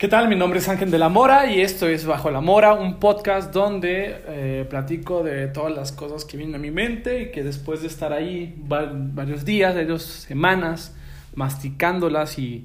¿Qué 0.00 0.08
tal? 0.08 0.30
Mi 0.30 0.34
nombre 0.34 0.60
es 0.60 0.68
Ángel 0.70 0.90
de 0.90 0.96
la 0.98 1.10
Mora 1.10 1.52
y 1.52 1.60
esto 1.60 1.86
es 1.86 2.06
Bajo 2.06 2.30
la 2.30 2.40
Mora, 2.40 2.72
un 2.72 2.98
podcast 2.98 3.52
donde 3.52 4.22
eh, 4.28 4.66
platico 4.66 5.22
de 5.22 5.46
todas 5.48 5.76
las 5.76 5.92
cosas 5.92 6.24
que 6.24 6.38
vienen 6.38 6.54
a 6.54 6.58
mi 6.58 6.70
mente 6.70 7.20
y 7.20 7.30
que 7.30 7.44
después 7.44 7.82
de 7.82 7.88
estar 7.88 8.14
ahí 8.14 8.54
varios 8.56 9.44
días, 9.44 9.74
varias 9.74 10.02
semanas, 10.02 10.96
masticándolas 11.34 12.38
y 12.38 12.64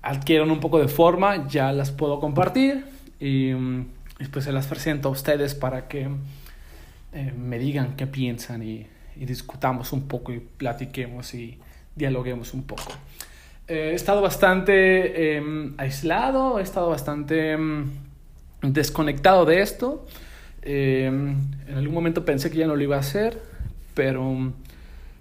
adquieren 0.00 0.48
un 0.52 0.60
poco 0.60 0.78
de 0.78 0.86
forma, 0.86 1.48
ya 1.48 1.72
las 1.72 1.90
puedo 1.90 2.20
compartir 2.20 2.84
y 3.18 3.52
mm, 3.52 3.86
después 4.20 4.44
se 4.44 4.52
las 4.52 4.68
presento 4.68 5.08
a 5.08 5.10
ustedes 5.10 5.56
para 5.56 5.88
que 5.88 6.08
eh, 7.12 7.32
me 7.36 7.58
digan 7.58 7.96
qué 7.96 8.06
piensan 8.06 8.62
y, 8.62 8.86
y 9.16 9.24
discutamos 9.24 9.92
un 9.92 10.06
poco 10.06 10.32
y 10.32 10.38
platiquemos 10.38 11.34
y 11.34 11.58
dialoguemos 11.96 12.54
un 12.54 12.62
poco. 12.62 12.92
Eh, 13.70 13.92
he 13.92 13.94
estado 13.94 14.20
bastante 14.20 15.36
em, 15.36 15.74
aislado, 15.78 16.58
he 16.58 16.62
estado 16.62 16.88
bastante 16.88 17.52
em, 17.52 17.88
desconectado 18.62 19.44
de 19.44 19.60
esto. 19.60 20.04
Em, 20.60 21.36
en 21.68 21.76
algún 21.76 21.94
momento 21.94 22.24
pensé 22.24 22.50
que 22.50 22.58
ya 22.58 22.66
no 22.66 22.74
lo 22.74 22.82
iba 22.82 22.96
a 22.96 22.98
hacer, 22.98 23.40
pero 23.94 24.52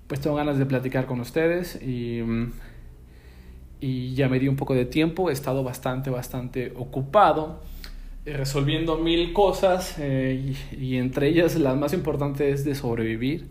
pues 0.07 0.19
tengo 0.19 0.35
ganas 0.35 0.57
de 0.57 0.65
platicar 0.65 1.05
con 1.05 1.19
ustedes 1.19 1.79
y, 1.79 2.23
y 3.79 4.15
ya 4.15 4.27
me 4.27 4.39
di 4.39 4.47
un 4.47 4.55
poco 4.55 4.73
de 4.73 4.85
tiempo. 4.85 5.29
He 5.29 5.33
estado 5.33 5.63
bastante, 5.63 6.09
bastante 6.09 6.73
ocupado 6.75 7.61
eh, 8.25 8.33
resolviendo 8.35 8.97
mil 8.97 9.31
cosas 9.31 9.93
eh, 9.99 10.55
y, 10.71 10.95
entre 10.95 11.27
ellas 11.27 11.55
las 11.55 11.77
más 11.77 11.93
importantes 11.93 12.61
es 12.61 12.65
de 12.65 12.73
sobrevivir. 12.73 13.45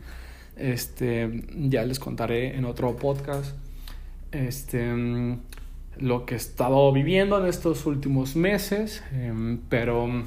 Este, 0.56 1.44
ya 1.55 1.84
les 1.84 2.00
contaré 2.00 2.56
en 2.56 2.64
otro 2.64 2.96
podcast 2.96 3.55
este, 4.32 5.38
lo 5.98 6.27
que 6.27 6.34
he 6.34 6.36
estado 6.36 6.92
viviendo 6.92 7.41
en 7.41 7.46
estos 7.46 7.86
últimos 7.86 8.36
meses, 8.36 9.02
em, 9.12 9.59
pero 9.69 10.24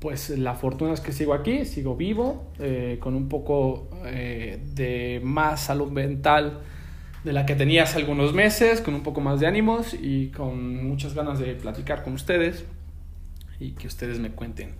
pues 0.00 0.30
la 0.30 0.54
fortuna 0.54 0.92
es 0.92 1.00
que 1.00 1.12
sigo 1.12 1.32
aquí, 1.32 1.64
sigo 1.64 1.96
vivo, 1.96 2.44
eh, 2.58 2.98
con 3.00 3.14
un 3.14 3.28
poco 3.28 3.88
eh, 4.04 4.60
de 4.74 5.20
más 5.24 5.62
salud 5.62 5.90
mental 5.90 6.60
de 7.24 7.32
la 7.32 7.46
que 7.46 7.54
tenía 7.54 7.84
hace 7.84 7.98
algunos 7.98 8.34
meses, 8.34 8.82
con 8.82 8.94
un 8.94 9.02
poco 9.02 9.22
más 9.22 9.40
de 9.40 9.46
ánimos 9.46 9.94
y 9.94 10.28
con 10.28 10.86
muchas 10.86 11.14
ganas 11.14 11.38
de 11.38 11.54
platicar 11.54 12.04
con 12.04 12.12
ustedes 12.12 12.66
y 13.58 13.70
que 13.70 13.86
ustedes 13.86 14.18
me 14.18 14.30
cuenten 14.30 14.72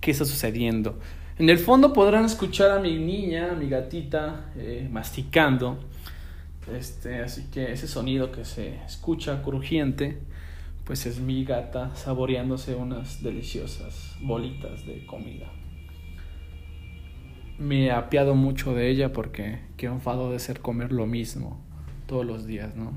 qué 0.00 0.10
está 0.10 0.26
sucediendo. 0.26 0.98
En 1.38 1.48
el 1.48 1.58
fondo 1.58 1.94
podrán 1.94 2.26
escuchar 2.26 2.70
a 2.70 2.78
mi 2.78 2.98
niña, 2.98 3.52
a 3.52 3.54
mi 3.54 3.70
gatita, 3.70 4.50
eh, 4.56 4.86
masticando 4.90 5.78
este, 6.76 7.20
así 7.20 7.48
que 7.50 7.72
ese 7.72 7.88
sonido 7.88 8.32
que 8.32 8.44
se 8.44 8.76
escucha 8.84 9.42
crujiente, 9.42 10.18
pues 10.84 11.06
es 11.06 11.20
mi 11.20 11.44
gata 11.44 11.94
saboreándose 11.94 12.74
unas 12.74 13.22
deliciosas 13.22 14.16
bolitas 14.20 14.86
de 14.86 15.04
comida. 15.06 15.46
Me 17.58 17.86
he 17.86 17.90
apiado 17.90 18.34
mucho 18.34 18.74
de 18.74 18.88
ella 18.88 19.12
porque 19.12 19.60
qué 19.76 19.86
enfado 19.86 20.30
de 20.30 20.38
ser 20.38 20.60
comer 20.60 20.92
lo 20.92 21.06
mismo 21.06 21.60
todos 22.06 22.24
los 22.24 22.46
días, 22.46 22.76
¿no? 22.76 22.92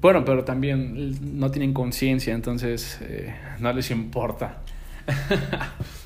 Bueno, 0.00 0.24
pero 0.24 0.44
también 0.44 1.38
no 1.38 1.50
tienen 1.50 1.74
conciencia, 1.74 2.34
entonces 2.34 2.98
eh, 3.02 3.34
no 3.58 3.72
les 3.72 3.90
importa. 3.90 4.62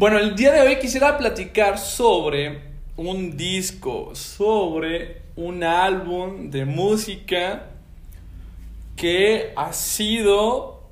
Bueno, 0.00 0.16
el 0.16 0.34
día 0.34 0.50
de 0.52 0.62
hoy 0.62 0.78
quisiera 0.78 1.18
platicar 1.18 1.76
sobre 1.76 2.58
un 2.96 3.36
disco, 3.36 4.14
sobre 4.14 5.20
un 5.36 5.62
álbum 5.62 6.48
de 6.48 6.64
música 6.64 7.66
que 8.96 9.52
ha 9.56 9.74
sido 9.74 10.88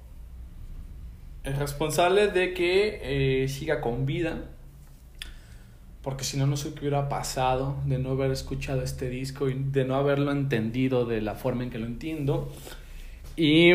el 1.43 1.57
responsable 1.57 2.29
de 2.29 2.53
que 2.53 3.45
eh, 3.45 3.49
siga 3.49 3.81
con 3.81 4.05
vida. 4.05 4.45
Porque 6.03 6.23
si 6.23 6.37
no, 6.37 6.47
no 6.47 6.59
sé 6.59 6.75
qué 6.75 6.81
hubiera 6.81 7.09
pasado 7.09 7.77
de 7.87 7.99
no 7.99 8.11
haber 8.11 8.31
escuchado 8.31 8.83
este 8.83 9.09
disco 9.09 9.49
y 9.49 9.55
de 9.55 9.87
no 9.87 9.95
haberlo 9.95 10.33
entendido 10.33 11.07
de 11.07 11.23
la 11.23 11.35
forma 11.35 11.63
en 11.63 11.71
que 11.71 11.79
lo 11.79 11.87
entiendo. 11.87 12.53
Y, 13.37 13.71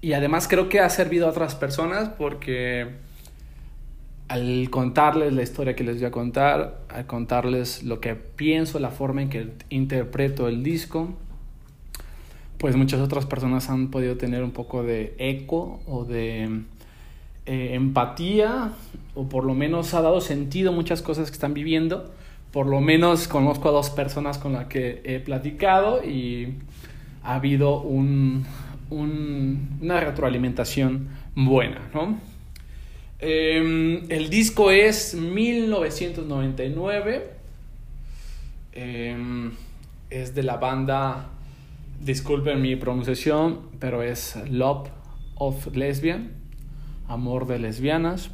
y 0.00 0.14
además 0.14 0.48
creo 0.48 0.68
que 0.68 0.80
ha 0.80 0.90
servido 0.90 1.28
a 1.28 1.30
otras 1.30 1.54
personas 1.54 2.08
porque 2.08 3.05
al 4.28 4.70
contarles 4.70 5.32
la 5.32 5.42
historia 5.42 5.76
que 5.76 5.84
les 5.84 5.96
voy 5.96 6.06
a 6.06 6.10
contar, 6.10 6.80
al 6.88 7.06
contarles 7.06 7.82
lo 7.82 8.00
que 8.00 8.14
pienso, 8.14 8.78
la 8.78 8.90
forma 8.90 9.22
en 9.22 9.30
que 9.30 9.52
interpreto 9.70 10.48
el 10.48 10.62
disco, 10.62 11.10
pues 12.58 12.74
muchas 12.76 13.00
otras 13.00 13.26
personas 13.26 13.70
han 13.70 13.88
podido 13.90 14.16
tener 14.16 14.42
un 14.42 14.50
poco 14.50 14.82
de 14.82 15.14
eco 15.18 15.80
o 15.86 16.04
de 16.04 16.62
eh, 17.46 17.70
empatía, 17.74 18.72
o 19.14 19.28
por 19.28 19.44
lo 19.44 19.54
menos 19.54 19.94
ha 19.94 20.02
dado 20.02 20.20
sentido 20.20 20.72
muchas 20.72 21.02
cosas 21.02 21.30
que 21.30 21.34
están 21.34 21.54
viviendo. 21.54 22.12
Por 22.52 22.66
lo 22.66 22.80
menos 22.80 23.28
conozco 23.28 23.68
a 23.68 23.72
dos 23.72 23.90
personas 23.90 24.38
con 24.38 24.54
las 24.54 24.66
que 24.66 25.02
he 25.04 25.20
platicado 25.20 26.02
y 26.02 26.54
ha 27.22 27.34
habido 27.34 27.82
un, 27.82 28.46
un, 28.90 29.78
una 29.82 30.00
retroalimentación 30.00 31.08
buena, 31.34 31.90
¿no? 31.92 32.18
Em, 33.18 34.04
el 34.10 34.28
disco 34.28 34.70
es 34.70 35.14
1999. 35.14 37.30
Em, 38.72 39.52
es 40.10 40.34
de 40.34 40.42
la 40.42 40.58
banda, 40.58 41.30
disculpen 42.04 42.60
mi 42.60 42.76
pronunciación, 42.76 43.60
pero 43.80 44.02
es 44.02 44.36
Love 44.50 44.90
of 45.36 45.74
Lesbian, 45.74 46.32
Amor 47.08 47.46
de 47.46 47.58
Lesbianas. 47.58 48.28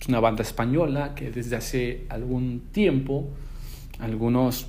Es 0.00 0.08
una 0.08 0.20
banda 0.20 0.42
española 0.42 1.16
que 1.16 1.32
desde 1.32 1.56
hace 1.56 2.06
algún 2.08 2.62
tiempo, 2.70 3.28
algunos 3.98 4.68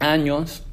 años, 0.00 0.64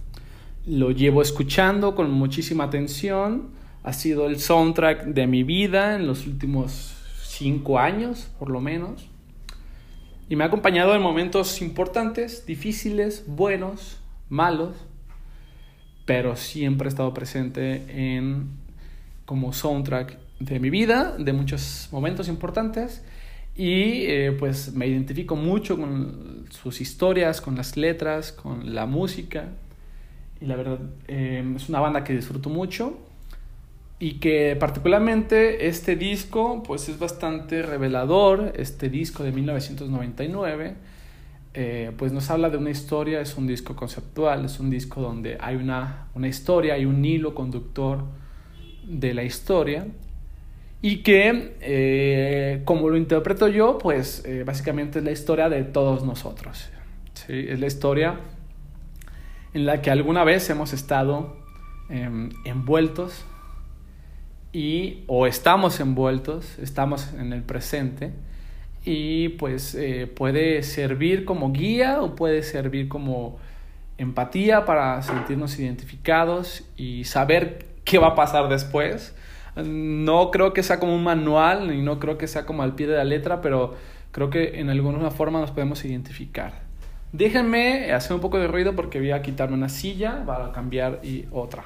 lo 0.66 0.92
llevo 0.92 1.22
escuchando 1.22 1.96
con 1.96 2.12
muchísima 2.12 2.66
atención. 2.66 3.52
Ha 3.84 3.94
sido 3.94 4.28
el 4.28 4.42
soundtrack 4.42 5.06
de 5.06 5.26
mi 5.26 5.44
vida 5.44 5.96
en 5.96 6.06
los 6.06 6.28
últimos 6.28 6.99
cinco 7.40 7.80
años, 7.80 8.30
por 8.38 8.50
lo 8.50 8.60
menos. 8.60 9.08
Y 10.28 10.36
me 10.36 10.44
ha 10.44 10.48
acompañado 10.48 10.94
en 10.94 11.02
momentos 11.02 11.62
importantes, 11.62 12.46
difíciles, 12.46 13.24
buenos, 13.28 13.98
malos, 14.28 14.76
pero 16.06 16.36
siempre 16.36 16.88
he 16.88 16.90
estado 16.90 17.14
presente 17.14 17.86
en 18.18 18.50
como 19.26 19.54
soundtrack 19.54 20.18
de 20.40 20.60
mi 20.60 20.70
vida, 20.70 21.16
de 21.18 21.32
muchos 21.32 21.88
momentos 21.94 22.28
importantes. 22.28 23.04
Y 23.56 24.06
eh, 24.06 24.36
pues 24.38 24.74
me 24.74 24.88
identifico 24.88 25.36
mucho 25.38 25.78
con 25.78 26.46
sus 26.50 26.82
historias, 26.82 27.40
con 27.40 27.56
las 27.56 27.78
letras, 27.78 28.34
con 28.34 28.76
la 28.76 28.86
música. 28.86 29.48
Y 30.42 30.46
la 30.46 30.58
verdad 30.58 30.80
eh, 31.08 31.44
es 31.56 31.70
una 31.70 31.80
banda 31.80 32.04
que 32.04 32.14
disfruto 32.14 32.50
mucho 32.50 32.98
y 34.00 34.14
que 34.14 34.56
particularmente 34.58 35.68
este 35.68 35.98
disco 35.98 36.64
pues 36.64 36.88
es 36.88 36.98
bastante 36.98 37.62
revelador, 37.62 38.54
este 38.56 38.90
disco 38.90 39.24
de 39.24 39.34
1999 39.34 40.76
eh, 41.54 41.92
pues 41.98 42.14
nos 42.14 42.30
habla 42.30 42.50
de 42.50 42.58
una 42.58 42.70
historia, 42.70 43.20
es 43.20 43.36
un 43.36 43.46
disco 43.46 43.76
conceptual, 43.76 44.46
es 44.46 44.60
un 44.60 44.70
disco 44.70 45.02
donde 45.02 45.38
hay 45.42 45.56
una, 45.56 46.08
una 46.14 46.28
historia, 46.28 46.76
hay 46.76 46.86
un 46.86 47.04
hilo 47.04 47.36
conductor 47.36 48.06
de 48.86 49.14
la 49.14 49.24
historia 49.24 49.88
y 50.82 50.98
que 50.98 51.56
eh, 51.60 52.62
como 52.64 52.90
lo 52.90 52.96
interpreto 52.96 53.50
yo 53.50 53.78
pues 53.80 54.24
eh, 54.26 54.44
básicamente 54.46 55.00
es 55.00 55.06
la 55.06 55.12
historia 55.12 55.50
de 55.50 55.64
todos 55.64 56.06
nosotros, 56.06 56.70
¿sí? 57.16 57.48
es 57.50 57.60
la 57.60 57.68
historia 57.68 58.20
en 59.54 59.66
la 59.66 59.82
que 59.82 59.92
alguna 59.92 60.24
vez 60.24 60.50
hemos 60.50 60.72
estado 60.72 61.36
em, 61.90 62.30
envueltos 62.46 63.26
y 64.52 65.04
o 65.08 65.28
estamos 65.28 65.80
envueltos, 65.80 66.58
estamos 66.60 67.14
en 67.14 67.34
el 67.34 67.44
presente 67.44 68.12
y 68.86 69.30
pues 69.30 69.76
eh, 69.76 70.08
puede 70.08 70.64
servir 70.64 71.26
como 71.26 71.52
guía 71.52 72.02
o 72.02 72.16
puede 72.16 72.44
servir 72.44 72.88
como 72.88 73.38
empatía 73.98 74.66
para 74.66 75.02
sentirnos 75.02 75.60
identificados 75.60 76.64
y 76.78 77.04
saber 77.04 77.66
qué 77.84 78.00
va 78.00 78.10
a 78.10 78.16
pasar 78.16 78.50
después. 78.50 79.16
No 79.56 80.32
creo 80.32 80.54
que 80.54 80.64
sea 80.64 80.80
como 80.80 80.96
un 80.96 81.04
manual 81.04 81.74
y 81.74 81.82
no 81.82 82.00
creo 82.00 82.18
que 82.18 82.28
sea 82.28 82.46
como 82.46 82.64
al 82.64 82.76
pie 82.76 82.88
de 82.88 82.96
la 82.96 83.04
letra, 83.04 83.42
pero 83.42 83.76
creo 84.12 84.30
que 84.30 84.60
en 84.60 84.70
alguna 84.70 85.12
forma 85.12 85.42
nos 85.42 85.52
podemos 85.52 85.84
identificar. 85.84 86.54
Déjenme 87.12 87.92
hacer 87.92 88.14
un 88.14 88.22
poco 88.22 88.38
de 88.38 88.48
ruido 88.48 88.76
porque 88.76 89.00
voy 89.00 89.12
a 89.12 89.22
quitarme 89.22 89.56
una 89.56 89.70
silla 89.70 90.24
para 90.26 90.52
cambiar 90.52 91.00
y 91.04 91.26
otra. 91.32 91.64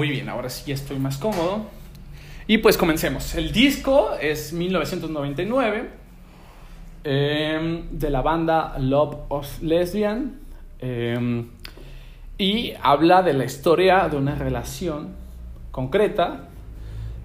Muy 0.00 0.08
bien, 0.08 0.30
ahora 0.30 0.48
sí 0.48 0.72
estoy 0.72 0.98
más 0.98 1.18
cómodo. 1.18 1.66
Y 2.46 2.56
pues 2.56 2.78
comencemos. 2.78 3.34
El 3.34 3.52
disco 3.52 4.14
es 4.18 4.50
1999 4.54 5.90
em, 7.04 7.82
de 7.90 8.08
la 8.08 8.22
banda 8.22 8.78
Love 8.78 9.16
of 9.28 9.60
Lesbian 9.60 10.40
em, 10.78 11.50
y 12.38 12.72
habla 12.82 13.22
de 13.22 13.34
la 13.34 13.44
historia 13.44 14.08
de 14.08 14.16
una 14.16 14.36
relación 14.36 15.16
concreta. 15.70 16.48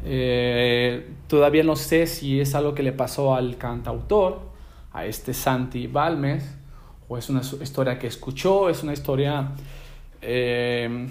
Eh, 0.04 1.12
todavía 1.28 1.64
no 1.64 1.78
sé 1.78 2.08
si 2.08 2.42
es 2.42 2.56
algo 2.56 2.76
que 2.76 2.84
le 2.84 2.92
pasó 2.92 3.36
al 3.36 3.56
cantautor, 3.56 4.42
a 4.92 5.06
este 5.06 5.34
Santi 5.34 5.88
Balmes, 5.88 6.58
o 7.08 7.18
es 7.18 7.30
una 7.30 7.40
historia 7.40 7.98
que 7.98 8.08
escuchó, 8.08 8.70
es 8.70 8.84
una 8.84 8.92
historia 8.92 9.52
em, 10.22 11.10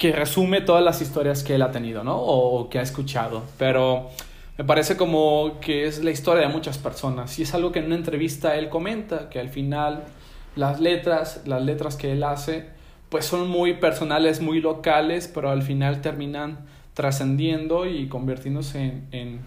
que 0.00 0.12
resume 0.12 0.62
todas 0.62 0.82
las 0.82 1.02
historias 1.02 1.44
que 1.44 1.56
él 1.56 1.60
ha 1.60 1.72
tenido, 1.72 2.02
¿no? 2.02 2.16
O 2.16 2.70
que 2.70 2.78
ha 2.78 2.82
escuchado. 2.82 3.44
Pero 3.58 4.08
me 4.56 4.64
parece 4.64 4.96
como 4.96 5.60
que 5.60 5.84
es 5.84 6.02
la 6.02 6.10
historia 6.10 6.48
de 6.48 6.48
muchas 6.50 6.78
personas. 6.78 7.38
Y 7.38 7.42
es 7.42 7.52
algo 7.52 7.70
que 7.70 7.80
en 7.80 7.84
una 7.84 7.96
entrevista 7.96 8.56
él 8.56 8.70
comenta, 8.70 9.28
que 9.28 9.38
al 9.38 9.50
final 9.50 10.04
las 10.56 10.80
letras, 10.80 11.42
las 11.44 11.62
letras 11.62 11.96
que 11.96 12.12
él 12.12 12.24
hace, 12.24 12.70
pues 13.10 13.26
son 13.26 13.46
muy 13.46 13.74
personales, 13.74 14.40
muy 14.40 14.62
locales, 14.62 15.28
pero 15.28 15.50
al 15.50 15.62
final 15.62 16.00
terminan 16.00 16.60
trascendiendo 16.94 17.86
y 17.86 18.08
convirtiéndose 18.08 19.02
en, 19.12 19.40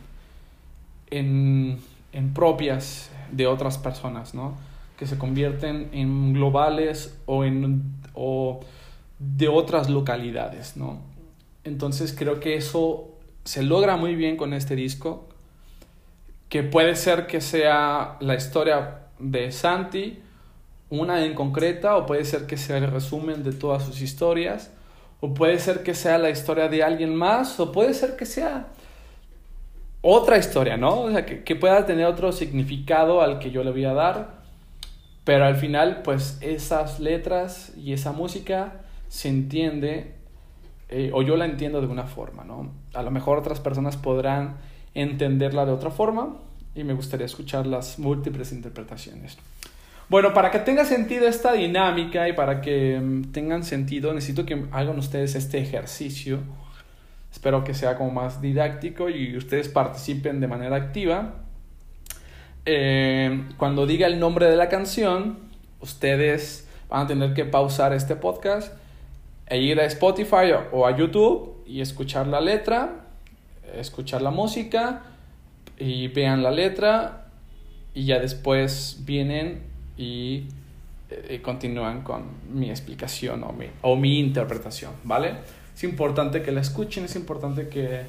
en, 1.10 1.80
en, 2.12 2.34
propias 2.36 3.10
de 3.32 3.48
otras 3.48 3.80
personas, 3.80 4.36
¿no? 4.36 4.56
Que 5.00 5.08
se 5.08 5.18
convierten 5.18 5.90
en 5.94 6.34
globales 6.34 7.20
o 7.26 7.44
en... 7.44 7.96
O, 8.14 8.60
de 9.24 9.48
otras 9.48 9.90
localidades, 9.90 10.75
¿no? 10.75 11.02
Entonces 11.64 12.14
creo 12.18 12.40
que 12.40 12.56
eso 12.56 13.10
se 13.46 13.64
logra 13.64 13.96
muy 13.96 14.16
bien 14.16 14.38
con 14.38 14.54
este 14.54 14.75
disco, 14.75 15.28
que 16.50 16.64
puede 16.64 16.96
ser 16.96 17.25
que 17.25 17.42
sea 17.42 18.18
la 18.20 18.36
historia 18.36 19.08
de 19.20 19.52
Santi, 19.52 20.20
una 20.90 21.25
en 21.25 21.34
concreta, 21.34 21.96
o 21.96 22.06
puede 22.06 22.25
ser 22.25 22.46
que 22.46 22.58
sea 22.58 22.78
el 22.78 22.92
resumen 22.92 23.44
de 23.44 23.54
todas 23.54 23.84
sus 23.84 24.02
historias, 24.02 24.72
o 25.22 25.34
puede 25.34 25.58
ser 25.58 25.84
que 25.84 25.96
sea 25.96 26.18
la 26.18 26.30
historia 26.30 26.68
de 26.68 26.84
alguien 26.84 27.16
más, 27.16 27.60
o 27.60 27.72
puede 27.72 27.94
ser 27.94 28.16
que 28.18 28.25
sea 28.25 28.68
otra 30.02 30.38
historia, 30.38 30.75
¿no? 30.75 31.02
O 31.02 31.12
sea, 31.12 31.25
que, 31.25 31.44
que 31.44 31.56
pueda 31.56 31.86
tener 31.86 32.06
otro 32.06 32.34
significado 32.34 33.22
al 33.22 33.40
que 33.40 33.52
yo 33.52 33.64
le 33.64 33.72
voy 33.72 33.86
a 33.86 33.94
dar, 33.94 34.44
pero 35.24 35.46
al 35.46 35.56
final, 35.56 36.02
pues 36.04 36.38
esas 36.42 37.00
letras 37.00 37.72
y 37.78 37.94
esa 37.94 38.12
música 38.12 38.83
se 39.13 39.30
entiende, 39.30 40.15
eh, 40.89 41.12
o 41.13 41.21
yo 41.21 41.38
la 41.38 41.45
entiendo 41.45 41.81
de 41.81 41.86
una 41.86 42.06
forma, 42.07 42.44
¿no? 42.44 42.71
A 42.95 43.04
lo 43.04 43.12
mejor 43.12 43.38
otras 43.38 43.60
personas 43.60 43.95
podrán 43.95 44.57
entenderla 44.95 45.68
de 45.68 45.71
otra 45.71 45.92
forma 45.92 46.38
y 46.74 46.83
me 46.83 46.94
gustaría 46.94 47.27
escuchar 47.27 47.68
las 47.68 48.00
múltiples 48.00 48.51
interpretaciones. 48.51 49.38
Bueno, 50.10 50.33
para 50.33 50.50
que 50.50 50.57
tenga 50.57 50.83
sentido 50.83 51.27
esta 51.27 51.54
dinámica 51.54 52.27
y 52.27 52.33
para 52.33 52.60
que 52.60 53.00
mm, 53.00 53.31
tengan 53.31 53.63
sentido, 53.63 54.15
necesito 54.15 54.48
que 54.48 54.65
hagan 54.71 54.98
ustedes 54.98 55.36
este 55.36 55.60
ejercicio. 55.60 56.39
Espero 57.31 57.63
que 57.63 57.75
sea 57.75 57.95
como 57.95 58.10
más 58.10 58.42
didáctico 58.42 59.12
y 59.12 59.38
ustedes 59.38 59.69
participen 59.69 60.39
de 60.39 60.48
manera 60.48 60.75
activa. 60.75 61.36
Eh, 62.65 63.45
cuando 63.57 63.86
diga 63.86 64.07
el 64.07 64.19
nombre 64.19 64.48
de 64.48 64.56
la 64.56 64.69
canción, 64.69 65.38
ustedes 65.81 66.68
van 66.89 67.06
a 67.06 67.07
tener 67.07 67.36
que 67.36 67.45
pausar 67.45 67.94
este 67.94 68.15
podcast 68.15 68.81
e 69.48 69.62
ir 69.62 69.80
a 69.80 69.86
Spotify 69.86 70.51
o 70.72 70.86
a 70.86 70.95
YouTube 70.95 71.63
y 71.66 71.81
escuchar 71.81 72.28
la 72.28 72.42
letra, 72.42 73.06
escuchar 73.75 74.22
la 74.22 74.31
música 74.31 75.04
y 75.78 76.07
vean 76.07 76.44
la 76.44 76.51
letra 76.51 77.28
y 77.94 78.06
ya 78.06 78.19
después 78.19 79.01
vienen 79.06 79.62
y, 79.98 80.45
eh, 81.10 81.42
continúan 81.42 82.01
con 82.01 82.24
mi 82.51 82.69
explicación 82.69 83.44
o 83.44 83.54
mi, 83.54 83.68
o 83.81 83.95
mi, 83.95 84.19
interpretación, 84.19 84.92
¿vale? 85.04 85.36
Es 85.75 85.84
importante 85.84 86.42
que 86.42 86.51
la 86.51 86.62
escuchen, 86.62 87.06
es 87.06 87.16
importante 87.16 87.68
que, 87.68 88.01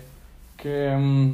que, 0.56 0.94
mm, 0.96 1.32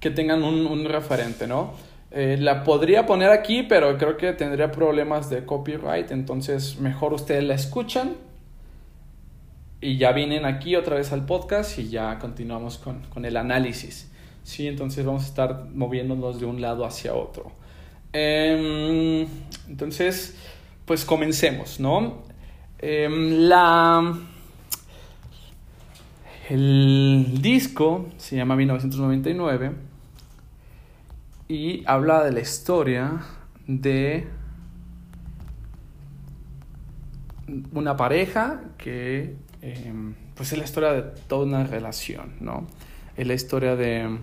que 0.00 0.10
tengan 0.10 0.42
un, 0.42 0.66
un, 0.66 0.84
referente, 0.84 1.46
¿no? 1.46 1.74
Eh, 2.10 2.36
la 2.40 2.64
podría 2.64 3.06
poner 3.06 3.30
aquí, 3.30 3.62
pero 3.62 3.96
creo 3.96 4.16
que 4.16 4.32
tendría 4.32 4.72
problemas 4.72 5.30
de 5.30 5.44
copyright, 5.44 6.10
entonces 6.10 6.78
mejor 6.80 7.12
ustedes 7.12 7.44
la 7.44 7.54
escuchan 7.54 8.16
y 9.80 9.96
ya 9.96 10.12
vienen 10.12 10.44
aquí 10.44 10.76
otra 10.76 10.96
vez 10.96 11.12
al 11.12 11.24
podcast 11.24 11.78
y 11.78 11.88
ya 11.88 12.18
continuamos 12.18 12.78
con, 12.78 13.02
con, 13.12 13.24
el 13.24 13.36
análisis. 13.36 14.10
Sí, 14.42 14.66
entonces 14.66 15.04
vamos 15.04 15.24
a 15.24 15.26
estar 15.26 15.66
moviéndonos 15.72 16.40
de 16.40 16.46
un 16.46 16.60
lado 16.60 16.84
hacia 16.84 17.14
otro. 17.14 17.52
Eh, 18.12 19.26
entonces, 19.68 20.36
pues 20.84 21.04
comencemos, 21.04 21.78
¿no? 21.80 22.22
Eh, 22.78 23.08
la, 23.10 24.18
el 26.48 27.38
disco 27.40 28.08
se 28.16 28.36
llama 28.36 28.56
1999 28.56 29.72
y 31.48 31.82
habla 31.86 32.24
de 32.24 32.32
la 32.32 32.40
historia 32.40 33.20
de 33.66 34.26
una 37.72 37.96
pareja 37.96 38.62
que 38.78 39.36
Em, 39.62 40.14
pues 40.34 40.52
es 40.52 40.58
la 40.58 40.64
historia 40.64 40.92
de 40.92 41.02
toda 41.02 41.44
una 41.44 41.64
relación, 41.64 42.32
¿no? 42.40 42.66
Es 43.16 43.26
la 43.26 43.34
historia 43.34 43.76
de, 43.76 44.18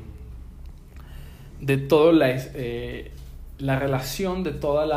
de 1.61 1.77
toda 1.77 2.11
la, 2.11 2.29
eh, 2.31 3.11
la 3.59 3.77
relación, 3.77 4.43
de 4.43 4.51
todas 4.51 4.89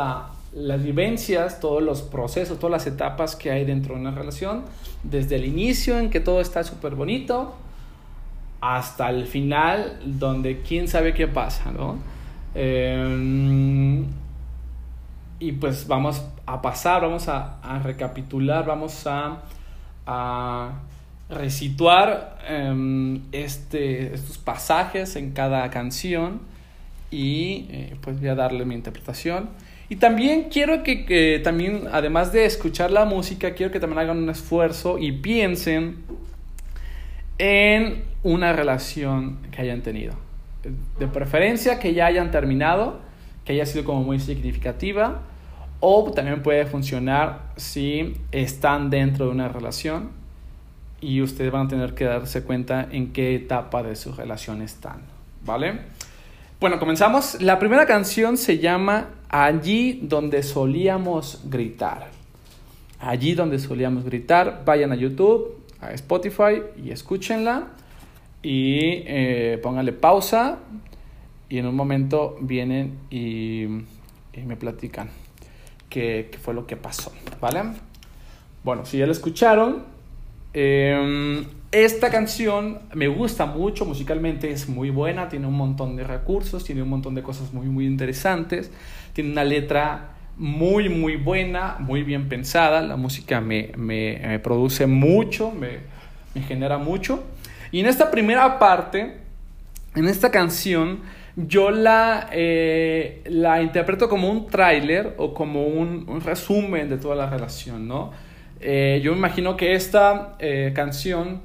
las 0.53 0.83
vivencias, 0.83 1.59
todos 1.59 1.83
los 1.83 2.01
procesos, 2.01 2.57
todas 2.57 2.71
las 2.71 2.87
etapas 2.87 3.35
que 3.35 3.51
hay 3.51 3.65
dentro 3.65 3.93
de 3.93 4.01
una 4.01 4.11
relación, 4.11 4.63
desde 5.03 5.35
el 5.35 5.45
inicio 5.45 5.99
en 5.99 6.09
que 6.09 6.19
todo 6.19 6.41
está 6.41 6.63
súper 6.63 6.95
bonito, 6.95 7.53
hasta 8.61 9.09
el 9.11 9.27
final 9.27 9.99
donde 10.03 10.61
quién 10.61 10.87
sabe 10.87 11.13
qué 11.13 11.27
pasa, 11.27 11.71
¿no? 11.71 11.99
Em, 12.55 14.05
y 15.39 15.51
pues 15.53 15.87
vamos 15.87 16.23
a 16.47 16.61
pasar, 16.63 17.03
vamos 17.03 17.27
a, 17.27 17.59
a 17.61 17.79
recapitular, 17.79 18.65
vamos 18.65 19.05
a 19.05 19.41
a 20.05 20.81
resituar 21.29 22.37
em, 22.47 23.21
este, 23.31 24.13
estos 24.13 24.37
pasajes 24.37 25.15
en 25.15 25.31
cada 25.31 25.69
canción 25.69 26.41
y 27.09 27.67
eh, 27.69 27.95
pues 28.01 28.19
voy 28.19 28.29
a 28.29 28.35
darle 28.35 28.65
mi 28.65 28.75
interpretación. 28.75 29.49
Y 29.89 29.97
también 29.97 30.49
quiero 30.49 30.83
que, 30.83 31.05
que, 31.05 31.41
también, 31.43 31.83
además 31.91 32.31
de 32.31 32.45
escuchar 32.45 32.91
la 32.91 33.05
música, 33.05 33.53
quiero 33.53 33.71
que 33.71 33.79
también 33.79 33.99
hagan 33.99 34.17
un 34.17 34.29
esfuerzo 34.29 34.97
y 34.97 35.11
piensen 35.11 35.97
en 37.37 38.03
una 38.23 38.53
relación 38.53 39.39
que 39.51 39.61
hayan 39.61 39.81
tenido. 39.81 40.13
De 40.99 41.07
preferencia 41.07 41.79
que 41.79 41.93
ya 41.93 42.05
hayan 42.05 42.31
terminado, 42.31 43.01
que 43.43 43.53
haya 43.53 43.65
sido 43.65 43.83
como 43.83 44.03
muy 44.03 44.19
significativa 44.19 45.23
o 45.81 46.11
también 46.11 46.41
puede 46.43 46.65
funcionar 46.65 47.51
si 47.57 48.13
están 48.31 48.89
dentro 48.89 49.25
de 49.25 49.31
una 49.31 49.49
relación 49.49 50.11
y 51.01 51.21
ustedes 51.21 51.51
van 51.51 51.65
a 51.65 51.69
tener 51.69 51.95
que 51.95 52.05
darse 52.05 52.43
cuenta 52.43 52.87
en 52.91 53.11
qué 53.11 53.35
etapa 53.35 53.81
de 53.81 53.95
su 53.95 54.13
relación 54.13 54.61
están, 54.61 55.01
¿vale? 55.43 55.79
Bueno, 56.59 56.77
comenzamos. 56.77 57.41
La 57.41 57.57
primera 57.57 57.87
canción 57.87 58.37
se 58.37 58.59
llama 58.59 59.09
Allí 59.29 59.99
donde 60.03 60.43
solíamos 60.43 61.41
gritar. 61.45 62.09
Allí 62.99 63.33
donde 63.33 63.57
solíamos 63.57 64.05
gritar. 64.05 64.61
Vayan 64.63 64.91
a 64.91 64.95
YouTube, 64.95 65.57
a 65.81 65.91
Spotify 65.93 66.61
y 66.83 66.91
escúchenla. 66.91 67.69
Y 68.43 69.01
eh, 69.07 69.59
pónganle 69.63 69.93
pausa. 69.93 70.59
Y 71.49 71.57
en 71.57 71.65
un 71.65 71.75
momento 71.75 72.37
vienen 72.41 72.99
y 73.09 73.65
me 74.45 74.55
platican 74.55 75.09
qué, 75.91 76.31
fue 76.41 76.55
lo 76.55 76.65
que 76.65 76.77
pasó, 76.77 77.11
¿vale? 77.39 77.61
Bueno, 78.63 78.85
si 78.85 78.97
ya 78.97 79.05
la 79.05 79.11
escucharon, 79.11 79.83
em, 80.53 81.45
esta 81.71 82.09
canción 82.09 82.79
me 82.93 83.07
gusta 83.07 83.45
mucho 83.45 83.85
musicalmente, 83.85 84.49
es 84.49 84.67
muy 84.67 84.89
buena, 84.89 85.29
tiene 85.29 85.45
un 85.45 85.55
montón 85.55 85.95
de 85.95 86.03
recursos, 86.03 86.63
tiene 86.63 86.81
un 86.81 86.89
montón 86.89 87.13
de 87.13 87.21
cosas 87.21 87.53
muy, 87.53 87.67
muy 87.67 87.85
interesantes, 87.85 88.71
tiene 89.13 89.31
una 89.31 89.43
letra 89.43 90.15
muy, 90.37 90.89
muy 90.89 91.17
buena, 91.17 91.75
muy 91.79 92.03
bien 92.03 92.29
pensada, 92.29 92.81
la 92.81 92.95
música 92.95 93.41
me, 93.41 93.71
me, 93.75 94.19
me 94.25 94.39
produce 94.39 94.87
mucho, 94.87 95.51
me, 95.51 95.79
me 96.33 96.41
genera 96.41 96.77
mucho. 96.77 97.23
Y 97.71 97.81
en 97.81 97.85
esta 97.85 98.09
primera 98.09 98.59
parte, 98.59 99.17
en 99.95 100.07
esta 100.07 100.31
canción, 100.31 101.01
yo 101.35 101.71
la, 101.71 102.29
eh, 102.31 103.21
la 103.25 103.61
interpreto 103.61 104.09
como 104.09 104.29
un 104.29 104.47
tráiler 104.47 105.15
o 105.17 105.33
como 105.33 105.65
un, 105.65 106.21
resumen 106.21 106.89
de 106.89 106.97
toda 106.97 107.15
la 107.15 107.29
relación, 107.29 107.87
¿no? 107.87 108.11
Eh, 108.59 109.01
yo 109.03 109.11
me 109.11 109.17
imagino 109.17 109.57
que 109.57 109.73
esta 109.73 110.37
canción 110.73 111.41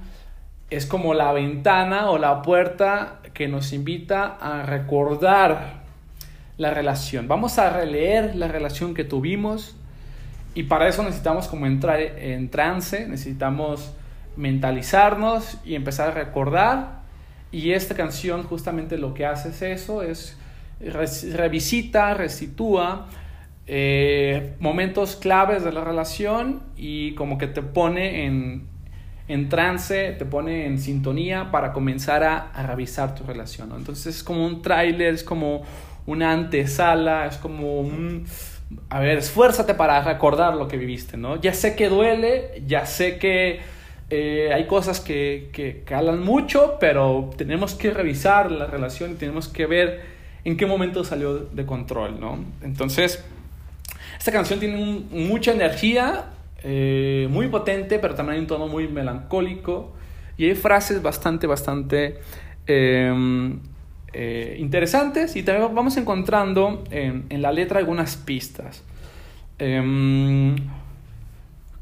es 0.70 0.86
como 0.86 1.14
la 1.14 1.32
ventana 1.32 2.10
o 2.10 2.18
la 2.18 2.42
puerta 2.42 3.20
que 3.32 3.48
nos 3.48 3.72
invita 3.72 4.36
a 4.40 4.64
recordar 4.64 5.84
la 6.58 6.72
relación. 6.72 7.28
Vamos 7.28 7.58
a 7.58 7.70
releer 7.70 8.34
la 8.34 8.48
relación 8.48 8.94
que 8.94 9.04
tuvimos 9.04 9.76
y 10.54 10.64
para 10.64 10.88
eso 10.88 11.02
necesitamos 11.02 11.48
como 11.48 11.66
entrar 11.66 12.00
en 12.00 12.48
trance, 12.48 13.06
necesitamos 13.06 13.92
mentalizarnos 14.36 15.58
y 15.64 15.74
empezar 15.74 16.08
a 16.08 16.10
recordar. 16.12 16.95
Y 17.56 17.72
esta 17.72 17.94
canción 17.94 18.42
justamente 18.42 18.98
lo 18.98 19.14
que 19.14 19.24
hace 19.24 19.48
es 19.48 19.62
eso, 19.62 20.02
es 20.02 20.36
revisita, 20.78 22.12
restitúa 22.12 23.06
eh, 23.66 24.52
momentos 24.60 25.16
claves 25.16 25.64
de 25.64 25.72
la 25.72 25.82
relación 25.82 26.64
y 26.76 27.14
como 27.14 27.38
que 27.38 27.46
te 27.46 27.62
pone 27.62 28.26
en, 28.26 28.66
en 29.26 29.48
trance, 29.48 30.12
te 30.18 30.26
pone 30.26 30.66
en 30.66 30.78
sintonía 30.78 31.50
para 31.50 31.72
comenzar 31.72 32.24
a, 32.24 32.52
revisar 32.66 33.14
tu 33.14 33.24
relación. 33.24 33.72
Entonces 33.74 34.16
es 34.16 34.22
como 34.22 34.44
un 34.44 34.60
tráiler, 34.60 35.14
es 35.14 35.24
como 35.24 35.62
una 36.04 36.32
antesala, 36.32 37.24
es 37.24 37.38
como 37.38 37.80
un... 37.80 38.26
A 38.90 39.00
ver, 39.00 39.16
esfuérzate 39.16 39.72
para 39.72 40.02
recordar 40.02 40.56
lo 40.56 40.68
que 40.68 40.76
viviste, 40.76 41.16
¿no? 41.16 41.40
Ya 41.40 41.54
sé 41.54 41.74
que 41.74 41.88
duele, 41.88 42.62
ya 42.66 42.84
sé 42.84 43.16
que 43.16 43.60
eh, 44.10 44.50
hay 44.54 44.66
cosas 44.66 45.00
que, 45.00 45.50
que 45.52 45.82
calan 45.84 46.22
mucho, 46.22 46.76
pero 46.78 47.30
tenemos 47.36 47.74
que 47.74 47.90
revisar 47.90 48.52
la 48.52 48.66
relación 48.66 49.12
y 49.12 49.14
tenemos 49.14 49.48
que 49.48 49.66
ver 49.66 50.16
en 50.44 50.56
qué 50.56 50.64
momento 50.64 51.02
salió 51.02 51.34
de 51.38 51.66
control, 51.66 52.20
¿no? 52.20 52.38
Entonces, 52.62 53.24
esta 54.18 54.30
canción 54.30 54.60
tiene 54.60 55.02
mucha 55.10 55.52
energía, 55.52 56.26
eh, 56.62 57.26
muy 57.30 57.48
potente, 57.48 57.98
pero 57.98 58.14
también 58.14 58.34
hay 58.34 58.40
un 58.40 58.46
tono 58.46 58.66
muy 58.66 58.88
melancólico 58.88 59.92
y 60.36 60.46
hay 60.46 60.54
frases 60.54 61.02
bastante, 61.02 61.46
bastante 61.46 62.18
em, 62.66 63.60
eh, 64.12 64.56
interesantes 64.58 65.36
y 65.36 65.42
también 65.42 65.74
vamos 65.74 65.96
encontrando 65.96 66.84
en, 66.90 67.26
la 67.42 67.52
letra 67.52 67.78
algunas 67.78 68.16
pistas. 68.16 68.82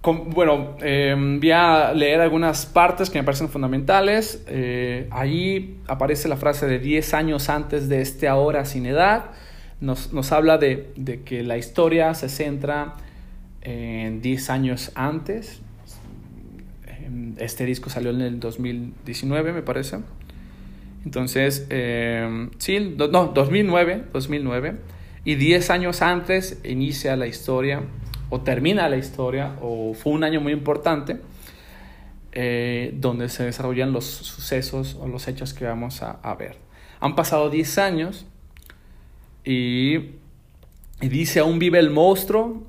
Em, 0.07 0.31
bueno, 0.31 0.77
em, 0.81 1.41
voy 1.41 1.51
a 1.51 1.93
leer 1.93 2.21
algunas 2.21 2.67
partes 2.67 3.11
que 3.11 3.19
me 3.19 3.25
parecen 3.25 3.49
fundamentales. 3.49 4.45
Eh, 4.47 5.09
ahí 5.11 5.79
aparece 5.87 6.29
la 6.29 6.37
frase 6.37 6.67
de 6.67 6.79
10 6.79 7.15
años 7.15 7.49
antes 7.49 7.89
de 7.89 8.01
este 8.01 8.29
ahora 8.29 8.65
sin 8.65 8.87
edad. 8.87 9.31
Nos, 9.81 10.13
nos 10.13 10.33
habla 10.33 10.59
de, 10.59 10.93
de, 10.97 11.23
que 11.23 11.43
la 11.43 11.57
historia 11.57 12.15
se 12.15 12.29
centra 12.29 12.95
10 13.63 14.51
años 14.51 14.93
antes. 14.95 15.63
Este 17.39 17.65
disco 17.65 17.91
salió 17.91 18.11
en 18.11 18.21
el 18.21 18.41
2019, 18.41 19.53
me 19.53 19.63
parece. 19.63 19.99
Entonces, 21.05 21.67
eh, 21.71 22.49
sí, 22.59 22.97
no, 22.97 23.27
2009, 23.27 24.05
2009. 24.13 24.77
Y 25.25 25.35
10 25.37 25.71
años 25.71 26.03
antes 26.03 26.61
inicia 26.65 27.17
la 27.17 27.27
historia, 27.27 27.83
o 28.31 28.41
termina 28.41 28.89
la 28.89 28.97
historia, 28.97 29.57
o 29.61 29.95
fue 29.95 30.13
un 30.13 30.25
año 30.25 30.41
muy 30.41 30.53
importante, 30.53 31.21
eh, 32.33 32.93
donde 32.97 33.29
se 33.29 33.45
desarrollan 33.45 33.93
los 33.93 34.05
sucesos 34.05 34.97
o 35.01 35.07
los 35.07 35.29
hechos 35.29 35.55
que 35.55 35.65
vamos 35.65 36.03
a, 36.03 36.35
ver. 36.35 36.57
Han 37.01 37.15
pasado 37.15 37.51
10 37.51 37.79
años 37.79 38.27
y, 39.45 39.97
y 41.01 41.09
dice, 41.09 41.41
aún 41.41 41.59
vive 41.59 41.79
el 41.79 41.91
monstruo, 41.91 42.65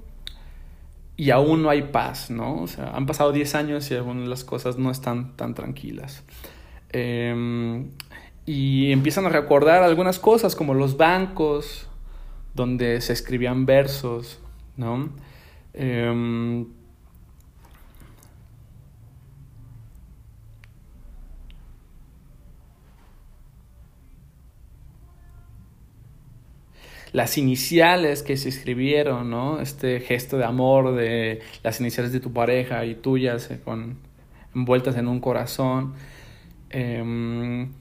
y 1.17 1.31
aún 1.31 1.63
no 1.63 1.69
hay 1.69 1.83
paz, 1.83 2.29
¿no? 2.29 2.61
O 2.61 2.67
sea, 2.67 2.91
han 2.95 3.05
pasado 3.05 3.31
10 3.31 3.55
años 3.55 3.89
y 3.91 3.95
aún 3.95 4.29
las 4.29 4.43
cosas 4.43 4.77
no 4.77 4.91
están 4.91 5.35
tan 5.37 5.53
tranquilas. 5.53 6.23
Em, 6.91 7.89
y 8.45 8.91
empiezan 8.91 9.25
a 9.25 9.29
recordar 9.29 9.83
algunas 9.83 10.19
cosas 10.19 10.55
como 10.55 10.73
los 10.73 10.97
bancos 10.97 11.87
donde 12.53 13.01
se 13.01 13.13
escribían 13.13 13.65
versos, 13.65 14.39
¿no? 14.77 15.09
Em, 15.77 16.67
las 27.11 27.37
iniciales 27.37 28.23
que 28.23 28.37
se 28.37 28.49
escribieron, 28.49 29.29
¿no? 29.29 29.59
Este 29.61 29.99
gesto 29.99 30.37
de 30.37 30.45
amor 30.45 30.95
de 30.95 31.41
las 31.63 31.79
iniciales 31.79 32.11
de 32.13 32.19
tu 32.19 32.31
pareja 32.33 32.85
y 32.85 32.95
tuyas 32.95 33.51
eh, 33.51 33.59
con, 33.63 33.97
envueltas 34.53 34.97
en 34.97 35.07
un 35.07 35.19
corazón. 35.19 35.93
Em, 36.69 37.71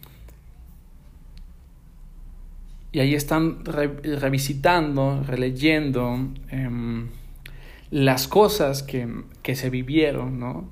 y 2.92 3.00
ahí 3.00 3.14
están 3.14 3.64
revisitando, 3.64 5.22
releyendo 5.26 6.28
em, 6.50 7.08
las 7.90 8.28
cosas 8.28 8.82
que, 8.82 9.08
que 9.42 9.56
se 9.56 9.70
vivieron, 9.70 10.38
¿no? 10.38 10.68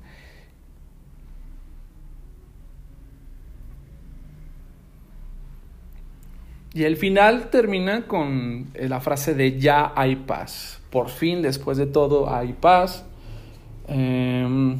Y 6.73 6.83
el 6.85 6.97
final 6.97 7.51
termina 7.51 8.07
con 8.07 8.71
eh, 8.73 8.89
la 8.89 8.99
frase 8.99 9.35
de 9.35 9.59
ya 9.59 9.93
hay 9.95 10.15
paz. 10.15 10.81
Por 10.89 11.09
fin, 11.09 11.43
después 11.43 11.77
de 11.77 11.85
todo, 11.85 12.33
hay 12.33 12.53
paz. 12.53 13.05
Em, 13.87 14.79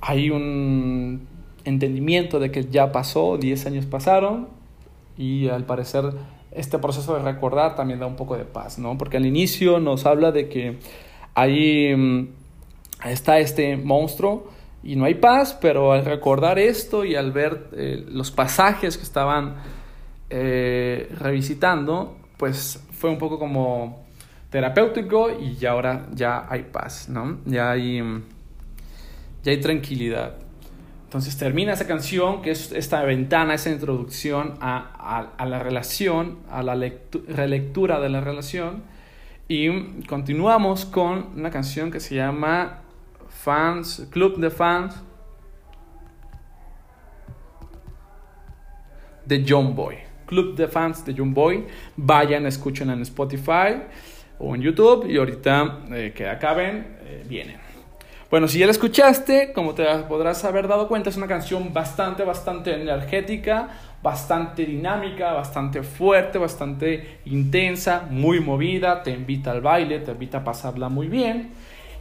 hay 0.00 0.30
un 0.30 1.26
entendimiento 1.64 2.38
de 2.38 2.50
que 2.52 2.64
ya 2.64 2.92
pasó, 2.92 3.38
10 3.38 3.66
años 3.66 3.86
pasaron 3.86 4.48
y 5.16 5.48
al 5.48 5.64
parecer 5.64 6.12
este 6.58 6.78
proceso 6.78 7.14
de 7.14 7.22
recordar 7.22 7.74
también 7.74 8.00
da 8.00 8.06
un 8.06 8.16
poco 8.16 8.36
de 8.36 8.44
paz, 8.44 8.78
¿no? 8.78 8.98
Porque 8.98 9.16
al 9.16 9.26
inicio 9.26 9.78
nos 9.78 10.06
habla 10.06 10.32
de 10.32 10.48
que 10.48 10.78
ahí 11.34 11.94
mm, 11.94 12.28
está 13.04 13.38
este 13.38 13.76
monstruo 13.76 14.50
y 14.82 14.96
no 14.96 15.04
hay 15.04 15.14
paz, 15.14 15.56
pero 15.60 15.92
al 15.92 16.04
recordar 16.04 16.58
esto 16.58 17.04
y 17.04 17.14
al 17.14 17.32
ver 17.32 17.68
eh, 17.72 18.04
los 18.08 18.30
pasajes 18.30 18.96
que 18.96 19.04
estaban 19.04 19.56
eh, 20.30 21.08
revisitando, 21.18 22.16
pues 22.36 22.82
fue 22.92 23.10
un 23.10 23.18
poco 23.18 23.38
como 23.38 24.04
terapéutico 24.50 25.30
y 25.30 25.64
ahora 25.66 26.06
ya 26.12 26.46
hay 26.48 26.64
paz, 26.64 27.08
¿no? 27.08 27.38
Ya 27.44 27.70
hay, 27.70 28.00
ya 29.42 29.52
hay 29.52 29.60
tranquilidad. 29.60 30.47
Entonces 31.08 31.38
termina 31.38 31.72
esa 31.72 31.86
canción, 31.86 32.42
que 32.42 32.50
es 32.50 32.70
esta 32.70 33.02
ventana, 33.02 33.54
esa 33.54 33.70
introducción 33.70 34.58
a, 34.60 35.30
a, 35.38 35.46
la 35.46 35.58
relación, 35.58 36.40
a 36.50 36.62
la 36.62 36.74
relectura 36.74 37.98
de 37.98 38.10
la 38.10 38.20
relación. 38.20 38.82
Y 39.48 40.02
continuamos 40.02 40.84
con 40.84 41.30
una 41.34 41.50
canción 41.50 41.90
que 41.90 41.98
se 41.98 42.16
llama 42.16 42.82
fans, 43.30 44.06
club 44.10 44.38
de 44.38 44.50
fans 44.50 45.02
de 49.24 49.46
John 49.48 49.74
Boy. 49.74 49.96
Club 50.26 50.56
de 50.56 50.68
fans 50.68 51.06
de 51.06 51.14
John 51.16 51.32
Boy. 51.32 51.66
Vayan, 51.96 52.44
escuchen 52.44 52.90
en 52.90 53.00
Spotify 53.00 53.80
o 54.38 54.54
en 54.54 54.60
YouTube 54.60 55.06
y 55.08 55.16
ahorita 55.16 55.84
eh, 55.90 56.12
que 56.14 56.28
acaben, 56.28 56.98
eh, 57.00 57.24
vienen. 57.26 57.67
Bueno, 58.30 58.46
si 58.46 58.58
ya 58.58 58.66
la 58.66 58.72
escuchaste, 58.72 59.54
como 59.54 59.72
te 59.72 59.86
podrás 60.06 60.44
haber 60.44 60.68
dado 60.68 60.86
cuenta, 60.86 61.08
es 61.08 61.16
una 61.16 61.26
canción 61.26 61.72
bastante, 61.72 62.24
bastante 62.24 62.74
energética, 62.74 63.70
bastante 64.02 64.66
dinámica, 64.66 65.32
bastante 65.32 65.82
fuerte, 65.82 66.36
bastante 66.36 67.20
intensa, 67.24 68.06
muy 68.10 68.40
movida, 68.40 69.02
te 69.02 69.12
invita 69.12 69.52
al 69.52 69.62
baile, 69.62 70.00
te 70.00 70.10
invita 70.10 70.38
a 70.38 70.44
pasarla 70.44 70.90
muy 70.90 71.08
bien. 71.08 71.52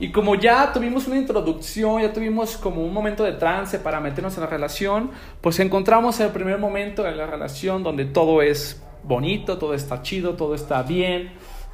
Y 0.02 0.12
como 0.12 0.36
ya 0.36 0.74
tuvimos 0.74 1.08
una 1.08 1.16
introducción, 1.16 2.02
ya 2.02 2.12
tuvimos 2.12 2.58
como 2.58 2.84
un 2.84 2.94
momento 2.94 3.24
de 3.24 3.32
trance 3.32 3.80
para 3.80 4.02
meternos 4.02 4.36
en 4.36 4.42
la 4.42 4.50
relación, 4.50 5.12
pues 5.40 5.62
encontramos 5.62 6.20
el 6.20 6.32
primer 6.32 6.58
momento 6.58 7.04
de 7.04 7.16
la 7.16 7.26
relación 7.26 7.84
donde 7.84 8.04
todo 8.04 8.42
es 8.42 8.84
bonito, 9.02 9.58
todo 9.58 9.74
está 9.74 10.02
chido, 10.02 10.36
todo 10.36 10.56
está 10.56 10.84
bien, 10.84 11.32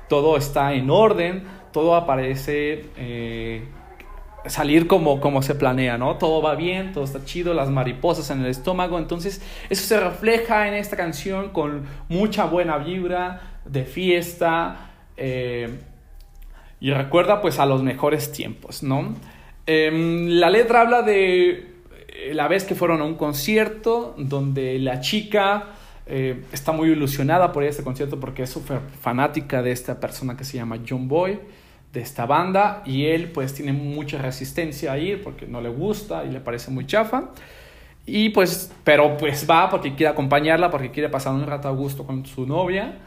todo 0.07 0.37
está 0.37 0.73
en 0.73 0.91
orden, 0.91 1.43
todo 1.71 1.95
aparece 1.95 2.85
eh, 2.97 3.67
salir 4.47 4.87
como, 4.87 5.21
como 5.21 5.41
se 5.41 5.55
planea, 5.55 5.97
¿no? 5.97 6.17
Todo 6.17 6.41
va 6.41 6.55
bien, 6.55 6.91
todo 6.91 7.03
está 7.03 7.23
chido, 7.23 7.53
las 7.53 7.69
mariposas 7.69 8.29
en 8.29 8.41
el 8.41 8.47
estómago, 8.47 8.97
entonces 8.97 9.41
eso 9.69 9.83
se 9.85 9.99
refleja 9.99 10.67
en 10.67 10.73
esta 10.73 10.97
canción 10.97 11.49
con 11.49 11.85
mucha 12.09 12.45
buena 12.45 12.77
vibra 12.77 13.59
de 13.65 13.85
fiesta. 13.85 14.91
Eh, 15.17 15.69
y 16.79 16.91
recuerda 16.91 17.41
pues 17.41 17.59
a 17.59 17.65
los 17.65 17.81
mejores 17.81 18.33
tiempos, 18.33 18.83
¿no? 18.83 19.15
Em, 19.65 20.27
la 20.27 20.49
letra 20.49 20.81
habla 20.81 21.01
de 21.01 21.49
eh, 22.09 22.33
la 22.33 22.49
vez 22.49 22.65
que 22.65 22.75
fueron 22.75 22.99
a 22.99 23.05
un 23.05 23.15
concierto 23.15 24.13
donde 24.17 24.77
la 24.79 24.99
chica 24.99 25.69
eh, 26.05 26.43
está 26.51 26.73
muy 26.73 26.89
ilusionada 26.89 27.53
por 27.53 27.63
este 27.63 27.83
concierto 27.83 28.19
porque 28.19 28.43
es 28.43 28.49
súper 28.49 28.81
fanática 28.99 29.63
de 29.63 29.71
esta 29.71 30.01
persona 30.01 30.35
que 30.35 30.43
se 30.43 30.57
llama 30.57 30.79
John 30.87 31.07
Boy, 31.07 31.39
de 31.93 32.01
esta 32.01 32.25
banda, 32.25 32.81
y 32.85 33.05
él 33.05 33.31
pues 33.31 33.53
tiene 33.53 33.71
mucha 33.71 34.17
resistencia 34.17 34.91
a 34.91 34.97
ir 34.97 35.23
porque 35.23 35.45
no 35.45 35.61
le 35.61 35.69
gusta 35.69 36.25
y 36.25 36.31
le 36.31 36.39
parece 36.39 36.71
muy 36.71 36.87
chafa. 36.87 37.29
Y 38.05 38.29
pues, 38.29 38.73
pero 38.83 39.15
pues 39.15 39.47
va 39.49 39.69
porque 39.69 39.95
quiere 39.95 40.11
acompañarla, 40.11 40.71
porque 40.71 40.91
quiere 40.91 41.07
pasar 41.09 41.33
un 41.33 41.45
rato 41.45 41.67
a 41.67 41.71
gusto 41.71 42.05
con 42.05 42.25
su 42.25 42.47
novia. 42.47 42.97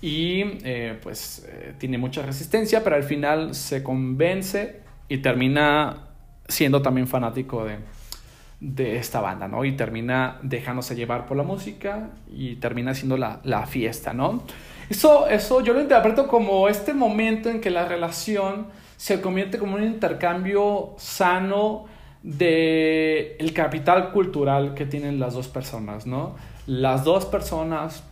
Y 0.00 0.42
eh, 0.64 0.98
pues 1.02 1.46
eh, 1.48 1.74
tiene 1.78 1.98
mucha 1.98 2.22
resistencia, 2.22 2.84
pero 2.84 2.96
al 2.96 3.02
final 3.02 3.54
se 3.54 3.82
convence 3.82 4.80
y 5.08 5.18
termina 5.18 6.08
siendo 6.46 6.82
también 6.82 7.08
fanático 7.08 7.64
de, 7.64 7.78
de 8.60 8.96
esta 8.96 9.20
banda, 9.20 9.48
¿no? 9.48 9.64
Y 9.64 9.72
termina 9.72 10.38
dejándose 10.42 10.94
llevar 10.94 11.26
por 11.26 11.36
la 11.36 11.42
música 11.42 12.10
y 12.30 12.56
termina 12.56 12.94
siendo 12.94 13.16
la, 13.16 13.40
la 13.44 13.66
fiesta, 13.66 14.12
¿no? 14.12 14.44
Eso, 14.88 15.28
eso 15.28 15.60
yo 15.62 15.72
lo 15.72 15.80
interpreto 15.80 16.28
como 16.28 16.68
este 16.68 16.94
momento 16.94 17.48
en 17.48 17.60
que 17.60 17.70
la 17.70 17.86
relación 17.86 18.66
se 18.96 19.20
convierte 19.20 19.58
como 19.58 19.76
un 19.76 19.82
intercambio 19.82 20.94
sano 20.98 21.86
de 22.22 23.36
el 23.38 23.52
capital 23.52 24.12
cultural 24.12 24.74
que 24.74 24.86
tienen 24.86 25.20
las 25.20 25.34
dos 25.34 25.48
personas, 25.48 26.06
¿no? 26.06 26.36
Las 26.66 27.04
dos 27.04 27.26
personas, 27.26 28.02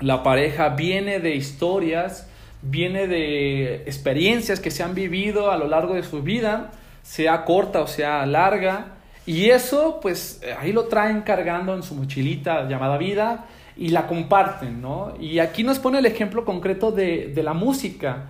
la 0.00 0.22
pareja 0.22 0.70
viene 0.70 1.18
de 1.20 1.34
historias, 1.34 2.28
viene 2.60 3.06
de 3.06 3.76
experiencias 3.86 4.60
que 4.60 4.70
se 4.70 4.82
han 4.82 4.94
vivido 4.94 5.50
a 5.50 5.56
lo 5.56 5.66
largo 5.66 5.94
de 5.94 6.02
su 6.02 6.22
vida, 6.22 6.72
sea 7.02 7.44
corta 7.44 7.80
o 7.80 7.86
sea 7.86 8.26
larga, 8.26 8.96
y 9.24 9.50
eso 9.50 9.98
pues 10.02 10.42
ahí 10.58 10.72
lo 10.72 10.84
traen 10.84 11.22
cargando 11.22 11.74
en 11.74 11.82
su 11.82 11.94
mochilita 11.94 12.68
llamada 12.68 12.98
vida 12.98 13.46
y 13.78 13.88
la 13.90 14.08
comparten, 14.08 14.82
¿no? 14.82 15.14
Y 15.20 15.38
aquí 15.38 15.62
nos 15.62 15.78
pone 15.78 16.00
el 16.00 16.06
ejemplo 16.06 16.44
concreto 16.44 16.90
de, 16.90 17.28
de 17.28 17.42
la 17.44 17.54
música 17.54 18.26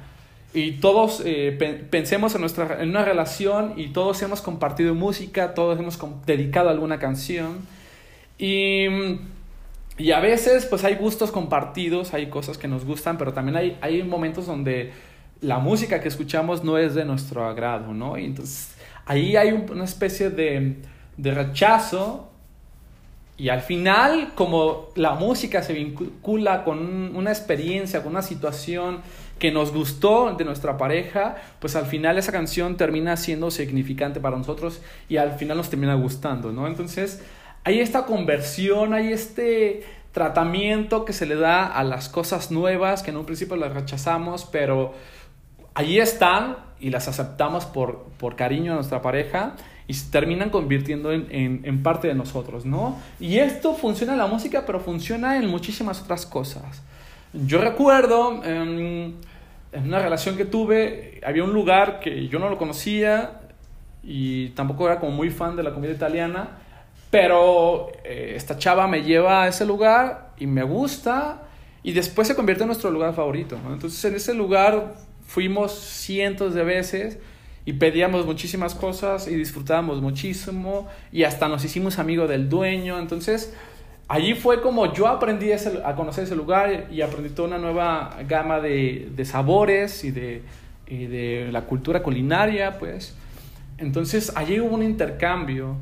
y 0.53 0.73
todos 0.73 1.23
eh, 1.25 1.87
pensemos 1.91 2.35
en, 2.35 2.43
nuestra, 2.43 2.83
en 2.83 2.91
una 2.91 3.05
relación 3.05 3.75
y 3.77 3.89
todos 3.89 4.21
hemos 4.23 4.43
compartido 4.43 4.95
música, 4.95 5.55
todos 5.55 5.79
hemos 5.79 5.99
dedicado 6.27 6.69
alguna 6.69 6.99
canción 6.99 7.59
y, 8.39 8.87
y, 9.99 10.13
a 10.13 10.21
veces 10.21 10.67
pues 10.67 10.85
hay 10.85 10.95
gustos 10.95 11.31
compartidos, 11.31 12.15
hay 12.15 12.29
cosas 12.29 12.57
que 12.57 12.69
nos 12.69 12.85
gustan, 12.85 13.19
pero 13.19 13.33
también 13.33 13.57
hay, 13.57 13.79
hay 13.81 14.03
momentos 14.03 14.47
donde 14.47 14.93
la 15.41 15.59
música 15.59 16.01
que 16.01 16.09
escuchamos 16.09 16.63
no 16.63 16.79
es 16.79 16.95
de 16.95 17.05
nuestro 17.05 17.47
agrado, 17.47 17.93
¿no? 17.93 18.17
Y 18.17 18.27
entonces 18.27 18.75
ahí 19.07 19.37
hay 19.37 19.53
una 19.53 19.85
especie 19.85 20.31
de, 20.31 20.77
de 21.17 21.31
rechazo 21.35 22.31
y 23.39 23.51
al 23.51 23.61
final, 23.61 24.33
como 24.35 24.89
la 24.97 25.15
música 25.15 25.63
se 25.63 25.73
vincula 25.73 26.65
con 26.65 27.15
una 27.15 27.31
experiencia, 27.31 28.03
con 28.03 28.11
una 28.11 28.23
situación 28.23 28.99
que 29.39 29.53
nos 29.53 29.73
gustó 29.73 30.35
de 30.35 30.45
nuestra 30.45 30.77
pareja, 30.77 31.37
pues 31.61 31.77
al 31.77 31.87
final 31.87 32.19
esa 32.19 32.33
canción 32.33 32.77
termina 32.77 33.17
siendo 33.17 33.53
significante 33.53 34.19
para 34.19 34.37
nosotros 34.37 34.83
y 35.09 35.19
al 35.19 35.39
final 35.39 35.57
nos 35.57 35.71
termina 35.71 35.95
gustando, 35.95 36.51
¿no? 36.51 36.67
Entonces, 36.67 37.23
hay 37.63 37.79
esta 37.79 38.07
conversión, 38.07 38.93
hay 38.93 39.13
este 39.13 39.85
tratamiento 40.11 41.05
que 41.05 41.13
se 41.13 41.25
le 41.25 41.37
da 41.37 41.65
a 41.65 41.85
las 41.85 42.09
cosas 42.09 42.51
nuevas, 42.51 43.05
que 43.05 43.13
en 43.13 43.19
un 43.19 43.25
principio 43.25 43.55
las 43.55 43.73
rechazamos, 43.73 44.47
pero 44.47 44.95
ahí 45.75 46.01
están 46.01 46.57
y 46.81 46.91
las 46.91 47.07
aceptamos 47.07 47.67
por, 47.67 48.07
por 48.19 48.35
cariño 48.35 48.73
a 48.73 48.75
nuestra 48.75 49.01
pareja 49.01 49.55
y 49.89 49.95
se 49.95 50.11
terminan 50.11 50.51
convirtiendo 50.51 51.11
en, 51.11 51.27
en, 51.31 51.83
parte 51.83 52.09
de 52.09 52.15
nosotros, 52.15 52.67
¿no? 52.67 52.99
Y 53.19 53.39
esto 53.39 53.75
funciona 53.75 54.13
en 54.13 54.19
la 54.19 54.27
música, 54.27 54.65
pero 54.67 54.81
funciona 54.81 55.39
en 55.39 55.47
muchísimas 55.47 56.03
otras 56.03 56.27
cosas. 56.27 56.83
Yo 57.33 57.59
recuerdo 57.59 58.45
em, 58.45 59.15
en 59.73 59.85
una 59.85 59.99
relación 59.99 60.37
que 60.37 60.45
tuve, 60.45 61.21
había 61.25 61.43
un 61.43 61.55
lugar 61.55 62.01
que 62.01 62.29
yo 62.29 62.39
no 62.39 62.51
lo 62.51 62.59
conocía 62.59 63.41
y 64.03 64.51
tampoco 64.51 64.87
era 64.87 65.01
como 65.01 65.13
muy 65.13 65.31
fan 65.31 65.57
de 65.57 65.63
la 65.63 65.73
comida 65.73 65.93
italiana, 65.93 66.51
pero 67.11 67.91
eh, 68.05 68.35
esta 68.37 68.59
chava 68.59 68.87
me 68.87 69.03
lleva 69.03 69.45
a 69.45 69.49
ese 69.49 69.65
lugar 69.65 70.33
y 70.37 70.47
me 70.47 70.65
gusta 70.65 71.45
y 71.83 71.93
después 71.93 72.29
se 72.29 72.35
convierte 72.35 72.65
en 72.65 72.69
nuestro 72.69 72.91
lugar 72.91 73.15
favorito. 73.15 73.59
¿no? 73.65 73.73
Entonces 73.73 74.05
en 74.05 74.17
ese 74.17 74.35
lugar 74.35 74.97
fuimos 75.27 75.73
cientos 75.73 76.53
de 76.53 76.65
veces 76.65 77.19
y 77.69 77.75
pedíamos 77.75 78.25
muchísimas 78.25 78.75
cosas 78.75 79.29
y 79.29 79.35
disfrutábamos 79.35 80.01
muchísimo 80.01 80.89
y 81.13 81.25
hasta 81.25 81.49
nos 81.49 81.63
hicimos 81.67 81.99
amigos 81.99 82.27
del 82.27 82.49
dueño. 82.49 82.99
Entonces, 82.99 83.53
allí 84.09 84.33
fue 84.33 84.63
como 84.63 84.91
yo 84.95 85.07
aprendí 85.07 85.51
a 85.53 85.95
conocer 85.95 86.25
ese 86.25 86.35
lugar 86.35 86.87
y 86.91 87.03
aprendí 87.03 87.29
toda 87.29 87.49
una 87.49 87.59
nueva 87.59 88.17
gama 88.27 88.61
de, 88.61 89.11
de 89.15 89.25
sabores 89.27 90.03
y 90.03 90.13
de, 90.13 90.41
y 90.87 91.05
de, 91.09 91.49
la 91.53 91.67
cultura 91.67 92.03
culinaria, 92.03 92.79
pues. 92.79 93.15
Entonces, 93.77 94.33
allí 94.35 94.61
hubo 94.61 94.75
un 94.75 94.83
intercambio. 94.83 95.77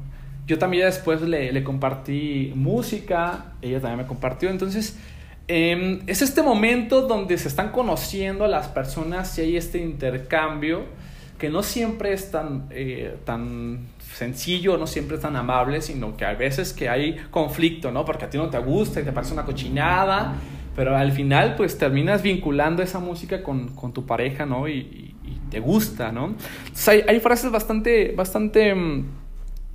Yo 0.49 0.59
también 0.59 0.87
después 0.87 1.22
le, 1.22 1.53
le 1.53 1.62
compartí 1.62 2.51
música, 2.57 3.53
ella 3.62 3.81
también 3.81 3.99
me 3.99 4.07
compartió. 4.09 4.51
Entonces, 4.51 4.99
eh, 5.46 6.03
es 6.09 6.20
este 6.20 6.42
momento 6.42 7.03
donde 7.03 7.38
se 7.38 7.46
están 7.46 7.70
conociendo 7.70 8.49
las 8.49 8.66
personas 8.66 9.38
y 9.38 9.42
hay 9.42 9.57
este 9.57 9.79
intercambio 9.79 11.05
que 11.38 11.51
no 11.51 11.62
siempre 11.62 12.12
es 12.12 12.31
tan, 12.31 12.66
eh, 12.70 13.16
tan 13.25 13.81
sencillo, 14.14 14.79
no 14.79 14.87
siempre 14.87 15.16
es 15.16 15.22
tan 15.22 15.37
amable, 15.37 15.83
sino 15.83 16.16
que 16.16 16.25
hay 16.25 16.37
veces 16.37 16.72
que 16.72 16.88
hay 16.88 17.16
conflicto, 17.31 17.90
¿no? 17.90 18.05
Porque 18.05 18.25
a 18.25 18.31
ti 18.31 18.38
no 18.38 18.49
te 18.49 18.59
gusta 18.59 19.01
y 19.01 19.05
te 19.05 19.12
parece 19.12 19.35
una 19.35 19.44
cochinada, 19.44 20.35
pero 20.75 20.96
al 20.96 21.12
final 21.12 21.55
pues 21.57 21.77
terminas 21.77 22.22
vinculando 22.22 22.83
esa 22.83 23.01
música 23.01 23.42
con, 23.42 23.68
con 23.68 23.92
tu 23.92 24.07
pareja, 24.07 24.46
¿no? 24.46 24.68
Y, 24.68 25.12
te 25.51 25.61
gusta, 25.61 26.11
¿no? 26.11 26.35
Entonces 26.66 27.05
hay, 27.07 27.20
frases 27.20 27.53
bastante, 27.53 28.12
bastante 28.16 28.75
mm, 28.75 29.05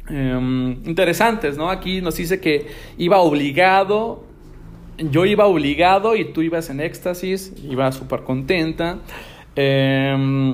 em, 0.09 0.71
interesantes, 0.85 1.55
¿no? 1.57 1.69
Aquí 1.69 2.01
nos 2.01 2.17
dice 2.17 2.41
que 2.41 2.67
iba 2.97 3.19
obligado, 3.19 4.25
yo 4.97 5.25
iba 5.25 5.45
obligado 5.45 6.17
y 6.17 6.25
tú 6.33 6.41
ibas 6.41 6.69
en 6.69 6.81
éxtasis, 6.81 7.53
iba 7.63 7.89
súper 7.93 8.23
contenta. 8.23 8.99
Eh, 9.55 10.53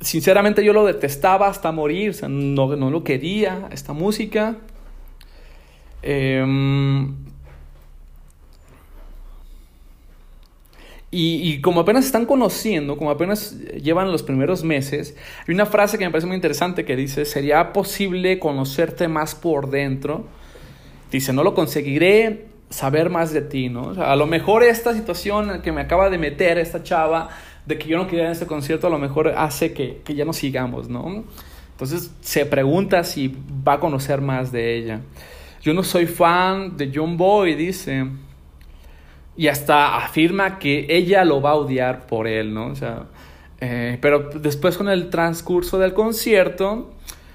sinceramente 0.00 0.64
yo 0.64 0.72
lo 0.72 0.86
detestaba 0.86 1.48
hasta 1.48 1.72
morir, 1.72 2.16
no, 2.28 2.76
no 2.76 2.90
lo 2.90 3.04
quería, 3.04 3.68
esta 3.72 3.92
música. 3.92 4.56
Em, 6.02 7.14
y, 11.12 11.60
como 11.60 11.80
apenas 11.80 12.06
están 12.06 12.24
conociendo, 12.24 12.96
como 12.96 13.10
apenas 13.10 13.58
llevan 13.82 14.12
los 14.12 14.22
primeros 14.22 14.62
meses, 14.62 15.16
hay 15.46 15.54
una 15.54 15.66
frase 15.66 15.98
que 15.98 16.04
me 16.04 16.10
parece 16.12 16.28
muy 16.28 16.36
interesante 16.36 16.84
que 16.84 16.94
dice, 16.94 17.24
¿sería 17.24 17.72
posible 17.72 18.38
conocerte 18.38 19.08
más 19.08 19.34
por 19.34 19.70
dentro? 19.70 20.26
Dice, 21.10 21.32
no 21.32 21.42
lo 21.42 21.54
conseguiré 21.54 22.46
saber 22.70 23.10
más 23.10 23.32
de 23.32 23.42
ti, 23.42 23.68
¿no? 23.68 23.90
a 24.00 24.14
lo 24.14 24.28
mejor 24.28 24.62
esta 24.62 24.94
situación 24.94 25.60
que 25.60 25.72
me 25.72 25.80
acaba 25.80 26.08
de 26.08 26.18
meter 26.18 26.56
esta 26.56 26.84
chava, 26.84 27.28
de 27.66 27.78
que 27.78 27.88
yo 27.88 27.96
no 27.96 28.06
quería 28.06 28.26
en 28.26 28.32
este 28.32 28.46
concierto, 28.46 28.86
a 28.86 28.90
lo 28.90 28.98
mejor 28.98 29.28
hace 29.28 29.72
que, 29.72 30.00
que 30.04 30.14
ya 30.14 30.24
no 30.24 30.32
sigamos, 30.32 30.88
¿no? 30.88 31.24
Entonces 31.72 32.14
se 32.20 32.44
pregunta 32.44 33.04
si 33.04 33.34
va 33.66 33.74
a 33.74 33.80
conocer 33.80 34.20
más 34.20 34.52
de 34.52 34.76
ella. 34.76 35.00
Yo 35.62 35.74
no 35.74 35.82
soy 35.82 36.06
fan 36.06 36.76
de 36.76 36.90
John 36.94 37.16
Boy, 37.16 37.54
dice. 37.54 38.06
Y 39.36 39.48
hasta 39.48 39.96
afirma 39.96 40.58
que 40.58 40.86
ella 40.90 41.24
lo 41.24 41.40
va 41.40 41.50
a 41.50 41.54
odiar 41.54 42.06
por 42.06 42.26
él, 42.26 42.52
¿no? 42.52 42.66
O 42.66 42.74
sea, 42.74 43.04
eh, 43.60 43.98
pero 44.00 44.30
después 44.30 44.76
con 44.76 44.88
el 44.88 45.10
transcurso 45.10 45.78
del 45.78 45.94
concierto 45.94 46.92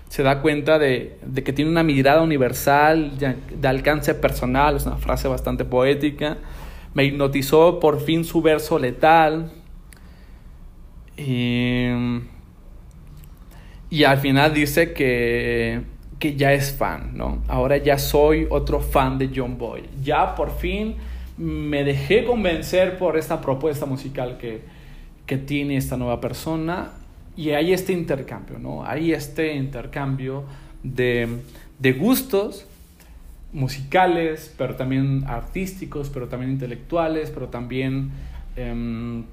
se 0.10 0.24
da 0.24 0.42
cuenta 0.42 0.78
de, 0.78 1.18
de, 1.26 1.44
que 1.44 1.54
tiene 1.54 1.72
una 1.72 1.84
mirada 1.84 2.22
universal, 2.22 3.18
de 3.18 3.68
alcance 3.68 4.14
personal, 4.14 4.76
es 4.76 4.86
una 4.86 4.98
frase 4.98 5.28
bastante 5.28 5.66
poética. 5.66 6.38
Me 6.94 7.04
hipnotizó 7.06 7.80
por 7.80 8.00
fin 8.00 8.24
su 8.24 8.42
verso 8.42 8.80
letal, 8.80 9.52
y, 11.18 11.88
y 13.90 14.04
al 14.04 14.18
final 14.18 14.54
dice 14.54 14.94
que, 14.94 15.82
que 16.20 16.36
ya 16.36 16.54
es 16.54 16.74
fan, 16.74 17.18
¿no? 17.18 17.44
Ahora 17.48 17.78
ya 17.78 17.98
soy 17.98 18.48
otro 18.50 18.80
fan 18.80 19.18
de 19.18 19.32
John 19.34 19.58
Boy. 19.58 19.84
Ya 20.04 20.36
por 20.36 20.58
fin 20.58 20.96
me 21.38 21.84
dejé 21.84 22.26
convencer 22.26 22.98
por 22.98 23.18
esta 23.18 23.42
propuesta 23.42 23.86
musical 23.86 24.38
que, 24.38 24.62
que 25.26 25.38
tiene 25.38 25.78
esta 25.78 25.98
nueva 25.98 26.22
persona 26.22 26.92
y 27.36 27.52
hay 27.52 27.74
este 27.74 27.94
intercambio, 27.94 28.60
¿no? 28.60 28.86
Hay 28.86 29.12
este 29.12 29.56
intercambio 29.56 30.46
de, 30.84 31.28
de 31.80 31.94
gustos 31.94 32.66
musicales, 33.52 34.54
pero 34.58 34.76
también 34.76 35.24
artísticos, 35.28 36.10
pero 36.10 36.28
también 36.28 36.52
intelectuales, 36.52 37.32
pero 37.32 37.48
también 37.48 38.12
eh, 38.56 39.24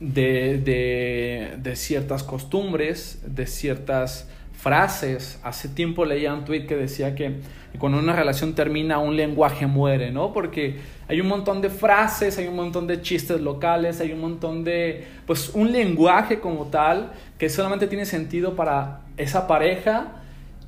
de, 0.00 0.58
de, 0.58 1.56
de 1.58 1.76
ciertas 1.76 2.22
costumbres, 2.22 3.20
de 3.26 3.46
ciertas 3.46 4.28
frases. 4.58 5.38
Hace 5.44 5.68
tiempo 5.68 6.04
leía 6.04 6.34
un 6.34 6.44
tweet 6.44 6.66
que 6.66 6.76
decía 6.76 7.14
que 7.14 7.36
cuando 7.78 7.98
una 7.98 8.14
relación 8.14 8.54
termina, 8.54 8.98
un 8.98 9.16
lenguaje 9.16 9.66
muere, 9.66 10.10
¿no? 10.10 10.32
Porque 10.32 10.76
hay 11.06 11.20
un 11.20 11.28
montón 11.28 11.60
de 11.60 11.70
frases, 11.70 12.36
hay 12.38 12.48
un 12.48 12.56
montón 12.56 12.86
de 12.86 13.00
chistes 13.00 13.40
locales, 13.40 14.00
hay 14.00 14.12
un 14.12 14.20
montón 14.20 14.64
de, 14.64 15.06
pues, 15.26 15.50
un 15.54 15.70
lenguaje 15.70 16.40
como 16.40 16.66
tal 16.66 17.12
que 17.38 17.48
solamente 17.48 17.86
tiene 17.86 18.04
sentido 18.04 18.56
para 18.56 19.02
esa 19.16 19.46
pareja 19.46 20.22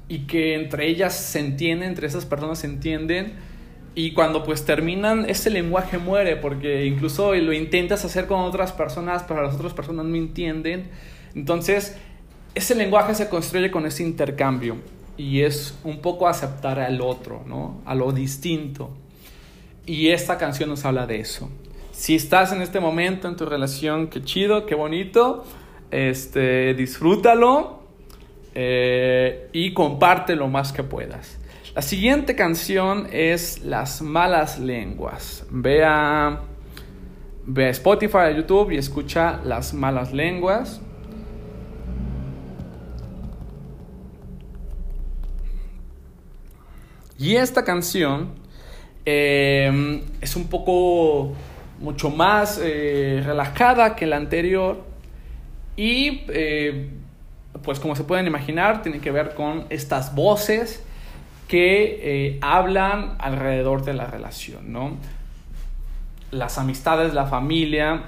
y 0.08 0.20
que 0.26 0.54
entre 0.54 0.86
ellas 0.86 1.14
se 1.14 1.40
entienden, 1.40 1.88
entre 1.88 2.06
esas 2.06 2.26
personas 2.26 2.60
se 2.60 2.66
entienden. 2.68 3.32
Y 3.94 4.12
cuando 4.12 4.44
pues 4.44 4.64
terminan, 4.64 5.28
ese 5.28 5.50
lenguaje 5.50 5.98
muere 5.98 6.36
porque 6.36 6.86
incluso 6.86 7.34
lo 7.34 7.52
intentas 7.52 8.04
hacer 8.04 8.26
con 8.26 8.40
otras 8.40 8.72
personas, 8.72 9.24
pero 9.26 9.42
las 9.42 9.54
otras 9.54 9.72
personas 9.72 10.06
no 10.06 10.14
entienden. 10.16 10.88
Entonces, 11.34 11.96
ese 12.54 12.74
lenguaje 12.74 13.14
se 13.14 13.28
construye 13.28 13.70
con 13.70 13.86
ese 13.86 14.02
intercambio 14.02 14.76
y 15.16 15.42
es 15.42 15.78
un 15.84 16.00
poco 16.00 16.28
aceptar 16.28 16.78
al 16.78 17.00
otro, 17.00 17.42
¿no? 17.46 17.80
A 17.84 17.94
lo 17.94 18.12
distinto. 18.12 18.90
Y 19.86 20.08
esta 20.08 20.38
canción 20.38 20.70
nos 20.70 20.84
habla 20.84 21.06
de 21.06 21.20
eso. 21.20 21.50
Si 21.90 22.14
estás 22.14 22.52
en 22.52 22.62
este 22.62 22.80
momento 22.80 23.28
en 23.28 23.36
tu 23.36 23.44
relación, 23.44 24.08
qué 24.08 24.22
chido, 24.22 24.66
qué 24.66 24.74
bonito, 24.74 25.44
este, 25.90 26.74
disfrútalo 26.74 27.82
eh, 28.54 29.48
y 29.52 29.74
comparte 29.74 30.36
lo 30.36 30.48
más 30.48 30.72
que 30.72 30.84
puedas. 30.84 31.39
La 31.80 31.86
siguiente 31.86 32.36
canción 32.36 33.08
es 33.10 33.64
Las 33.64 34.02
malas 34.02 34.58
lenguas. 34.58 35.46
Ve 35.48 35.82
a, 35.82 36.40
ve 37.46 37.68
a 37.68 37.70
Spotify, 37.70 38.18
a 38.18 38.30
YouTube 38.32 38.72
y 38.72 38.76
escucha 38.76 39.40
Las 39.44 39.72
malas 39.72 40.12
lenguas. 40.12 40.82
Y 47.16 47.36
esta 47.36 47.64
canción 47.64 48.34
em, 49.06 50.02
es 50.20 50.36
un 50.36 50.48
poco 50.48 51.32
mucho 51.78 52.10
más 52.10 52.60
eh, 52.62 53.22
relajada 53.24 53.96
que 53.96 54.04
la 54.04 54.18
anterior 54.18 54.84
y 55.76 56.24
eh, 56.28 56.90
pues 57.62 57.80
como 57.80 57.96
se 57.96 58.04
pueden 58.04 58.26
imaginar 58.26 58.82
tiene 58.82 59.00
que 59.00 59.10
ver 59.10 59.34
con 59.34 59.64
estas 59.70 60.14
voces 60.14 60.84
que 61.50 61.98
eh, 62.00 62.38
hablan 62.42 63.16
alrededor 63.18 63.84
de 63.84 63.92
la 63.92 64.06
relación, 64.06 64.72
¿no? 64.72 64.96
Las 66.30 66.58
amistades, 66.58 67.12
la 67.12 67.26
familia, 67.26 68.04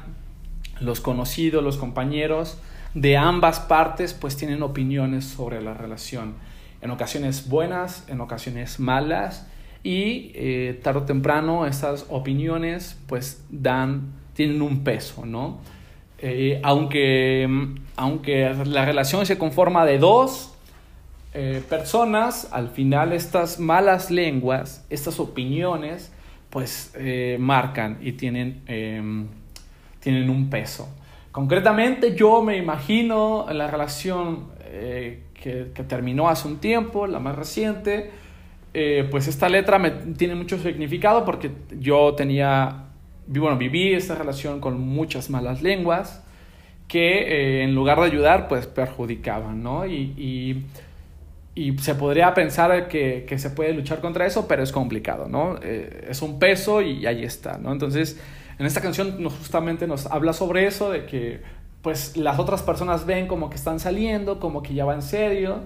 los 0.78 1.00
conocidos, 1.00 1.64
los 1.64 1.76
compañeros 1.76 2.58
de 2.94 3.16
ambas 3.16 3.58
partes 3.58 4.14
pues 4.14 4.36
tienen 4.36 4.62
opiniones 4.62 5.24
sobre 5.24 5.60
la 5.60 5.74
relación 5.74 6.34
en 6.82 6.92
ocasiones 6.92 7.48
buenas, 7.48 8.08
en 8.08 8.20
ocasiones 8.20 8.78
malas, 8.78 9.48
y 9.82 10.30
eh, 10.36 10.78
tarde 10.80 11.00
o 11.00 11.02
temprano 11.02 11.66
esas 11.66 12.06
opiniones 12.10 12.96
pues 13.08 13.44
dan, 13.50 14.12
tienen 14.34 14.62
un 14.62 14.84
peso, 14.84 15.26
¿no? 15.26 15.58
Eh, 16.18 16.60
aunque, 16.62 17.48
aunque 17.96 18.54
la 18.66 18.84
relación 18.84 19.26
se 19.26 19.36
conforma 19.36 19.84
de 19.84 19.98
dos 19.98 20.51
eh, 21.34 21.62
personas, 21.68 22.48
al 22.52 22.68
final 22.68 23.12
estas 23.12 23.58
malas 23.58 24.10
lenguas, 24.10 24.84
estas 24.90 25.20
opiniones, 25.20 26.12
pues 26.50 26.92
marcan 27.38 27.96
y 28.02 28.12
tienen, 28.12 28.60
em, 28.66 29.26
tienen 30.00 30.28
un 30.28 30.50
peso. 30.50 30.86
Concretamente 31.30 32.14
yo 32.14 32.42
me 32.42 32.58
imagino 32.58 33.46
la 33.50 33.68
relación 33.68 34.48
que, 35.42 35.84
terminó 35.88 36.28
hace 36.28 36.46
un 36.46 36.58
tiempo, 36.58 37.06
la 37.06 37.18
más 37.18 37.36
reciente, 37.36 38.10
eh, 38.74 39.06
pues 39.10 39.28
esta 39.28 39.48
letra 39.48 39.78
me, 39.78 39.90
tiene 39.90 40.34
mucho 40.34 40.58
significado 40.58 41.24
porque 41.24 41.50
yo 41.78 42.14
tenía, 42.14 42.84
bueno, 43.26 43.58
viví 43.58 43.92
esta 43.92 44.14
relación 44.14 44.60
con 44.60 44.80
muchas 44.80 45.28
malas 45.28 45.62
lenguas 45.62 46.24
que 46.88 47.18
eh, 47.20 47.64
en 47.64 47.74
lugar 47.74 47.98
de 47.98 48.06
ayudar, 48.06 48.48
pues 48.48 48.66
perjudicaban, 48.66 49.62
¿no? 49.62 49.86
Y, 49.86 50.64
se 51.54 51.94
podría 51.94 52.32
pensar 52.32 52.88
que, 52.88 53.26
que, 53.28 53.38
se 53.38 53.50
puede 53.50 53.74
luchar 53.74 54.00
contra 54.00 54.26
eso, 54.26 54.48
pero 54.48 54.62
es 54.62 54.72
complicado, 54.72 55.28
¿no? 55.28 55.56
Eh, 55.62 56.06
es 56.08 56.22
un 56.22 56.38
peso 56.38 56.80
y 56.80 57.04
ahí 57.06 57.24
está, 57.24 57.58
¿no? 57.58 57.72
Entonces, 57.72 58.18
en 58.58 58.66
esta 58.66 58.80
canción 58.80 59.22
nos, 59.22 59.34
justamente 59.34 59.86
nos 59.86 60.06
habla 60.06 60.32
sobre 60.32 60.66
eso, 60.66 60.90
de 60.90 61.04
que 61.04 61.42
pues 61.82 62.16
las 62.16 62.38
otras 62.38 62.62
personas 62.62 63.04
ven 63.06 63.26
como 63.26 63.50
que 63.50 63.56
están 63.56 63.80
saliendo, 63.80 64.38
como 64.38 64.62
que 64.62 64.72
ya 64.72 64.84
va 64.84 64.94
en 64.94 65.02
serio 65.02 65.60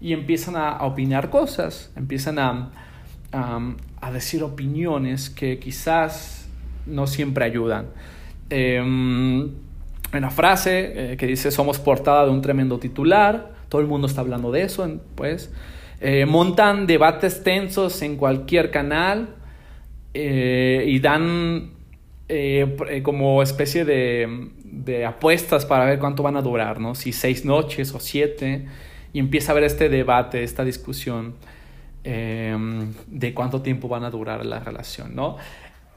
y 0.00 0.12
empiezan 0.12 0.56
a, 0.56 0.84
opinar 0.84 1.28
cosas, 1.28 1.92
empiezan 1.96 2.38
a, 2.38 2.70
a, 3.32 4.12
decir 4.12 4.44
opiniones 4.44 5.28
que 5.28 5.58
quizás 5.58 6.48
no 6.86 7.06
siempre 7.06 7.44
ayudan. 7.44 7.86
Eh, 8.48 8.80
una 10.12 10.30
frase 10.30 11.12
eh, 11.12 11.16
que 11.16 11.26
dice 11.26 11.50
somos 11.50 11.80
portada 11.80 12.24
de 12.24 12.30
un 12.30 12.40
tremendo 12.40 12.78
titular, 12.78 13.55
todo 13.68 13.80
el 13.80 13.86
mundo 13.86 14.06
está 14.06 14.20
hablando 14.20 14.52
de 14.52 14.62
eso, 14.62 14.88
pues 15.14 15.52
eh, 16.00 16.26
montan 16.26 16.86
debates 16.86 17.42
tensos 17.42 18.02
en 18.02 18.16
cualquier 18.16 18.70
canal 18.70 19.34
eh, 20.14 20.84
y 20.86 20.98
dan 20.98 21.72
como 23.02 23.40
especie 23.40 23.84
de 23.84 24.50
de 24.84 25.04
apuestas 25.04 25.64
para 25.64 25.84
ver 25.86 25.98
cuánto 25.98 26.22
van 26.22 26.36
a 26.36 26.42
durar, 26.42 26.80
¿no? 26.80 26.94
Si 26.94 27.12
seis 27.12 27.44
noches 27.44 27.94
o 27.94 28.00
siete, 28.00 28.66
y 29.12 29.18
empieza 29.18 29.50
a 29.50 29.52
haber 29.52 29.64
este 29.64 29.88
debate, 29.88 30.42
esta 30.42 30.64
discusión 30.64 31.34
em, 32.04 32.92
de 33.06 33.32
cuánto 33.32 33.62
tiempo 33.62 33.88
van 33.88 34.04
a 34.04 34.10
durar 34.10 34.44
la 34.44 34.60
relación, 34.60 35.14
¿no? 35.14 35.36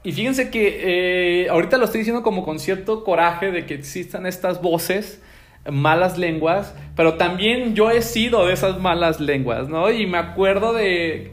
Y 0.02 0.12
fíjense 0.12 0.50
que 0.50 1.42
eh, 1.44 1.48
ahorita 1.50 1.76
lo 1.76 1.84
estoy 1.84 1.98
diciendo 1.98 2.22
como 2.22 2.42
con 2.42 2.58
cierto 2.58 3.04
coraje 3.04 3.52
de 3.52 3.66
que 3.66 3.74
existan 3.74 4.24
estas 4.24 4.62
voces, 4.62 5.22
malas 5.70 6.18
lenguas, 6.18 6.74
pero 6.96 7.14
también 7.14 7.74
yo 7.74 7.90
he 7.90 8.02
sido 8.02 8.46
de 8.46 8.52
esas 8.52 8.78
malas 8.78 9.20
lenguas, 9.20 9.68
¿no? 9.68 9.90
Y 9.90 10.06
me 10.06 10.18
acuerdo 10.18 10.72
de, 10.72 11.32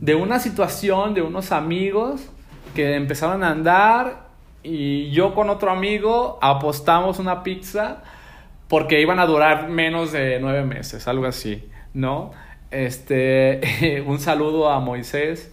de 0.00 0.14
una 0.14 0.38
situación 0.38 1.14
de 1.14 1.22
unos 1.22 1.52
amigos 1.52 2.30
que 2.74 2.94
empezaron 2.94 3.42
a 3.42 3.50
andar 3.50 4.28
y 4.62 5.10
yo 5.10 5.34
con 5.34 5.50
otro 5.50 5.70
amigo 5.70 6.38
apostamos 6.40 7.18
una 7.18 7.42
pizza 7.42 8.02
porque 8.68 9.00
iban 9.00 9.18
a 9.18 9.26
durar 9.26 9.68
menos 9.68 10.12
de 10.12 10.38
nueve 10.40 10.64
meses, 10.64 11.08
algo 11.08 11.26
así, 11.26 11.68
¿no? 11.94 12.32
Este, 12.70 14.02
un 14.06 14.18
saludo 14.18 14.70
a 14.70 14.78
Moisés. 14.80 15.52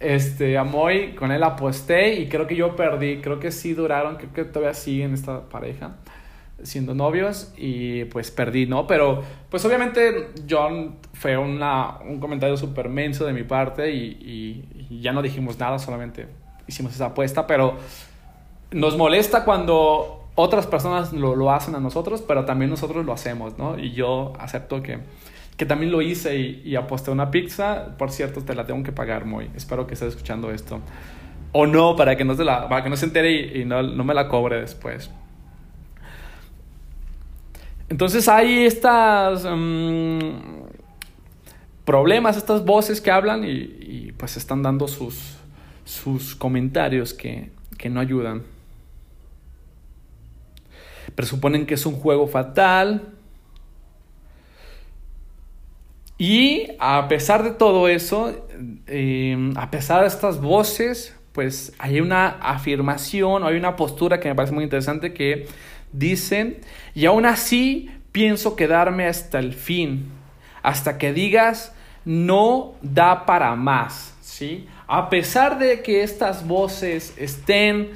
Este, 0.00 0.56
a 0.56 0.62
Moy, 0.62 1.14
con 1.14 1.32
él 1.32 1.42
aposté 1.42 2.14
y 2.14 2.28
creo 2.28 2.46
que 2.46 2.54
yo 2.54 2.76
perdí. 2.76 3.20
Creo 3.20 3.40
que 3.40 3.50
sí 3.50 3.74
duraron, 3.74 4.16
creo 4.16 4.32
que 4.32 4.44
todavía 4.44 4.74
siguen 4.74 5.14
esta 5.14 5.48
pareja 5.48 5.96
siendo 6.62 6.94
novios 6.94 7.52
y 7.56 8.04
pues 8.06 8.30
perdí, 8.30 8.66
¿no? 8.66 8.86
Pero 8.86 9.22
pues 9.50 9.64
obviamente 9.64 10.30
John 10.48 10.96
fue 11.12 11.36
una, 11.36 11.98
un 12.00 12.20
comentario 12.20 12.56
súper 12.56 12.88
menso 12.88 13.24
de 13.26 13.32
mi 13.32 13.44
parte 13.44 13.92
y, 13.92 14.64
y, 14.90 15.00
ya 15.00 15.12
no 15.12 15.22
dijimos 15.22 15.58
nada, 15.58 15.78
solamente 15.78 16.26
hicimos 16.66 16.94
esa 16.94 17.06
apuesta, 17.06 17.46
pero 17.46 17.76
nos 18.72 18.96
molesta 18.96 19.44
cuando 19.44 20.28
otras 20.34 20.66
personas 20.66 21.12
lo, 21.12 21.36
lo, 21.36 21.52
hacen 21.52 21.74
a 21.74 21.80
nosotros, 21.80 22.22
pero 22.22 22.44
también 22.44 22.70
nosotros 22.70 23.04
lo 23.04 23.12
hacemos, 23.12 23.58
¿no? 23.58 23.78
Y 23.78 23.92
yo 23.92 24.32
acepto 24.38 24.82
que, 24.82 24.98
que 25.56 25.66
también 25.66 25.92
lo 25.92 26.00
hice 26.00 26.36
y, 26.38 26.62
y, 26.64 26.76
aposté 26.76 27.10
una 27.10 27.30
pizza. 27.30 27.96
Por 27.98 28.10
cierto, 28.10 28.42
te 28.42 28.54
la 28.54 28.64
tengo 28.64 28.82
que 28.82 28.92
pagar 28.92 29.24
muy. 29.24 29.50
Espero 29.56 29.86
que 29.86 29.94
estés 29.94 30.10
escuchando 30.10 30.50
esto. 30.50 30.80
O 31.52 31.66
no, 31.66 31.96
para 31.96 32.16
que 32.16 32.24
no 32.24 32.34
se, 32.34 32.44
la, 32.44 32.68
para 32.68 32.84
que 32.84 32.90
no 32.90 32.96
se 32.96 33.06
entere 33.06 33.58
y, 33.58 33.64
no, 33.64 33.82
no, 33.82 34.04
me 34.04 34.14
la 34.14 34.28
cobre 34.28 34.60
después. 34.60 35.10
Entonces 37.88 38.28
hay 38.28 38.66
estas 38.66 39.44
um, 39.44 40.66
problemas, 41.84 42.36
estas 42.36 42.64
voces 42.64 43.00
que 43.00 43.10
hablan 43.10 43.44
y, 43.44 44.12
pues 44.16 44.36
están 44.36 44.62
dando 44.62 44.88
sus, 44.88 45.36
sus 45.84 46.34
comentarios 46.34 47.14
que, 47.14 47.50
que 47.78 47.88
no 47.88 48.00
ayudan 48.00 48.42
presuponen 51.14 51.66
que 51.66 51.74
es 51.74 51.86
un 51.86 51.94
juego 51.94 52.26
fatal. 52.26 53.08
Y 56.16 56.68
a 56.78 57.06
pesar 57.08 57.44
de 57.44 57.50
todo 57.50 57.88
eso, 57.88 58.32
em, 58.86 59.56
a 59.56 59.70
pesar 59.70 60.02
de 60.02 60.08
estas 60.08 60.40
voces, 60.40 61.16
pues 61.32 61.72
hay 61.78 62.00
una 62.00 62.28
afirmación, 62.28 63.44
hay 63.44 63.56
una 63.56 63.76
postura 63.76 64.18
que 64.18 64.28
me 64.28 64.34
parece 64.34 64.52
muy 64.52 64.64
interesante 64.64 65.12
que 65.12 65.46
dicen, 65.92 66.58
y 66.94 67.06
aún 67.06 67.26
así 67.26 67.90
pienso 68.12 68.56
quedarme 68.56 69.06
hasta 69.06 69.38
el 69.38 69.54
fin, 69.54 70.10
hasta 70.62 70.98
que 70.98 71.12
digas, 71.12 71.74
no 72.04 72.74
da 72.82 73.26
para 73.26 73.54
más, 73.54 74.16
¿sí? 74.20 74.66
A 74.86 75.10
pesar 75.10 75.58
de 75.58 75.82
que 75.82 76.02
estas 76.02 76.46
voces 76.46 77.14
estén 77.18 77.90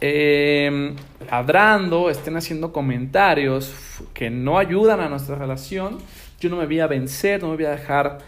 eh, 0.00 0.96
ladrando, 1.30 2.10
estén 2.10 2.36
haciendo 2.36 2.72
comentarios 2.72 3.72
que 4.12 4.30
no 4.30 4.58
ayudan 4.58 5.00
a 5.00 5.08
nuestra 5.08 5.36
relación, 5.36 5.98
yo 6.40 6.50
no 6.50 6.56
me 6.56 6.66
voy 6.66 6.80
a 6.80 6.88
vencer, 6.88 7.40
no 7.40 7.50
me 7.50 7.56
voy 7.56 7.66
a 7.66 7.70
dejar 7.70 8.18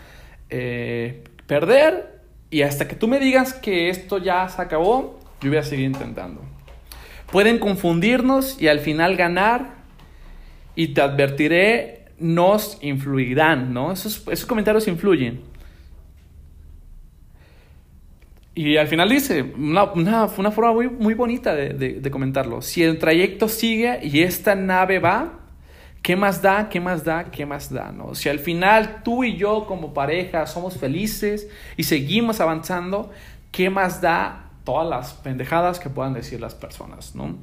eh, 0.50 1.24
perder 1.48 2.20
y 2.48 2.62
hasta 2.62 2.86
que 2.86 2.94
tú 2.94 3.08
me 3.08 3.18
digas 3.18 3.52
que 3.52 3.88
esto 3.88 4.18
ya 4.18 4.48
se 4.48 4.62
acabó, 4.62 5.18
yo 5.40 5.50
voy 5.50 5.58
a 5.58 5.64
seguir 5.64 5.86
intentando. 5.86 6.53
Pueden 7.34 7.58
confundirnos 7.58 8.62
y 8.62 8.68
al 8.68 8.78
final 8.78 9.16
ganar 9.16 9.74
y 10.76 10.94
te 10.94 11.00
advertiré, 11.00 12.04
nos 12.16 12.78
influirán, 12.80 13.74
¿no? 13.74 13.90
Esos, 13.90 14.46
comentarios 14.46 14.86
influyen. 14.86 15.40
Y 18.54 18.76
al 18.76 18.86
final 18.86 19.08
dice, 19.08 19.42
una, 19.42 19.82
una, 19.82 20.26
una 20.26 20.52
forma 20.52 20.74
muy, 20.74 20.88
muy 20.88 21.14
bonita 21.14 21.56
de, 21.56 21.70
de, 21.70 21.94
de, 21.94 22.10
comentarlo. 22.12 22.62
Si 22.62 22.84
el 22.84 23.00
trayecto 23.00 23.48
sigue 23.48 23.98
y 24.04 24.20
esta 24.22 24.54
nave 24.54 25.00
va, 25.00 25.40
¿qué 26.02 26.14
más 26.14 26.40
da? 26.40 26.68
¿Qué 26.68 26.78
más 26.78 27.02
da? 27.02 27.32
¿Qué 27.32 27.44
más 27.44 27.68
da? 27.68 27.90
¿no? 27.90 28.14
Si 28.14 28.28
al 28.28 28.38
final 28.38 29.02
tú 29.02 29.24
y 29.24 29.36
yo 29.36 29.66
como 29.66 29.92
pareja 29.92 30.46
somos 30.46 30.78
felices 30.78 31.48
y 31.76 31.82
seguimos 31.82 32.40
avanzando, 32.40 33.10
¿qué 33.50 33.70
más 33.70 34.00
da 34.00 34.43
todas 34.64 34.88
las 34.88 35.12
pendejadas 35.14 35.78
que 35.78 35.90
puedan 35.90 36.14
decir 36.14 36.40
las 36.40 36.54
personas? 36.54 37.14
¿no? 37.14 37.36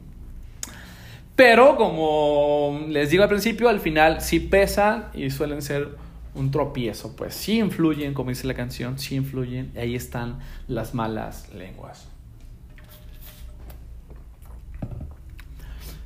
Pero 1.35 1.75
como 1.75 2.81
les 2.87 3.09
digo 3.09 3.23
al 3.23 3.29
principio, 3.29 3.69
al 3.69 3.79
final 3.79 4.21
sí 4.21 4.39
pesan 4.39 5.07
y 5.13 5.29
suelen 5.29 5.61
ser 5.61 5.97
un 6.33 6.51
tropiezo, 6.51 7.15
pues 7.15 7.33
sí 7.33 7.59
influyen, 7.59 8.13
como 8.13 8.29
dice 8.29 8.47
la 8.47 8.53
canción, 8.53 8.99
sí 8.99 9.15
influyen, 9.15 9.71
y 9.75 9.79
ahí 9.79 9.95
están 9.95 10.39
las 10.67 10.93
malas 10.93 11.53
lenguas. 11.53 12.07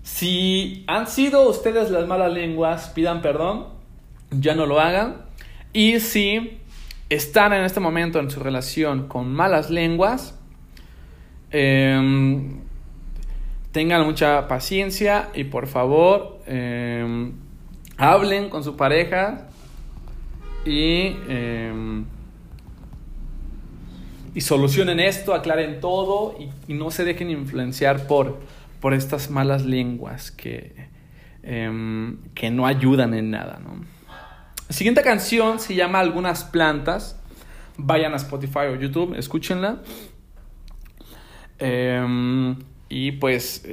Si 0.04 0.86
han 0.88 1.08
sido 1.08 1.50
ustedes 1.50 1.92
las 1.92 2.08
malas 2.08 2.32
lenguas, 2.32 2.90
pidan 2.90 3.22
perdón, 3.22 3.68
ya 4.32 4.56
no 4.56 4.66
lo 4.66 4.80
hagan. 4.80 5.26
Y 5.74 6.00
si 6.00 6.60
están 7.10 7.54
en 7.54 7.64
este 7.64 7.80
momento 7.80 8.20
en 8.20 8.32
su 8.32 8.40
relación 8.40 9.08
con 9.08 9.34
malas 9.34 9.70
lenguas, 9.70 10.40
eh, 11.58 12.52
tengan 13.72 14.06
mucha 14.06 14.46
paciencia 14.50 15.30
y 15.34 15.46
por 15.46 15.68
favor 15.68 16.42
eh, 16.48 17.32
hablen 17.96 18.50
con 18.50 18.62
su 18.62 18.76
pareja 18.76 19.48
y, 20.66 21.16
eh, 21.30 22.04
y 24.34 24.42
solucionen 24.42 25.00
esto, 25.00 25.34
aclaren 25.34 25.80
todo 25.80 26.36
y, 26.68 26.74
no 26.74 26.92
se 26.92 27.06
dejen 27.06 27.30
influenciar 27.30 28.06
por, 28.06 28.42
por 28.82 28.94
estas 28.94 29.30
malas 29.30 29.64
lenguas 29.64 30.32
que, 30.32 30.90
que 31.42 32.52
no 32.52 32.66
ayudan 32.66 33.14
en 33.14 33.32
nada. 33.32 33.62
¿no? 33.64 33.80
La 34.68 34.76
siguiente 34.76 35.04
canción 35.04 35.62
se 35.62 35.74
llama 35.74 36.02
Algunas 36.02 36.44
plantas. 36.44 37.18
Vayan 37.78 38.14
a 38.14 38.18
Spotify 38.18 38.68
o 38.72 38.76
YouTube, 38.76 39.16
escúchenla. 39.18 39.80
Y 41.60 43.12
pues 43.14 43.66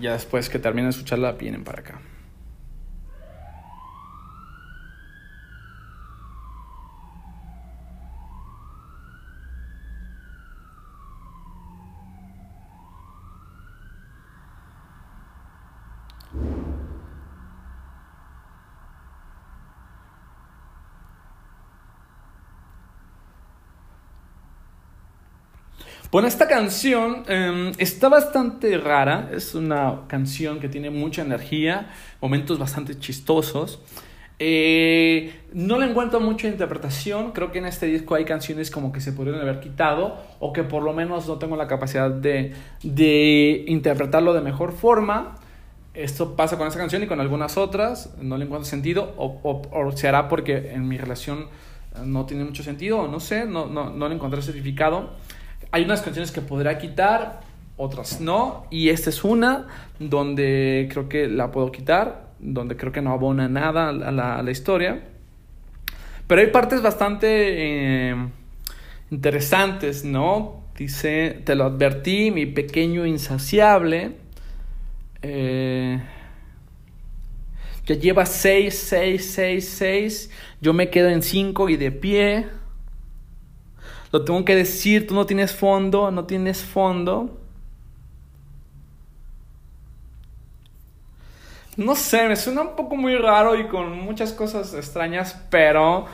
ya 0.00 0.12
después 0.12 0.48
que 0.48 0.58
terminen 0.58 0.90
de 0.90 0.96
escucharla, 0.96 1.32
vienen 1.32 1.64
para 1.64 1.80
acá. 1.80 2.00
Bueno, 26.10 26.26
esta 26.26 26.48
canción 26.48 27.22
eh, 27.28 27.70
está 27.78 28.08
bastante 28.08 28.76
rara, 28.78 29.30
es 29.32 29.54
una 29.54 30.08
canción 30.08 30.58
que 30.58 30.68
tiene 30.68 30.90
mucha 30.90 31.22
energía, 31.22 31.90
momentos 32.20 32.58
bastante 32.58 32.98
chistosos. 32.98 33.80
Eh, 34.40 35.32
no 35.52 35.78
le 35.78 35.88
encuentro 35.88 36.18
mucha 36.18 36.48
interpretación, 36.48 37.30
creo 37.30 37.52
que 37.52 37.58
en 37.58 37.66
este 37.66 37.86
disco 37.86 38.16
hay 38.16 38.24
canciones 38.24 38.72
como 38.72 38.90
que 38.90 39.00
se 39.00 39.12
podrían 39.12 39.40
haber 39.40 39.60
quitado 39.60 40.16
o 40.40 40.52
que 40.52 40.64
por 40.64 40.82
lo 40.82 40.92
menos 40.92 41.28
no 41.28 41.38
tengo 41.38 41.54
la 41.54 41.68
capacidad 41.68 42.10
de, 42.10 42.54
de 42.82 43.64
interpretarlo 43.68 44.34
de 44.34 44.40
mejor 44.40 44.72
forma. 44.72 45.36
Esto 45.94 46.34
pasa 46.34 46.58
con 46.58 46.66
esta 46.66 46.80
canción 46.80 47.04
y 47.04 47.06
con 47.06 47.20
algunas 47.20 47.56
otras, 47.56 48.16
no 48.20 48.36
le 48.36 48.46
encuentro 48.46 48.68
sentido 48.68 49.14
o, 49.16 49.38
o, 49.44 49.62
o 49.70 49.92
se 49.92 50.08
hará 50.08 50.26
porque 50.26 50.72
en 50.72 50.88
mi 50.88 50.98
relación 50.98 51.46
no 52.04 52.26
tiene 52.26 52.42
mucho 52.44 52.64
sentido 52.64 52.98
o 52.98 53.06
no 53.06 53.20
sé, 53.20 53.44
no, 53.44 53.66
no, 53.66 53.90
no 53.90 54.08
le 54.08 54.16
encontré 54.16 54.42
certificado. 54.42 55.10
Hay 55.72 55.84
unas 55.84 56.02
canciones 56.02 56.32
que 56.32 56.40
podrá 56.40 56.78
quitar, 56.78 57.40
otras 57.76 58.20
no. 58.20 58.66
Y 58.70 58.88
esta 58.90 59.10
es 59.10 59.24
una 59.24 59.66
donde 59.98 60.88
creo 60.90 61.08
que 61.08 61.28
la 61.28 61.50
puedo 61.50 61.70
quitar, 61.72 62.30
donde 62.38 62.76
creo 62.76 62.92
que 62.92 63.02
no 63.02 63.12
abona 63.12 63.48
nada 63.48 63.88
a 63.88 64.42
la, 64.42 64.50
historia. 64.50 65.02
Pero 66.26 66.40
hay 66.40 66.48
partes 66.48 66.82
bastante 66.82 68.10
eh, 68.10 68.16
interesantes, 69.10 70.04
¿no? 70.04 70.64
Dice, 70.76 71.40
te 71.44 71.54
lo 71.54 71.64
advertí, 71.64 72.30
mi 72.30 72.46
pequeño 72.46 73.06
insaciable. 73.06 74.16
Eh, 75.22 76.00
ya 77.86 77.94
lleva 77.94 78.24
6, 78.24 78.74
6, 78.74 79.32
6, 79.34 79.68
6. 79.68 80.30
Yo 80.60 80.72
me 80.72 80.90
quedo 80.90 81.08
en 81.08 81.22
5 81.22 81.68
y 81.68 81.76
de 81.76 81.90
pie. 81.90 82.46
Lo 84.12 84.24
tengo 84.24 84.44
que 84.44 84.56
decir, 84.56 85.06
tú 85.06 85.14
no 85.14 85.26
tienes 85.26 85.54
fondo, 85.54 86.10
no 86.10 86.24
tienes 86.24 86.64
fondo. 86.64 87.38
No 91.76 91.94
sé, 91.94 92.28
me 92.28 92.36
suena 92.36 92.62
un 92.62 92.76
poco 92.76 92.96
muy 92.96 93.16
raro 93.16 93.58
y 93.58 93.68
con 93.68 93.98
muchas 94.00 94.32
cosas 94.32 94.74
extrañas, 94.74 95.40
pero 95.48 96.06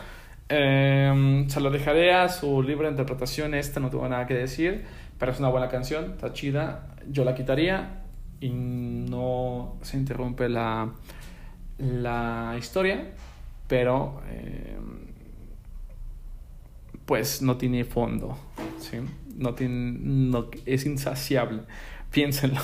eh, 0.48 1.44
se 1.48 1.61
lo 1.61 1.70
dejaré 1.70 2.12
a 2.12 2.28
su 2.28 2.62
libre 2.62 2.88
interpretación. 2.88 3.54
Esta 3.54 3.80
no 3.80 3.88
tengo 3.88 4.06
nada 4.09 4.26
que 4.26 4.35
decir, 4.35 4.85
pero 5.18 5.32
es 5.32 5.38
una 5.38 5.48
buena 5.48 5.68
canción, 5.68 6.12
está 6.12 6.32
chida. 6.35 6.88
Yo 7.11 7.24
la 7.24 7.35
quitaría 7.35 8.02
y 8.40 8.50
no 8.50 9.76
se 9.80 9.96
interrumpe 9.96 10.48
la, 10.50 10.90
la 11.78 12.54
historia, 12.59 13.12
pero... 13.66 14.20
Eh, 14.28 14.76
pues 17.06 17.40
no 17.40 17.56
tiene 17.56 17.84
fondo, 17.84 18.36
¿sí? 18.78 18.98
No 19.36 19.54
tiene, 19.54 20.44
es 20.66 20.84
insaciable, 20.84 21.62
piénsenlo. 22.10 22.60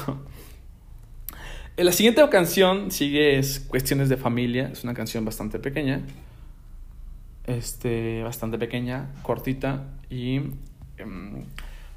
La 1.76 1.92
siguiente 1.92 2.22
canción 2.28 2.90
sigue 2.90 3.38
es 3.38 3.60
Cuestiones 3.60 4.10
de 4.10 4.18
Familia, 4.18 4.68
es 4.70 4.84
una 4.84 4.92
canción 4.92 5.24
bastante 5.24 5.58
pequeña, 5.58 6.02
este, 7.46 8.22
bastante 8.22 8.58
pequeña, 8.58 9.10
cortita 9.22 9.84
y 10.10 10.40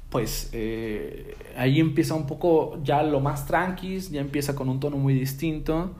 pues 0.08 0.50
eh, 0.52 1.36
ahí 1.56 1.78
empieza 1.78 2.14
un 2.14 2.26
poco 2.26 2.80
ya 2.82 3.02
lo 3.02 3.20
más 3.20 3.46
tranqui, 3.46 3.98
ya 4.00 4.20
empieza 4.20 4.54
con 4.54 4.68
un 4.68 4.80
tono 4.80 4.96
muy 4.96 5.14
distinto 5.14 5.94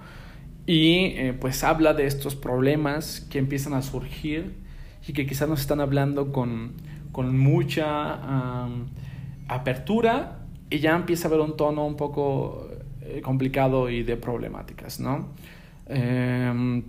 y 0.64 1.12
eh, 1.16 1.36
pues 1.38 1.62
habla 1.62 1.92
de 1.92 2.06
estos 2.06 2.34
problemas 2.34 3.20
que 3.30 3.38
empiezan 3.38 3.74
a 3.74 3.82
surgir 3.82 4.65
y 5.06 5.12
que 5.12 5.26
quizás 5.26 5.48
nos 5.48 5.60
están 5.60 5.80
hablando 5.80 6.32
con, 6.32 6.72
con 7.12 7.38
mucha 7.38 8.64
um, 8.66 8.86
apertura 9.48 10.38
y 10.68 10.78
ya 10.80 10.96
empieza 10.96 11.28
a 11.28 11.30
haber 11.30 11.40
un 11.40 11.56
tono 11.56 11.86
un 11.86 11.96
poco 11.96 12.68
eh, 13.02 13.20
complicado 13.22 13.88
y 13.88 14.02
de 14.02 14.16
problemáticas, 14.16 14.98
¿no? 14.98 15.28
Eh, 15.86 16.82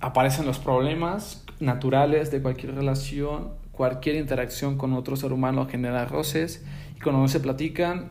aparecen 0.00 0.46
los 0.46 0.58
problemas 0.58 1.44
naturales 1.60 2.30
de 2.30 2.40
cualquier 2.40 2.74
relación, 2.74 3.50
cualquier 3.72 4.16
interacción 4.16 4.78
con 4.78 4.94
otro 4.94 5.16
ser 5.16 5.32
humano 5.32 5.66
genera 5.66 6.06
roces 6.06 6.64
y 6.96 7.00
cuando 7.00 7.20
no 7.20 7.28
se 7.28 7.40
platican, 7.40 8.08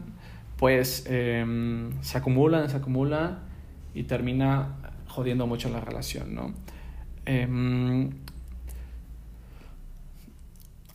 pues 0.57 1.05
eh, 1.07 1.89
se 2.01 2.17
acumulan, 2.17 2.69
se 2.69 2.77
acumulan 2.77 3.39
y 3.95 4.03
termina 4.03 4.75
jodiendo 5.07 5.47
mucho 5.47 5.69
la 5.69 5.79
relación, 5.79 6.35
¿no? 6.35 6.53
Eh, 7.25 8.09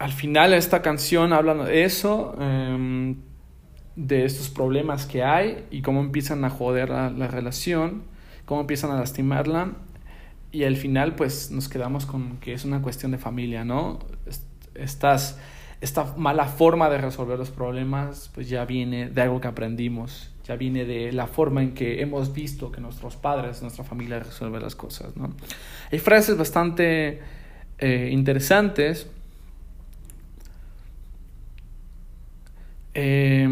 al 0.04 0.12
final 0.12 0.52
esta 0.52 0.82
canción 0.82 1.32
habla 1.32 1.54
de 1.54 1.84
eso, 1.84 2.34
um, 2.38 3.16
de 3.96 4.26
estos 4.26 4.50
problemas 4.50 5.06
que 5.06 5.24
hay 5.24 5.64
y 5.70 5.80
cómo 5.80 6.00
empiezan 6.00 6.44
a 6.44 6.50
joder 6.50 6.90
la, 6.90 7.08
la, 7.08 7.26
relación, 7.26 8.02
cómo 8.44 8.60
empiezan 8.60 8.90
a 8.90 9.00
lastimarla. 9.00 9.72
Y 10.52 10.64
al 10.64 10.76
final 10.76 11.14
pues 11.14 11.50
nos 11.50 11.70
quedamos 11.70 12.04
con 12.04 12.36
que 12.36 12.52
es 12.52 12.66
una 12.66 12.82
cuestión 12.82 13.12
de 13.12 13.18
familia, 13.18 13.64
¿no? 13.64 13.98
Esta 14.74 15.16
mala 16.18 16.48
forma 16.48 16.90
de 16.90 16.98
resolver 16.98 17.38
los 17.38 17.50
problemas 17.50 18.30
pues 18.34 18.50
ya 18.50 18.66
viene 18.66 19.08
de 19.08 19.22
algo 19.22 19.40
que 19.40 19.48
aprendimos, 19.48 20.34
ya 20.46 20.56
viene 20.56 20.84
de 20.84 21.12
la 21.12 21.28
forma 21.28 21.62
en 21.62 21.72
que 21.72 22.02
hemos 22.02 22.34
visto 22.34 22.70
que 22.70 22.82
nuestros 22.82 23.16
padres, 23.16 23.62
nuestra 23.62 23.84
familia 23.84 24.18
resuelven 24.18 24.60
las 24.60 24.76
cosas. 24.76 25.16
¿no? 25.16 25.32
Hay 25.90 25.98
frases 25.98 26.36
bastante 26.36 27.22
eh, 27.78 28.10
interesantes. 28.12 29.08
Eh, 32.94 33.48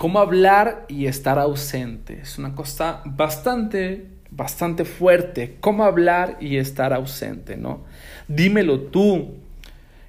cómo 0.00 0.18
hablar 0.18 0.86
y 0.88 1.04
estar 1.08 1.38
ausente. 1.38 2.20
Es 2.22 2.38
una 2.38 2.54
cosa 2.54 3.02
bastante, 3.04 4.06
bastante 4.30 4.86
fuerte. 4.86 5.58
Cómo 5.60 5.84
hablar 5.84 6.38
y 6.40 6.56
estar 6.56 6.94
ausente, 6.94 7.58
¿no? 7.58 7.82
Dímelo 8.26 8.80
tú. 8.80 9.34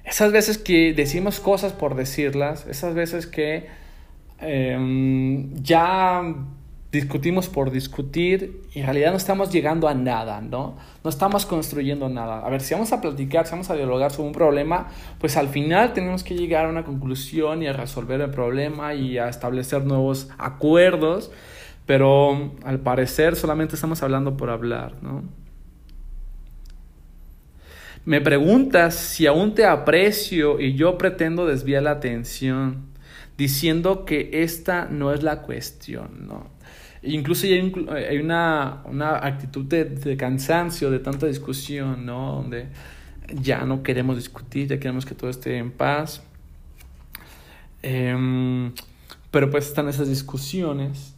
Esas 0.02 0.32
veces 0.32 0.56
que 0.56 0.94
decimos 0.94 1.40
cosas 1.40 1.74
por 1.74 1.94
decirlas, 1.94 2.66
esas 2.66 2.94
veces 2.94 3.26
que 3.26 3.66
em, 4.40 5.54
ya 5.62 6.22
discutimos 6.92 7.48
por 7.48 7.70
discutir 7.70 8.60
y 8.74 8.80
en 8.80 8.84
realidad 8.84 9.12
no 9.12 9.16
estamos 9.16 9.50
llegando 9.50 9.88
a 9.88 9.94
nada, 9.94 10.42
¿no? 10.42 10.76
No 11.02 11.08
estamos 11.08 11.46
construyendo 11.46 12.10
nada. 12.10 12.46
A 12.46 12.50
ver, 12.50 12.60
si 12.60 12.74
vamos 12.74 12.92
a 12.92 13.00
platicar, 13.00 13.46
si 13.46 13.52
vamos 13.52 13.70
a 13.70 13.74
dialogar 13.74 14.10
sobre 14.10 14.28
un 14.28 14.34
problema, 14.34 14.88
pues 15.18 15.38
al 15.38 15.48
final 15.48 15.94
tenemos 15.94 16.22
que 16.22 16.34
llegar 16.34 16.66
a 16.66 16.68
una 16.68 16.84
conclusión 16.84 17.62
y 17.62 17.66
a 17.66 17.72
resolver 17.72 18.20
el 18.20 18.30
problema 18.30 18.92
y 18.92 19.16
a 19.16 19.30
establecer 19.30 19.86
nuevos 19.86 20.28
acuerdos, 20.36 21.30
pero 21.86 22.52
al 22.62 22.80
parecer 22.80 23.36
solamente 23.36 23.74
estamos 23.74 24.02
hablando 24.02 24.36
por 24.36 24.50
hablar, 24.50 24.96
¿no? 25.00 25.22
Me 28.04 28.20
preguntas 28.20 28.96
si 28.96 29.26
aún 29.26 29.54
te 29.54 29.64
aprecio 29.64 30.60
y 30.60 30.74
yo 30.74 30.98
pretendo 30.98 31.46
desviar 31.46 31.84
la 31.84 31.92
atención 31.92 32.92
diciendo 33.38 34.04
que 34.04 34.28
esta 34.42 34.86
no 34.90 35.12
es 35.12 35.22
la 35.22 35.40
cuestión, 35.40 36.26
¿no? 36.26 36.50
Incluso 37.04 37.46
hay, 37.46 38.18
una, 38.18 38.82
una, 38.84 39.16
actitud 39.16 39.64
de, 39.64 40.16
cansancio, 40.16 40.90
de 40.90 41.00
tanta 41.00 41.26
discusión, 41.26 42.06
¿no? 42.06 42.34
Donde 42.36 42.68
ya 43.34 43.64
no 43.64 43.82
queremos 43.82 44.16
discutir, 44.16 44.68
ya 44.68 44.78
queremos 44.78 45.04
que 45.04 45.14
todo 45.14 45.28
esté 45.28 45.58
en 45.58 45.72
paz. 45.72 46.22
Em, 47.82 48.72
pero 49.32 49.50
pues 49.50 49.66
están 49.66 49.88
esas 49.88 50.08
discusiones 50.08 51.16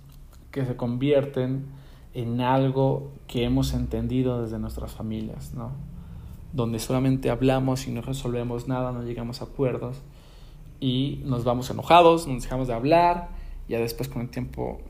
que 0.50 0.64
se 0.64 0.74
convierten 0.74 1.66
en 2.14 2.40
algo 2.40 3.12
que 3.26 3.44
hemos 3.44 3.74
entendido 3.74 4.42
desde 4.42 4.58
nuestras 4.58 4.92
familias, 4.92 5.52
¿no? 5.52 5.72
Donde 6.54 6.78
solamente 6.78 7.28
hablamos 7.28 7.86
y 7.86 7.90
no 7.90 8.00
resolvemos 8.00 8.68
nada, 8.68 8.92
no 8.92 9.02
llegamos 9.02 9.42
a 9.42 9.46
acuerdos 9.46 10.00
y 10.80 11.20
nos 11.24 11.44
vamos 11.44 11.68
enojados, 11.70 12.26
nos 12.26 12.44
dejamos 12.44 12.68
de 12.68 12.74
hablar, 12.74 13.30
ya 13.68 13.78
después 13.78 14.08
con 14.08 14.22
el 14.22 14.28
tiempo 14.28 14.80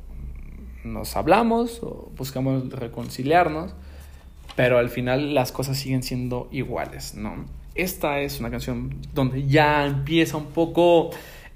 nos 0.85 1.17
hablamos 1.17 1.83
o 1.83 2.13
buscamos 2.17 2.71
reconciliarnos, 2.71 3.75
pero 4.57 4.79
al 4.79 4.91
final 4.91 5.35
las 5.35 5.51
cosas 5.51 5.79
siguen 5.79 6.03
siendo 6.03 6.49
iguales, 6.53 7.15
¿no? 7.15 7.47
Esta 7.75 8.21
es 8.21 8.39
una 8.39 8.51
canción 8.51 8.97
donde 9.13 9.47
ya 9.47 9.85
empieza 9.87 10.37
un 10.37 10.47
poco 10.47 11.11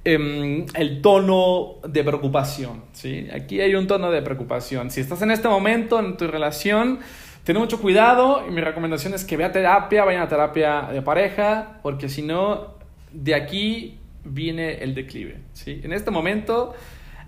em, 0.04 0.66
el 0.74 1.00
tono 1.00 1.76
de 1.86 2.02
preocupación, 2.02 2.82
¿sí? 2.92 3.28
Aquí 3.32 3.60
hay 3.60 3.74
un 3.74 3.86
tono 3.86 4.10
de 4.10 4.22
preocupación. 4.22 4.90
Si 4.90 5.00
estás 5.00 5.22
en 5.22 5.30
este 5.30 5.48
momento 5.48 6.00
en 6.00 6.16
tu 6.16 6.26
relación, 6.26 6.98
ten 7.44 7.56
mucho 7.56 7.80
cuidado 7.80 8.44
y 8.48 8.50
mi 8.50 8.60
recomendación 8.60 9.14
es 9.14 9.24
que 9.24 9.36
vea 9.36 9.52
terapia, 9.52 10.04
vaya 10.04 10.22
a 10.22 10.28
terapia 10.28 10.88
de 10.92 11.02
pareja, 11.02 11.78
porque 11.82 12.08
si 12.08 12.22
no, 12.22 12.74
de 13.12 13.34
aquí 13.36 13.98
viene 14.24 14.82
el 14.82 14.94
declive, 14.94 15.42
¿sí? 15.52 15.80
En 15.84 15.92
este 15.92 16.10
momento 16.10 16.74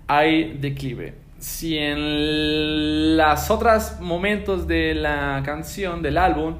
hay 0.07 0.57
declive 0.57 1.20
si 1.41 1.77
en 1.77 3.17
las 3.17 3.49
otras 3.49 3.99
momentos 3.99 4.67
de 4.67 4.93
la 4.93 5.41
canción, 5.43 6.03
del 6.03 6.19
álbum, 6.19 6.55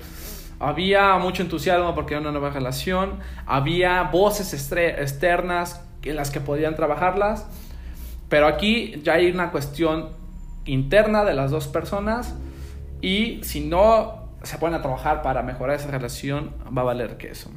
había 0.59 1.17
mucho 1.17 1.43
entusiasmo 1.43 1.93
porque 1.93 2.15
era 2.15 2.21
una 2.21 2.31
nueva 2.31 2.49
relación, 2.49 3.19
había 3.45 4.03
voces 4.03 4.53
externas 4.53 5.81
en 6.01 6.15
las 6.15 6.31
que 6.31 6.41
podían 6.41 6.75
trabajarlas, 6.75 7.47
pero 8.27 8.47
aquí 8.47 8.99
ya 9.03 9.13
hay 9.13 9.29
una 9.29 9.51
cuestión 9.51 10.09
interna 10.65 11.25
de 11.25 11.35
las 11.35 11.51
dos 11.51 11.67
personas 11.67 12.35
y 13.01 13.39
si 13.43 13.61
no 13.61 14.29
se 14.41 14.57
ponen 14.57 14.79
a 14.79 14.81
trabajar 14.81 15.21
para 15.21 15.43
mejorar 15.43 15.75
esa 15.75 15.91
relación, 15.91 16.55
va 16.75 16.81
a 16.81 16.85
valer 16.85 17.17
queso. 17.17 17.51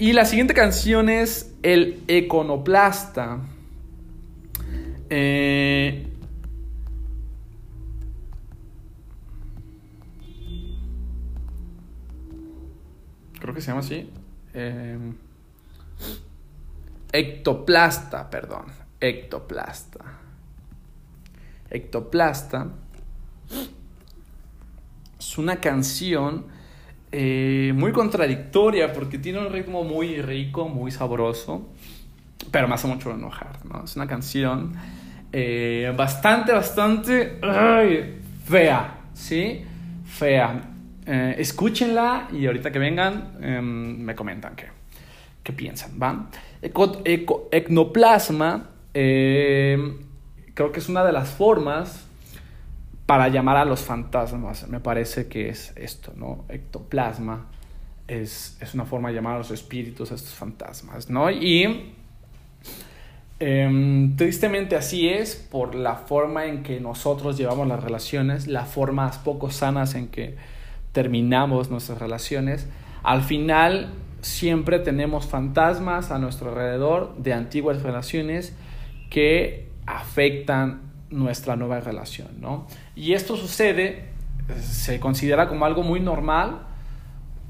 Y 0.00 0.12
la 0.12 0.24
siguiente 0.24 0.54
canción 0.54 1.08
es 1.08 1.54
El 1.62 2.02
Econoplasta. 2.08 3.38
Eh, 5.10 6.08
creo 13.38 13.54
que 13.54 13.60
se 13.60 13.68
llama 13.68 13.80
así. 13.80 14.10
Eh, 14.54 14.98
ectoplasta, 17.12 18.30
perdón. 18.30 18.66
Ectoplasta. 19.00 20.20
Ectoplasta 21.70 22.70
es 25.18 25.38
una 25.38 25.56
canción 25.56 26.46
eh, 27.10 27.72
muy 27.74 27.92
contradictoria 27.92 28.92
porque 28.92 29.18
tiene 29.18 29.38
un 29.38 29.52
ritmo 29.52 29.84
muy 29.84 30.20
rico, 30.20 30.68
muy 30.68 30.90
sabroso, 30.90 31.68
pero 32.50 32.68
me 32.68 32.74
hace 32.74 32.86
mucho 32.86 33.12
enojar, 33.12 33.64
¿no? 33.64 33.84
Es 33.84 33.96
una 33.96 34.06
canción 34.06 34.74
eh, 35.32 35.92
bastante, 35.96 36.52
bastante 36.52 37.40
fea, 38.44 38.98
¿sí? 39.12 39.64
Fea. 40.04 40.70
Eh, 41.06 41.34
escúchenla 41.38 42.28
y 42.32 42.46
ahorita 42.46 42.72
que 42.72 42.78
vengan 42.78 43.36
em, 43.42 43.98
me 43.98 44.14
comentan 44.14 44.56
qué, 44.56 44.66
qué 45.42 45.52
piensan, 45.52 46.00
¿va? 46.00 46.30
Eco, 46.62 47.02
ecnoplasma 47.50 48.70
em, 48.94 49.98
creo 50.54 50.72
que 50.72 50.78
es 50.78 50.88
una 50.88 51.04
de 51.04 51.12
las 51.12 51.28
formas 51.28 52.06
para 53.06 53.28
llamar 53.28 53.56
a 53.58 53.64
los 53.64 53.80
fantasmas. 53.80 54.66
Me 54.68 54.80
parece 54.80 55.28
que 55.28 55.48
es 55.48 55.72
esto, 55.76 56.12
¿no? 56.16 56.46
Ectoplasma 56.48 57.48
es, 58.08 58.56
es 58.60 58.74
una 58.74 58.84
forma 58.84 59.10
de 59.10 59.16
llamar 59.16 59.34
a 59.34 59.38
los 59.38 59.50
espíritus, 59.50 60.10
a 60.12 60.14
estos 60.14 60.34
fantasmas, 60.34 61.10
¿no? 61.10 61.30
Y 61.30 61.92
Em, 63.46 64.16
tristemente 64.16 64.74
así 64.74 65.06
es 65.06 65.36
por 65.36 65.74
la 65.74 65.96
forma 65.96 66.46
en 66.46 66.62
que 66.62 66.80
nosotros 66.80 67.36
llevamos 67.36 67.68
las 67.68 67.84
relaciones, 67.84 68.46
las 68.46 68.70
formas 68.70 69.18
poco 69.18 69.50
sanas 69.50 69.94
en 69.94 70.08
que 70.08 70.36
terminamos 70.92 71.70
nuestras 71.70 71.98
relaciones. 71.98 72.66
Al 73.02 73.20
final 73.20 73.92
siempre 74.22 74.78
tenemos 74.78 75.26
fantasmas 75.26 76.10
a 76.10 76.18
nuestro 76.18 76.48
alrededor 76.48 77.18
de 77.18 77.34
antiguas 77.34 77.82
relaciones 77.82 78.56
que 79.10 79.68
afectan 79.84 80.80
nuestra 81.10 81.54
nueva 81.54 81.80
relación, 81.80 82.40
¿no? 82.40 82.66
Y 82.96 83.12
esto 83.12 83.36
sucede, 83.36 84.06
se 84.58 84.98
considera 85.00 85.48
como 85.48 85.66
algo 85.66 85.82
muy 85.82 86.00
normal 86.00 86.62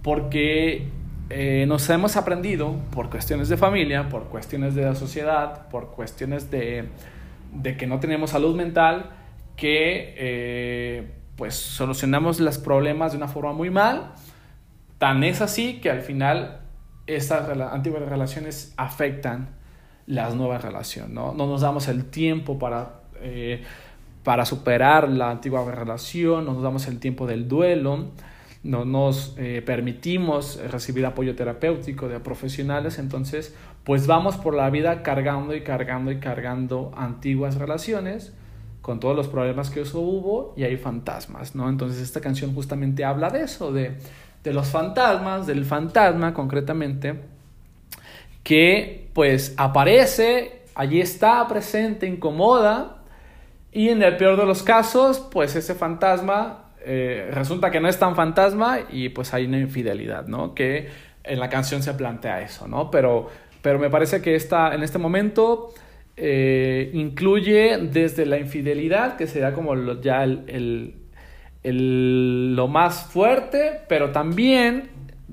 porque 0.03 0.89
eh, 1.31 1.65
nos 1.67 1.89
hemos 1.89 2.17
aprendido 2.17 2.77
por 2.91 3.09
cuestiones 3.09 3.49
de 3.49 3.57
familia, 3.57 4.09
por 4.09 4.25
cuestiones 4.25 4.75
de 4.75 4.85
la 4.85 4.95
sociedad, 4.95 5.69
por 5.69 5.93
cuestiones 5.93 6.51
de, 6.51 6.89
de 7.53 7.77
que 7.77 7.87
no 7.87 7.99
tenemos 7.99 8.31
salud 8.31 8.55
mental, 8.55 9.11
que 9.57 10.15
eh, 10.19 11.11
pues 11.37 11.55
solucionamos 11.55 12.41
los 12.41 12.59
problemas 12.59 13.13
de 13.13 13.19
una 13.19 13.29
forma 13.29 13.53
muy 13.53 13.71
mal. 13.71 14.13
Tan 14.99 15.25
es 15.25 15.41
así 15.41 15.81
que 15.81 15.91
al 15.91 16.03
final 16.03 16.61
estas 17.07 17.49
antiguas 17.49 18.03
relaciones 18.03 18.75
afectan 18.77 19.49
las 20.07 20.35
nuevas 20.35 20.63
relaciones, 20.63 21.11
¿no? 21.11 21.33
No 21.33 21.47
nos 21.47 21.63
damos 21.63 21.89
el 21.89 22.05
tiempo 22.05 22.59
para, 22.59 23.01
eh, 23.21 23.63
para 24.23 24.45
superar 24.45 25.09
la 25.09 25.31
antigua 25.31 25.65
relación, 25.71 26.45
no 26.45 26.53
nos 26.53 26.63
damos 26.63 26.87
el 26.87 27.01
tiempo 27.01 27.27
del 27.27 27.49
duelo 27.49 28.11
no 28.65 28.87
nos 28.87 29.35
eh, 29.37 29.63
permitimos 29.65 30.59
recibir 30.71 31.05
apoyo 31.05 31.37
terapéutico 31.37 32.09
de 32.09 32.19
profesionales, 32.19 32.99
entonces 32.99 33.55
pues 33.85 34.07
vamos 34.07 34.37
por 34.37 34.55
la 34.55 34.71
vida 34.71 35.03
cargando 35.03 35.55
y 35.55 35.61
cargando 35.61 36.11
y 36.11 36.19
cargando 36.19 36.91
antiguas 36.97 37.57
relaciones 37.57 38.33
con 38.81 39.01
todos 39.01 39.15
los 39.15 39.29
problemas 39.29 39.69
que 39.69 39.83
eso 39.83 40.01
hubo 40.01 40.55
y 40.57 40.65
hay 40.65 40.79
fantasmas, 40.79 41.55
¿no? 41.55 41.69
Entonces 41.69 42.01
esta 42.01 42.23
canción 42.23 42.55
justamente 42.55 43.05
habla 43.05 43.29
de 43.29 43.43
eso, 43.43 43.71
de, 43.71 43.99
de 44.43 44.53
los 44.55 44.69
fantasmas, 44.69 45.47
del 45.47 45.67
fantasma 45.67 46.33
concretamente, 46.33 47.21
que 48.43 49.11
pues 49.13 49.55
aparece, 49.59 50.63
allí 50.75 51.01
está 51.01 51.47
presente, 51.49 52.07
incomoda, 52.07 53.03
Y 53.73 53.89
en 53.89 54.03
el 54.03 54.17
peor 54.17 54.39
de 54.39 54.47
los 54.47 54.63
casos, 54.63 55.19
pues 55.19 55.57
ese 55.57 55.75
fantasma 55.75 56.64
eh, 56.85 57.31
resulta 57.33 57.71
que 57.71 57.81
no 57.81 57.89
es 57.89 57.99
tan 57.99 58.15
fantasma 58.15 58.81
y 58.91 59.09
pues 59.09 59.33
hay 59.35 59.47
una 59.47 59.59
infidelidad, 59.59 60.27
¿no? 60.27 60.55
Que 60.55 60.89
en 61.23 61.41
la 61.41 61.49
canción 61.49 61.83
se 61.83 61.95
plantea 61.95 62.43
eso, 62.43 62.69
¿no? 62.69 62.91
Pero, 62.91 63.29
pero 63.63 63.79
me 63.79 63.91
parece 63.91 64.21
que 64.21 64.35
esta, 64.35 64.75
en 64.75 64.83
este 64.83 64.99
momento 64.99 65.73
eh, 66.17 66.91
incluye 66.93 67.79
desde 67.79 68.27
la 68.27 68.39
infidelidad, 68.39 69.17
que 69.17 69.27
sería 69.27 69.53
como 69.53 70.01
ya 70.01 70.23
el, 70.25 70.95
el, 71.63 72.55
lo 72.55 72.69
más 72.69 73.07
fuerte, 73.07 73.81
pero 73.89 74.11
también 74.11 74.91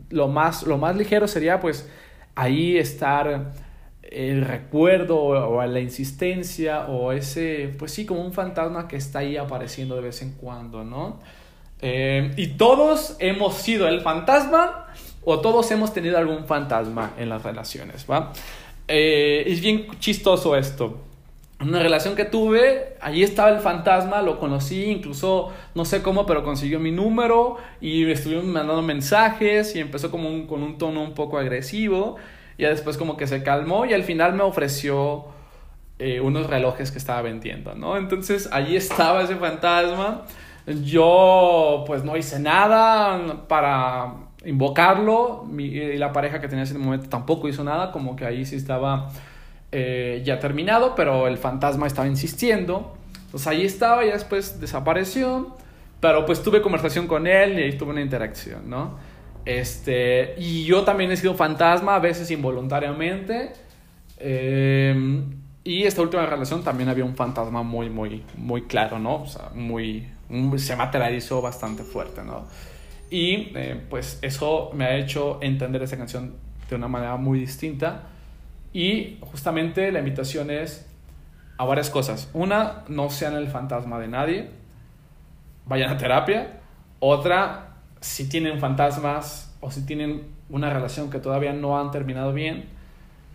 lo 0.10 0.28
más, 0.28 0.64
lo 0.64 0.78
más 0.78 0.96
ligero 0.96 1.28
sería 1.28 1.60
pues 1.60 1.90
ahí 2.36 2.78
estar 2.78 3.52
el 4.12 4.42
recuerdo 4.42 5.18
o, 5.18 5.66
la 5.66 5.80
insistencia 5.80 6.86
o 6.88 7.14
ese, 7.14 7.74
pues 7.80 7.94
sí, 7.94 8.06
como 8.06 8.22
un 8.22 8.34
fantasma 8.34 8.88
que 8.88 8.98
está 8.98 9.20
ahí 9.20 9.38
apareciendo 9.38 9.96
de 9.96 10.02
vez 10.02 10.22
en 10.22 10.34
cuando, 10.34 10.84
¿no? 10.84 11.20
Eh, 11.82 12.32
y 12.36 12.48
todos 12.48 13.16
hemos 13.20 13.56
sido 13.56 13.88
el 13.88 14.02
fantasma 14.02 14.88
o 15.24 15.40
todos 15.40 15.72
hemos 15.72 15.94
tenido 15.94 16.18
algún 16.18 16.46
fantasma 16.46 17.14
en 17.18 17.30
las 17.30 17.42
relaciones, 17.42 18.06
¿va? 18.10 18.34
Eh, 18.88 19.46
es 19.48 19.62
bien 19.62 19.88
chistoso 20.00 20.58
esto. 20.58 21.00
Una 21.62 21.80
relación 21.82 22.16
que 22.16 22.26
tuve, 22.26 22.98
allí 23.02 23.24
estaba 23.24 23.52
el 23.52 23.60
fantasma, 23.60 24.22
lo 24.24 24.40
conocí, 24.40 24.86
incluso 24.86 25.52
no 25.76 25.86
sé 25.86 26.02
cómo, 26.02 26.26
pero 26.26 26.44
consiguió 26.44 26.80
mi 26.80 26.92
número 26.92 27.58
y 27.80 28.04
me 28.04 28.14
estuvimos 28.14 28.46
mandando 28.46 28.82
mensajes 28.82 29.76
y 29.76 29.80
empezó 29.80 30.12
como 30.12 30.48
con 30.48 30.64
un 30.64 30.78
tono 30.78 31.02
un 31.02 31.14
poco 31.14 31.38
agresivo. 31.38 32.18
Y 32.62 32.66
después 32.66 32.96
como 32.96 33.18
que 33.18 33.26
se 33.26 33.42
calmó 33.42 33.88
y 33.88 33.94
al 33.94 34.04
final 34.04 34.36
me 34.36 34.44
ofreció 34.44 35.26
eh, 35.98 36.20
unos 36.20 36.48
relojes 36.48 36.92
que 36.92 37.00
estaba 37.00 37.24
vendiendo, 37.24 37.74
¿no? 37.74 37.98
Entonces 37.98 38.48
allí 38.52 38.76
estaba 38.76 39.24
ese 39.24 39.36
fantasma. 39.36 40.26
Yo 40.84 41.84
pues 41.88 42.04
no 42.04 42.16
hice 42.16 42.40
nada 42.40 43.48
para 43.48 44.14
invocarlo 44.46 45.48
y 45.58 45.98
la 45.98 46.14
pareja 46.14 46.40
que 46.40 46.48
tenía 46.48 46.62
en 46.62 46.70
ese 46.70 46.78
momento 46.78 47.10
tampoco 47.10 47.50
hizo 47.50 47.64
nada, 47.64 47.92
como 47.92 48.16
que 48.16 48.28
ahí 48.28 48.46
sí 48.46 48.58
estaba 48.58 49.10
eh, 49.72 50.22
ya 50.24 50.38
terminado, 50.38 50.94
pero 50.94 51.28
el 51.28 51.40
fantasma 51.40 51.88
estaba 51.88 52.08
insistiendo. 52.08 52.96
Entonces 53.26 53.48
ahí 53.48 53.66
estaba 53.66 54.06
y 54.06 54.12
después 54.12 54.62
desapareció, 54.62 55.58
pero 56.00 56.28
pues 56.28 56.44
tuve 56.44 56.62
conversación 56.62 57.08
con 57.08 57.26
él 57.26 57.58
y 57.58 57.64
ahí 57.64 57.76
tuve 57.76 57.90
una 57.90 58.02
interacción, 58.02 58.70
¿no? 58.70 59.00
Este, 59.46 60.36
y 60.38 60.66
yo 60.66 60.84
también 60.84 61.12
he 61.12 61.18
sido 61.18 61.34
fantasma, 61.36 61.96
a 61.96 62.00
veces 62.00 62.30
involuntariamente. 62.32 63.54
Eh, 64.18 65.24
y 65.64 65.84
esta 65.84 66.02
última 66.02 66.26
relación 66.26 66.64
también 66.64 66.90
había 66.90 67.06
un 67.06 67.16
fantasma 67.16 67.62
muy, 67.62 67.90
muy, 67.90 68.24
muy 68.36 68.64
claro, 68.64 68.98
¿no? 68.98 69.24
O 69.24 69.28
sea, 69.28 69.50
muy, 69.54 70.08
se 70.58 70.76
materializó 70.76 71.42
bastante 71.42 71.84
fuerte, 71.84 72.24
¿no? 72.24 72.46
Y 73.12 73.52
eh, 73.56 73.80
pues 73.90 74.18
eso 74.22 74.72
me 74.74 74.86
ha 74.86 74.96
hecho 74.96 75.38
entender 75.42 75.84
esa 75.84 75.98
canción 75.98 76.34
de 76.70 76.76
una 76.76 76.88
manera 76.88 77.18
muy 77.18 77.40
distinta. 77.40 78.04
Y 78.74 79.18
justamente 79.22 79.92
la 79.92 80.00
invitación 80.00 80.50
es 80.50 80.88
a 81.58 81.66
varias 81.66 81.90
cosas. 81.90 82.30
Una, 82.34 82.84
no 82.88 83.10
sean 83.10 83.36
el 83.36 83.48
fantasma 83.50 84.00
de 84.00 84.08
nadie. 84.08 84.50
Vayan 85.66 85.92
a 85.92 85.98
terapia. 85.98 86.60
Otra, 87.00 87.71
si 88.02 88.28
tienen 88.28 88.60
fantasmas 88.60 89.56
o 89.62 89.72
si 89.72 89.86
tienen 89.86 90.24
una 90.50 90.70
relación 90.72 91.10
que 91.10 91.20
todavía 91.20 91.54
no 91.54 91.80
han 91.80 91.92
terminado 91.92 92.34
bien, 92.34 92.66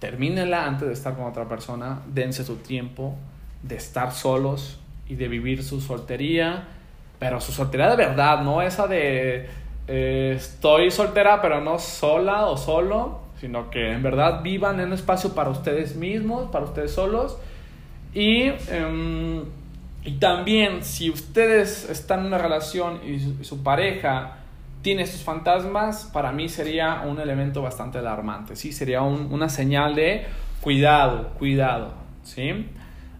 termínenla 0.00 0.66
antes 0.66 0.88
de 0.88 0.94
estar 0.94 1.14
con 1.14 1.24
otra 1.24 1.48
persona, 1.48 2.02
dense 2.06 2.44
su 2.44 2.56
tiempo 2.56 3.14
de 3.62 3.76
estar 3.76 4.12
solos 4.12 4.78
y 5.08 5.14
de 5.14 5.28
vivir 5.28 5.62
su 5.62 5.80
soltería, 5.80 6.64
pero 7.18 7.40
su 7.40 7.52
soltería 7.52 7.88
de 7.88 7.96
verdad, 7.96 8.42
no 8.42 8.60
esa 8.60 8.86
de 8.86 9.48
eh, 9.86 10.34
estoy 10.36 10.90
soltera 10.90 11.40
pero 11.40 11.60
no 11.60 11.78
sola 11.78 12.46
o 12.46 12.56
solo, 12.56 13.20
sino 13.40 13.70
que 13.70 13.92
en 13.92 14.02
verdad 14.02 14.42
vivan 14.42 14.80
en 14.80 14.88
un 14.88 14.92
espacio 14.94 15.34
para 15.34 15.50
ustedes 15.50 15.94
mismos, 15.96 16.50
para 16.50 16.64
ustedes 16.66 16.92
solos. 16.92 17.38
Y... 18.12 18.48
Em, 18.68 19.44
y 20.06 20.12
también, 20.20 20.84
si 20.84 21.10
ustedes 21.10 21.90
están 21.90 22.20
en 22.20 22.26
una 22.26 22.38
relación 22.38 23.00
y 23.04 23.44
su 23.44 23.64
pareja 23.64 24.36
tiene 24.86 25.02
estos 25.02 25.24
fantasmas, 25.24 26.08
para 26.12 26.30
mí 26.30 26.48
sería 26.48 27.02
un 27.04 27.18
elemento 27.18 27.60
bastante 27.60 27.98
alarmante, 27.98 28.54
¿sí? 28.54 28.70
Sería 28.70 29.02
una 29.02 29.48
señal 29.48 29.96
de 29.96 30.26
cuidado, 30.60 31.30
cuidado, 31.40 31.92
¿sí? 32.22 32.68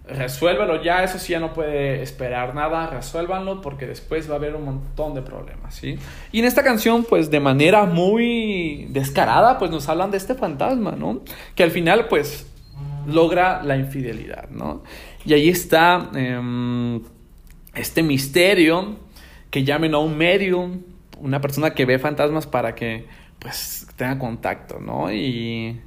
Resuélvelo 0.07 0.81
ya, 0.85 1.03
eso 1.03 1.19
sí 1.19 1.33
ya 1.33 1.41
no 1.41 1.53
puede 1.53 2.03
esperar 2.03 2.55
nada, 2.55 2.87
resuélvanlo 2.87 3.62
porque 3.62 3.85
después 3.85 4.31
va 4.31 4.35
a 4.35 4.37
haber 4.37 4.55
un 4.55 4.64
montón 4.64 5.14
de 5.14 5.23
problemas, 5.23 5.75
¿sí? 5.75 5.99
Y 6.31 6.39
en 6.39 6.45
esta 6.45 6.62
canción, 6.62 7.03
pues 7.03 7.33
de 7.33 7.41
manera 7.41 7.83
muy 7.83 8.87
descarada, 8.91 9.59
pues 9.59 9.73
nos 9.73 9.89
hablan 9.89 10.12
de 10.12 10.19
este 10.19 10.37
fantasma, 10.37 10.93
¿no? 10.93 11.23
Que 11.57 11.64
al 11.64 11.73
final, 11.73 12.07
pues, 12.07 12.47
logra 13.09 13.64
la 13.64 13.77
infidelidad, 13.77 14.51
¿no? 14.51 14.85
Y 15.25 15.33
ahí 15.33 15.49
está 15.49 16.11
em, 16.14 17.03
este 17.75 18.05
misterio 18.05 18.99
que 19.51 19.64
llamen 19.64 19.95
a 19.95 19.99
un 19.99 20.17
medium, 20.17 20.83
una 21.17 21.41
persona 21.41 21.75
que 21.75 21.85
ve 21.85 21.99
fantasmas 21.99 22.47
para 22.47 22.75
que 22.75 23.07
pues 23.39 23.87
tenga 23.97 24.19
contacto, 24.19 24.81
¿no? 24.81 25.12
Y 25.12 25.81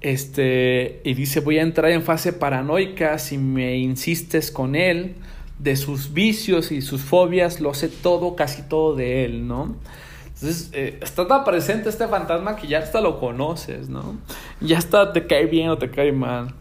este 0.00 1.00
y 1.04 1.14
dice, 1.14 1.40
"Voy 1.40 1.58
a 1.58 1.62
entrar 1.62 1.90
en 1.90 2.02
fase 2.02 2.32
paranoica 2.32 3.18
si 3.18 3.38
me 3.38 3.76
insistes 3.78 4.50
con 4.50 4.74
él, 4.74 5.16
de 5.58 5.76
sus 5.76 6.12
vicios 6.12 6.72
y 6.72 6.82
sus 6.82 7.02
fobias, 7.02 7.60
lo 7.60 7.74
sé 7.74 7.88
todo, 7.88 8.36
casi 8.36 8.62
todo 8.62 8.94
de 8.94 9.24
él, 9.24 9.46
¿no?" 9.48 9.76
Entonces, 10.34 10.70
eh, 10.74 10.98
está 11.00 11.26
tan 11.28 11.44
presente 11.44 11.88
este 11.88 12.08
fantasma 12.08 12.56
que 12.56 12.66
ya 12.66 12.80
hasta 12.80 13.00
lo 13.00 13.20
conoces, 13.20 13.88
¿no? 13.88 14.16
Ya 14.60 14.78
hasta 14.78 15.12
te 15.12 15.26
cae 15.26 15.46
bien 15.46 15.70
o 15.70 15.78
te 15.78 15.90
cae 15.90 16.12
mal. 16.12 16.52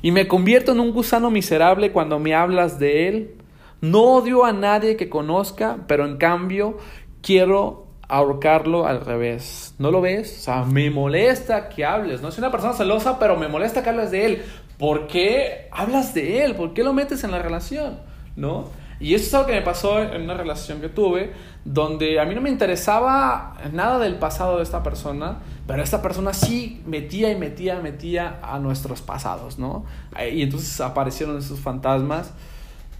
Y 0.00 0.10
me 0.12 0.28
convierto 0.28 0.72
en 0.72 0.80
un 0.80 0.92
gusano 0.92 1.30
miserable 1.30 1.92
cuando 1.92 2.18
me 2.18 2.34
hablas 2.34 2.78
de 2.78 3.08
él. 3.08 3.34
No 3.82 4.02
odio 4.02 4.44
a 4.44 4.52
nadie 4.52 4.96
que 4.96 5.08
conozca, 5.08 5.78
pero 5.88 6.06
en 6.06 6.16
cambio 6.16 6.78
quiero 7.20 7.88
ahorcarlo 8.08 8.86
al 8.86 9.04
revés. 9.04 9.74
¿No 9.78 9.90
lo 9.90 10.00
ves? 10.00 10.38
O 10.38 10.42
sea, 10.44 10.64
me 10.64 10.88
molesta 10.88 11.68
que 11.68 11.84
hables. 11.84 12.22
No 12.22 12.30
soy 12.30 12.42
una 12.42 12.52
persona 12.52 12.74
celosa, 12.74 13.18
pero 13.18 13.36
me 13.36 13.48
molesta 13.48 13.82
que 13.82 13.90
hables 13.90 14.12
de 14.12 14.24
él. 14.24 14.42
¿Por 14.78 15.08
qué 15.08 15.68
hablas 15.72 16.14
de 16.14 16.44
él? 16.44 16.54
¿Por 16.54 16.74
qué 16.74 16.84
lo 16.84 16.92
metes 16.92 17.24
en 17.24 17.32
la 17.32 17.40
relación? 17.40 17.98
¿No? 18.36 18.66
Y 19.00 19.14
eso 19.14 19.26
es 19.26 19.34
algo 19.34 19.48
que 19.48 19.54
me 19.54 19.62
pasó 19.62 20.00
en 20.00 20.22
una 20.22 20.34
relación 20.34 20.80
que 20.80 20.88
tuve, 20.88 21.32
donde 21.64 22.20
a 22.20 22.24
mí 22.24 22.36
no 22.36 22.40
me 22.40 22.50
interesaba 22.50 23.54
nada 23.72 23.98
del 23.98 24.14
pasado 24.14 24.58
de 24.58 24.62
esta 24.62 24.84
persona, 24.84 25.38
pero 25.66 25.82
esta 25.82 26.00
persona 26.00 26.32
sí 26.32 26.80
metía 26.86 27.32
y 27.32 27.36
metía, 27.36 27.80
metía 27.80 28.38
a 28.44 28.60
nuestros 28.60 29.02
pasados, 29.02 29.58
¿no? 29.58 29.86
Y 30.32 30.42
entonces 30.42 30.80
aparecieron 30.80 31.36
esos 31.36 31.58
fantasmas 31.58 32.32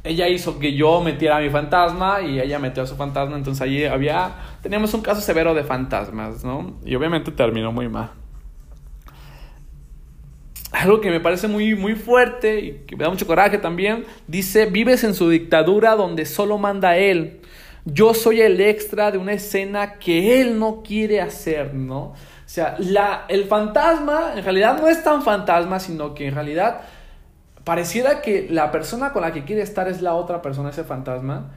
ella 0.05 0.29
hizo 0.29 0.59
que 0.59 0.75
yo 0.75 1.01
metiera 1.01 1.37
a 1.37 1.41
mi 1.41 1.51
fantasma 1.51 2.21
y 2.23 2.41
ella 2.41 2.59
metió 2.59 2.83
a 2.83 2.87
su 2.87 2.97
fantasma, 2.97 3.37
entonces 3.37 3.63
allí 3.63 3.85
había, 3.85 4.35
teníamos 4.61 4.93
un 4.95 5.01
caso 5.01 5.21
severo 5.21 5.55
de 5.55 5.63
fantasmas, 5.63 6.45
¿no? 6.45 6.75
Y 6.85 6.95
obviamente 6.97 7.31
terminó 7.31 7.71
muy 7.71 7.89
mal. 7.89 8.11
Algo 10.73 11.01
que 11.01 11.11
me 11.11 11.21
parece 11.21 11.47
muy, 11.47 11.75
muy 11.75 11.95
fuerte 11.95 12.61
y 12.61 12.73
que 12.87 12.97
me 12.97 13.05
da 13.05 13.11
mucho 13.11 13.27
coraje 13.27 13.59
también, 13.59 14.05
dice, 14.27 14.67
vives 14.67 15.05
en 15.05 15.15
su 15.15 15.29
dictadura 15.29 15.95
donde 15.95 16.25
solo 16.25 16.59
manda 16.59 16.97
él. 16.97 17.41
Yo 17.85 18.15
soy 18.15 18.41
el 18.41 18.61
extra 18.61 19.11
de 19.11 19.19
una 19.19 19.35
escena 19.35 19.99
que 19.99 20.41
él 20.41 20.59
no 20.59 20.83
quiere 20.83 21.21
hacer, 21.21 21.75
¿no? 21.75 21.99
O 21.99 22.15
sea, 22.47 22.77
la, 22.79 23.27
el 23.29 23.45
fantasma 23.45 24.33
en 24.37 24.43
realidad 24.43 24.81
no 24.81 24.89
es 24.89 25.03
tan 25.03 25.23
fantasma, 25.23 25.79
sino 25.79 26.15
que 26.15 26.29
en 26.29 26.35
realidad 26.35 26.83
pareciera 27.65 28.23
que 28.23 28.49
la 28.51 28.71
persona 28.71 29.13
con 29.13 29.23
la 29.23 29.33
que 29.33 29.45
quiere 29.45 29.63
estar 29.63 29.89
es 29.89 30.03
la 30.03 30.15
otra 30.15 30.43
persona, 30.43 30.71
ese 30.71 30.85
fantasma. 30.85 31.53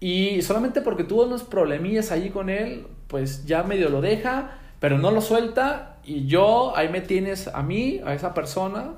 Y 0.00 0.42
solamente 0.42 0.80
porque 0.80 1.04
tuvo 1.04 1.24
unos 1.24 1.42
problemillas 1.42 2.12
allí 2.12 2.30
con 2.30 2.50
él, 2.50 2.86
pues 3.08 3.46
ya 3.46 3.62
medio 3.62 3.88
lo 3.88 4.00
deja, 4.00 4.58
pero 4.80 4.98
no 4.98 5.10
lo 5.10 5.20
suelta. 5.20 5.96
Y 6.04 6.26
yo, 6.26 6.76
ahí 6.76 6.88
me 6.88 7.00
tienes 7.00 7.48
a 7.48 7.62
mí, 7.62 8.00
a 8.04 8.14
esa 8.14 8.34
persona, 8.34 8.92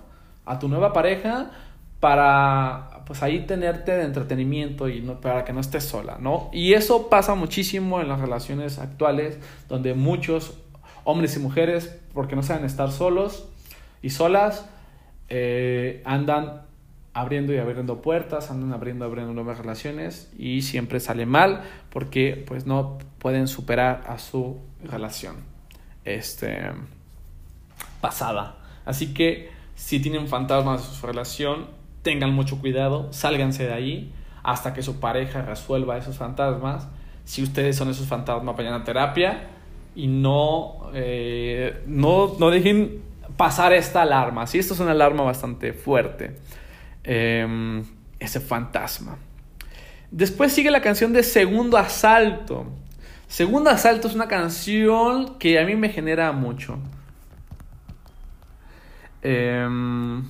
a 0.45 0.59
tu 0.59 0.69
nueva 0.69 0.93
pareja, 0.93 1.51
para 2.01 3.03
pues 3.07 3.23
ahí 3.23 3.41
tenerte 3.41 3.93
de 3.93 4.05
entretenimiento 4.05 4.89
y 4.89 5.01
no, 5.01 5.21
para 5.21 5.45
que 5.45 5.53
no 5.53 5.61
estés 5.61 5.85
sola, 5.85 6.19
¿no? 6.21 6.49
Y 6.53 6.75
eso 6.75 7.09
pasa 7.09 7.35
muchísimo 7.35 8.01
en 8.01 8.09
las 8.09 8.21
relaciones 8.21 8.79
actuales, 8.79 9.39
donde 9.69 9.95
muchos 9.95 10.55
hombres 11.05 11.37
y 11.37 11.41
mujeres, 11.41 11.99
porque 12.15 12.37
no 12.37 12.43
saben 12.43 12.65
estar 12.65 12.93
solos 12.93 13.49
y 14.01 14.11
solas, 14.11 14.67
eh, 15.31 16.03
andan 16.05 16.63
abriendo 17.13 17.53
y 17.53 17.59
abriendo 17.59 18.03
puertas, 18.03 18.51
andan 18.51 18.73
abriendo 18.73 19.05
y 19.05 19.09
abriendo 19.09 19.33
nuevas 19.33 19.59
relaciones 19.59 20.33
y 20.39 20.63
siempre 20.63 21.01
sale 21.01 21.27
mal 21.27 21.63
porque 21.91 22.45
pues 22.47 22.67
no 22.67 22.99
pueden 23.19 23.49
superar 23.49 24.05
a 24.07 24.19
su 24.19 24.59
relación 24.85 25.37
este, 26.05 26.73
pasada. 28.01 28.57
Así 28.85 29.15
que 29.15 29.59
Si 29.75 29.99
tienen 29.99 30.29
fantasmas 30.29 30.87
en 30.87 30.95
su 30.95 31.07
relación, 31.07 31.69
tengan 32.03 32.35
mucho 32.35 32.59
cuidado, 32.59 33.11
sálganse 33.13 33.65
de 33.65 33.73
ahí 33.73 34.13
hasta 34.43 34.75
que 34.75 34.83
su 34.83 35.01
pareja 35.01 35.41
resuelva 35.41 35.97
esos 35.97 36.19
fantasmas. 36.19 36.87
Si 37.25 37.43
ustedes 37.43 37.77
son 37.77 37.89
esos 37.89 38.07
fantasmas, 38.07 38.55
vayan 38.57 38.75
a 38.75 38.85
terapia 38.85 39.49
y 39.95 40.07
no, 40.07 40.91
eh, 40.93 41.83
no, 41.87 42.37
no 42.39 42.51
dejen 42.51 43.01
pasar 43.41 43.73
esta 43.73 44.03
alarma. 44.03 44.47
Si 44.47 44.59
esto 44.59 44.75
es 44.75 44.81
una 44.81 44.91
alarma 44.91 45.23
bastante 45.23 45.73
fuerte, 45.73 46.37
em, 47.03 47.83
ese 48.19 48.39
fantasma. 48.39 49.17
Después 50.11 50.53
sigue 50.53 50.71
la 50.71 50.83
canción 50.83 51.15
de 51.15 51.23
Segundo 51.23 51.79
Asalto. 51.79 52.67
Segundo 53.29 53.71
Asalto 53.71 54.09
es 54.09 54.15
una 54.15 54.29
canción 54.29 55.39
que 55.39 55.59
a 55.59 55.65
mí 55.65 55.75
me 55.75 55.89
genera 55.89 56.33
mucho. 56.33 56.77
Em, 59.23 60.23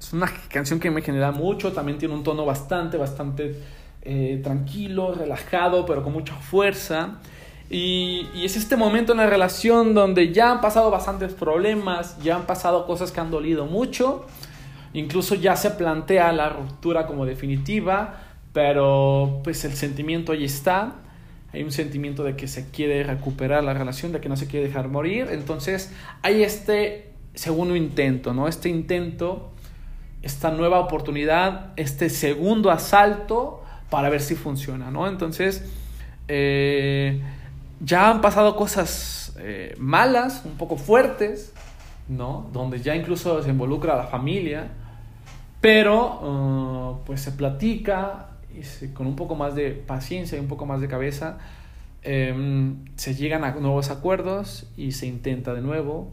es 0.00 0.12
una 0.12 0.26
canción 0.48 0.80
que 0.80 0.90
me 0.90 1.02
genera 1.02 1.30
mucho. 1.30 1.72
También 1.72 1.98
tiene 1.98 2.14
un 2.14 2.24
tono 2.24 2.44
bastante, 2.44 2.96
bastante 2.96 3.62
eh, 4.02 4.40
tranquilo, 4.42 5.14
relajado, 5.14 5.86
pero 5.86 6.02
con 6.02 6.12
mucha 6.12 6.34
fuerza. 6.34 7.20
Y, 7.70 8.28
y, 8.34 8.44
es 8.44 8.56
este 8.56 8.76
momento 8.76 9.12
en 9.12 9.18
la 9.18 9.26
relación 9.26 9.94
donde 9.94 10.32
ya 10.32 10.52
han 10.52 10.60
pasado 10.60 10.90
bastantes 10.90 11.32
problemas, 11.32 12.16
ya 12.22 12.36
han 12.36 12.46
pasado 12.46 12.86
cosas 12.86 13.10
que 13.10 13.20
han 13.20 13.30
dolido 13.30 13.66
mucho 13.66 14.26
Incluso 14.94 15.34
ya 15.34 15.56
se 15.56 15.72
plantea 15.72 16.32
la 16.32 16.48
ruptura 16.48 17.06
como 17.06 17.26
definitiva, 17.26 18.20
pero 18.52 19.40
pues 19.42 19.64
el 19.64 19.74
sentimiento 19.74 20.32
ahí 20.32 20.44
está. 20.44 20.94
Hay 21.52 21.64
un 21.64 21.72
sentimiento 21.72 22.22
de 22.22 22.36
que 22.36 22.46
se 22.46 22.70
quiere 22.70 23.02
recuperar 23.02 23.64
la 23.64 23.74
relación, 23.74 24.12
de 24.12 24.20
que 24.20 24.28
no 24.28 24.36
se 24.36 24.46
quiere 24.46 24.68
dejar 24.68 24.88
morir. 24.88 25.28
Entonces 25.32 25.92
hay 26.22 26.44
este 26.44 27.10
segundo 27.34 27.74
intento, 27.74 28.32
¿no? 28.32 28.46
Este 28.46 28.68
intento, 28.68 29.50
esta 30.22 30.52
nueva 30.52 30.78
oportunidad, 30.78 31.72
este 31.74 32.08
segundo 32.08 32.70
asalto 32.70 33.64
para 33.90 34.10
ver 34.10 34.20
si 34.20 34.36
funciona, 34.36 34.92
¿no? 34.92 35.08
Entonces, 35.08 35.64
eh, 36.28 37.20
ya 37.84 38.10
han 38.10 38.20
pasado 38.20 38.56
cosas 38.56 39.34
eh, 39.38 39.74
malas, 39.78 40.42
un 40.44 40.56
poco 40.56 40.76
fuertes, 40.76 41.52
¿no? 42.08 42.48
Donde 42.52 42.80
ya 42.80 42.94
incluso 42.94 43.42
se 43.42 43.50
involucra 43.50 43.94
a 43.94 43.96
la 43.96 44.06
familia, 44.06 44.68
pero 45.60 47.00
uh, 47.00 47.04
pues 47.04 47.20
se 47.20 47.32
platica 47.32 48.28
y 48.54 48.88
con 48.88 49.06
un 49.06 49.16
poco 49.16 49.34
más 49.34 49.54
de 49.54 49.70
paciencia 49.70 50.38
y 50.38 50.40
un 50.40 50.48
poco 50.48 50.64
más 50.66 50.80
de 50.80 50.86
cabeza 50.86 51.38
em, 52.02 52.84
se 52.94 53.14
llegan 53.14 53.44
a 53.44 53.52
nuevos 53.52 53.90
acuerdos 53.90 54.68
y 54.76 54.92
se 54.92 55.06
intenta 55.06 55.54
de 55.54 55.60
nuevo 55.60 56.12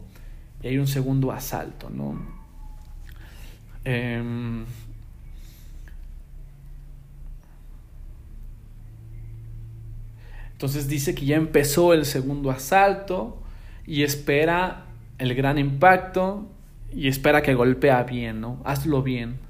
y 0.62 0.68
hay 0.68 0.78
un 0.78 0.88
segundo 0.88 1.32
asalto, 1.32 1.90
¿no? 1.90 2.20
Em, 3.84 4.64
entonces 10.62 10.86
dice 10.86 11.12
que 11.16 11.26
ya 11.26 11.34
empezó 11.34 11.92
el 11.92 12.04
segundo 12.04 12.52
asalto 12.52 13.36
y 13.84 14.04
espera 14.04 14.84
el 15.18 15.34
gran 15.34 15.58
impacto 15.58 16.46
y 16.92 17.08
espera 17.08 17.42
que 17.42 17.54
golpea 17.54 18.04
bien, 18.04 18.40
¿no? 18.40 18.62
Hazlo 18.64 19.02
bien. 19.02 19.40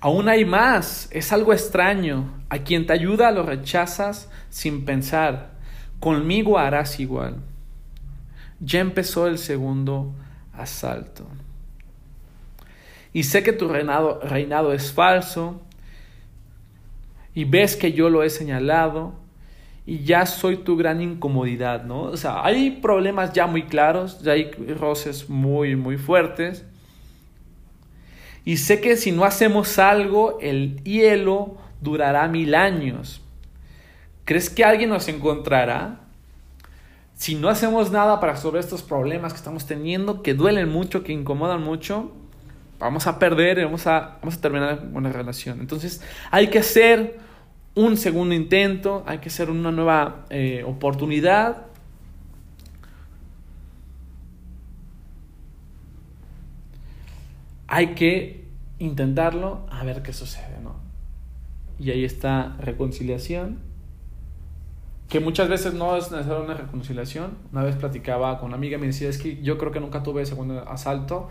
Aún 0.00 0.30
hay 0.30 0.46
más, 0.46 1.10
es 1.12 1.34
algo 1.34 1.52
extraño. 1.52 2.32
A 2.48 2.60
quien 2.60 2.86
te 2.86 2.94
ayuda 2.94 3.30
lo 3.30 3.42
rechazas 3.42 4.30
sin 4.48 4.86
pensar. 4.86 5.50
Conmigo 6.00 6.58
harás 6.58 6.98
igual. 6.98 7.42
Ya 8.58 8.80
empezó 8.80 9.26
el 9.26 9.36
segundo 9.36 10.14
asalto. 10.54 11.26
Y 13.12 13.24
sé 13.24 13.42
que 13.42 13.52
tu 13.52 13.68
reinado, 13.68 14.20
reinado 14.22 14.72
es 14.72 14.90
falso. 14.94 15.60
Y 17.38 17.44
ves 17.44 17.76
que 17.76 17.92
yo 17.92 18.10
lo 18.10 18.24
he 18.24 18.30
señalado 18.30 19.12
y 19.86 20.00
ya 20.02 20.26
soy 20.26 20.56
tu 20.56 20.76
gran 20.76 21.00
incomodidad, 21.00 21.84
¿no? 21.84 22.02
O 22.02 22.16
sea, 22.16 22.44
hay 22.44 22.72
problemas 22.72 23.32
ya 23.32 23.46
muy 23.46 23.62
claros, 23.62 24.20
ya 24.22 24.32
hay 24.32 24.50
roces 24.50 25.30
muy, 25.30 25.76
muy 25.76 25.98
fuertes. 25.98 26.64
Y 28.44 28.56
sé 28.56 28.80
que 28.80 28.96
si 28.96 29.12
no 29.12 29.24
hacemos 29.24 29.78
algo, 29.78 30.40
el 30.40 30.82
hielo 30.82 31.58
durará 31.80 32.26
mil 32.26 32.56
años. 32.56 33.22
¿Crees 34.24 34.50
que 34.50 34.64
alguien 34.64 34.90
nos 34.90 35.06
encontrará? 35.06 36.00
Si 37.14 37.36
no 37.36 37.48
hacemos 37.48 37.92
nada 37.92 38.18
para 38.18 38.32
resolver 38.32 38.58
estos 38.58 38.82
problemas 38.82 39.32
que 39.32 39.36
estamos 39.36 39.64
teniendo, 39.64 40.24
que 40.24 40.34
duelen 40.34 40.68
mucho, 40.70 41.04
que 41.04 41.12
incomodan 41.12 41.62
mucho, 41.62 42.10
vamos 42.80 43.06
a 43.06 43.20
perder, 43.20 43.64
vamos 43.64 43.86
a, 43.86 44.18
vamos 44.22 44.38
a 44.38 44.40
terminar 44.40 44.88
una 44.92 45.12
relación. 45.12 45.60
Entonces 45.60 46.02
hay 46.32 46.48
que 46.48 46.58
hacer 46.58 47.27
un 47.78 47.96
segundo 47.96 48.34
intento, 48.34 49.04
hay 49.06 49.18
que 49.18 49.28
hacer 49.28 49.50
una 49.50 49.70
nueva 49.70 50.24
eh, 50.30 50.64
oportunidad. 50.66 51.66
Hay 57.68 57.94
que 57.94 58.48
intentarlo 58.80 59.64
a 59.70 59.84
ver 59.84 60.02
qué 60.02 60.12
sucede, 60.12 60.58
¿no? 60.60 60.74
Y 61.78 61.92
ahí 61.92 62.04
está 62.04 62.56
reconciliación, 62.58 63.60
que 65.08 65.20
muchas 65.20 65.48
veces 65.48 65.72
no 65.72 65.96
es 65.96 66.10
necesaria 66.10 66.42
una 66.42 66.54
reconciliación. 66.54 67.38
Una 67.52 67.62
vez 67.62 67.76
platicaba 67.76 68.40
con 68.40 68.48
una 68.48 68.56
amiga 68.56 68.76
y 68.76 68.80
me 68.80 68.88
decía, 68.88 69.08
es 69.08 69.18
que 69.18 69.40
yo 69.40 69.56
creo 69.56 69.70
que 69.70 69.78
nunca 69.78 70.02
tuve 70.02 70.26
segundo 70.26 70.68
asalto 70.68 71.28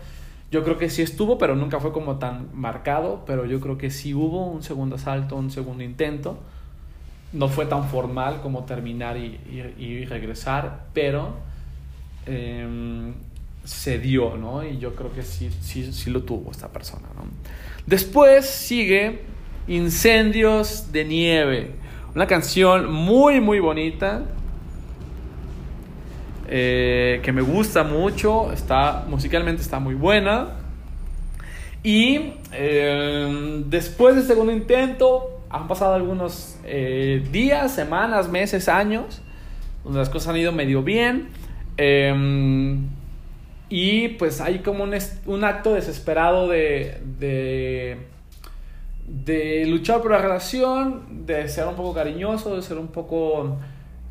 yo 0.50 0.64
creo 0.64 0.78
que 0.78 0.88
sí 0.88 1.02
estuvo, 1.02 1.36
pero 1.36 1.54
nunca 1.56 1.78
fue 1.78 1.92
como 1.92 2.16
tan 2.16 2.48
marcado, 2.54 3.24
pero 3.26 3.44
yo 3.44 3.60
creo 3.60 3.76
que 3.76 3.90
sí 3.90 4.14
hubo 4.14 4.46
un 4.46 4.62
segundo 4.62 4.96
asalto, 4.96 5.36
un 5.36 5.50
segundo 5.50 5.84
intento. 5.84 6.38
No 7.32 7.48
fue 7.48 7.66
tan 7.66 7.88
formal 7.88 8.40
como 8.40 8.64
terminar 8.64 9.18
y, 9.18 9.38
y, 9.78 10.06
regresar, 10.06 10.86
pero 10.94 11.34
em, 12.24 13.12
se 13.64 13.98
dio, 13.98 14.38
¿no? 14.38 14.64
Y 14.64 14.78
yo 14.78 14.94
creo 14.94 15.12
que 15.12 15.22
sí, 15.22 15.50
sí, 15.60 15.92
sí 15.92 16.08
lo 16.08 16.22
tuvo 16.22 16.50
esta 16.50 16.68
persona, 16.68 17.08
¿no? 17.14 17.24
Después 17.84 18.46
sigue 18.46 19.20
Incendios 19.66 20.90
de 20.92 21.04
Nieve, 21.04 21.72
una 22.14 22.26
canción 22.26 22.90
muy, 22.90 23.40
muy 23.42 23.60
bonita 23.60 24.24
eh, 26.50 27.20
que 27.22 27.30
me 27.30 27.42
gusta 27.42 27.84
mucho, 27.84 28.52
está, 28.52 29.04
musicalmente 29.06 29.60
está 29.60 29.78
muy 29.78 29.94
buena. 29.94 30.54
Y 31.82 32.32
eh, 32.52 33.62
después 33.66 34.16
del 34.16 34.24
segundo 34.24 34.52
intento, 34.52 35.42
han 35.50 35.68
pasado 35.68 35.94
algunos 35.94 36.58
eh, 36.64 37.22
días, 37.30 37.74
semanas, 37.74 38.30
meses, 38.30 38.68
años, 38.68 39.20
donde 39.84 39.98
las 39.98 40.08
cosas 40.08 40.28
han 40.28 40.38
ido 40.38 40.52
medio 40.52 40.82
bien. 40.82 41.28
y 43.68 44.08
pues 44.08 44.40
hay 44.40 44.60
como 44.60 44.84
un, 44.84 45.44
acto 45.44 45.74
desesperado 45.74 46.48
de, 46.48 46.98
de, 47.18 47.98
de, 49.06 49.66
luchar 49.66 50.00
por 50.00 50.12
la 50.12 50.18
relación, 50.18 51.26
de 51.26 51.46
ser 51.48 51.66
un 51.66 51.76
poco 51.76 51.92
cariñoso, 51.92 52.56
de 52.56 52.62
ser 52.62 52.78
un 52.78 52.88
poco... 52.88 53.58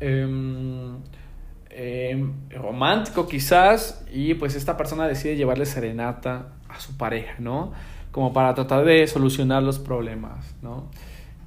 Em, 0.00 0.98
Em, 1.80 2.32
romántico 2.50 3.28
quizás 3.28 4.04
y 4.12 4.34
pues 4.34 4.56
esta 4.56 4.76
persona 4.76 5.06
decide 5.06 5.36
llevarle 5.36 5.64
serenata 5.64 6.48
a 6.68 6.80
su 6.80 6.96
pareja, 6.96 7.36
¿no? 7.38 7.70
Como 8.10 8.32
para 8.32 8.52
tratar 8.52 8.84
de 8.84 9.06
solucionar 9.06 9.62
los 9.62 9.78
problemas, 9.78 10.56
¿no? 10.60 10.90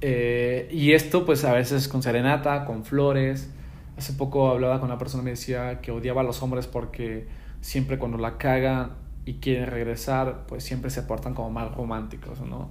Eh, 0.00 0.70
y 0.72 0.92
esto 0.92 1.26
pues 1.26 1.44
a 1.44 1.52
veces 1.52 1.86
con 1.86 2.02
serenata, 2.02 2.64
con 2.64 2.82
flores. 2.86 3.50
Hace 3.98 4.14
poco 4.14 4.48
hablaba 4.48 4.80
con 4.80 4.88
una 4.88 4.96
persona 4.96 5.22
y 5.22 5.24
me 5.24 5.30
decía 5.32 5.82
que 5.82 5.90
odiaba 5.90 6.22
a 6.22 6.24
los 6.24 6.42
hombres 6.42 6.66
porque 6.66 7.26
siempre 7.60 7.98
cuando 7.98 8.16
la 8.16 8.38
cagan 8.38 8.92
y 9.26 9.34
quieren 9.34 9.66
regresar, 9.66 10.46
pues 10.46 10.64
siempre 10.64 10.90
se 10.90 11.02
portan 11.02 11.34
como 11.34 11.50
mal 11.50 11.74
románticos, 11.74 12.40
¿no? 12.40 12.70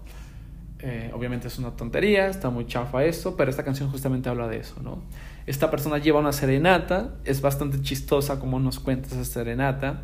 Eh, 0.80 1.12
obviamente 1.14 1.48
es 1.48 1.60
una 1.60 1.70
tontería, 1.76 2.26
está 2.26 2.50
muy 2.50 2.66
chafa 2.66 3.04
eso, 3.04 3.38
pero 3.38 3.52
esta 3.52 3.64
canción 3.64 3.92
justamente 3.92 4.30
habla 4.30 4.48
de 4.48 4.58
eso, 4.58 4.82
¿no? 4.82 5.04
Esta 5.46 5.72
persona 5.72 5.98
lleva 5.98 6.20
una 6.20 6.34
serenata, 6.34 7.16
es 7.26 7.42
bastante 7.42 7.82
chistosa 7.82 8.40
como 8.40 8.60
nos 8.60 8.80
cuenta 8.80 9.08
esa 9.10 9.26
serenata. 9.26 10.04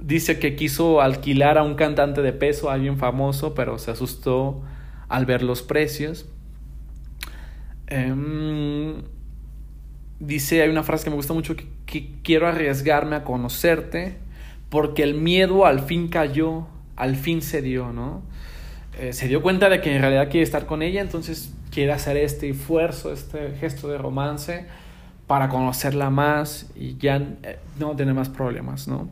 Dice 0.00 0.38
que 0.38 0.56
quiso 0.56 1.00
alquilar 1.00 1.58
a 1.58 1.62
un 1.62 1.74
cantante 1.74 2.22
de 2.22 2.32
peso, 2.32 2.70
alguien 2.70 2.98
famoso, 2.98 3.54
pero 3.54 3.78
se 3.78 3.90
asustó 3.90 4.62
al 5.08 5.26
ver 5.26 5.42
los 5.42 5.62
precios. 5.62 6.26
Em, 7.86 9.02
dice, 10.20 10.62
hay 10.62 10.68
una 10.68 10.82
frase 10.82 11.04
que 11.04 11.10
me 11.10 11.16
gusta 11.16 11.34
mucho, 11.34 11.56
que, 11.56 11.66
que 11.86 12.10
quiero 12.22 12.46
arriesgarme 12.46 13.16
a 13.16 13.24
conocerte, 13.24 14.18
porque 14.68 15.02
el 15.02 15.14
miedo 15.14 15.66
al 15.66 15.80
fin 15.80 16.08
cayó, 16.08 16.66
al 16.96 17.16
fin 17.16 17.42
se 17.42 17.62
dio, 17.62 17.92
¿no? 17.92 18.22
eh, 18.98 19.12
se 19.12 19.28
dio 19.28 19.42
cuenta 19.42 19.68
de 19.68 19.80
que 19.80 19.94
en 19.94 20.00
realidad 20.00 20.30
quiere 20.30 20.44
estar 20.44 20.66
con 20.66 20.82
ella, 20.82 21.00
entonces 21.00 21.52
quiere 21.74 21.92
hacer 21.92 22.16
este 22.16 22.48
esfuerzo, 22.48 23.12
este 23.12 23.56
gesto 23.58 23.88
de 23.88 23.98
romance 23.98 24.66
para 25.26 25.48
conocerla 25.48 26.08
más 26.08 26.70
y 26.76 26.96
ya 26.98 27.16
eh, 27.16 27.58
no 27.78 27.96
tener 27.96 28.14
más 28.14 28.28
problemas, 28.28 28.86
¿no? 28.86 29.08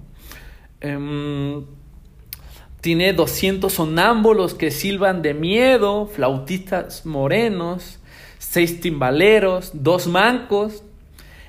Em, 0.81 1.65
tiene 2.81 3.13
200 3.13 3.73
sonámbulos 3.73 4.55
que 4.55 4.71
silban 4.71 5.23
de 5.23 5.35
miedo, 5.35 6.07
flautistas 6.07 7.07
morenos, 7.07 8.01
seis 8.39 8.81
timbaleros, 8.81 9.71
dos 9.73 10.09
mancos 10.09 10.83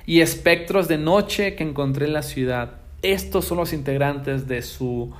y 0.06 0.20
espectros 0.20 0.86
de 0.86 0.98
noche 0.98 1.56
que 1.56 1.64
encontré 1.64 2.06
en 2.06 2.12
la 2.12 2.22
ciudad. 2.22 2.76
Estos 3.02 3.44
son 3.46 3.58
los 3.58 3.72
integrantes 3.72 4.46
de 4.46 4.62
su, 4.62 5.12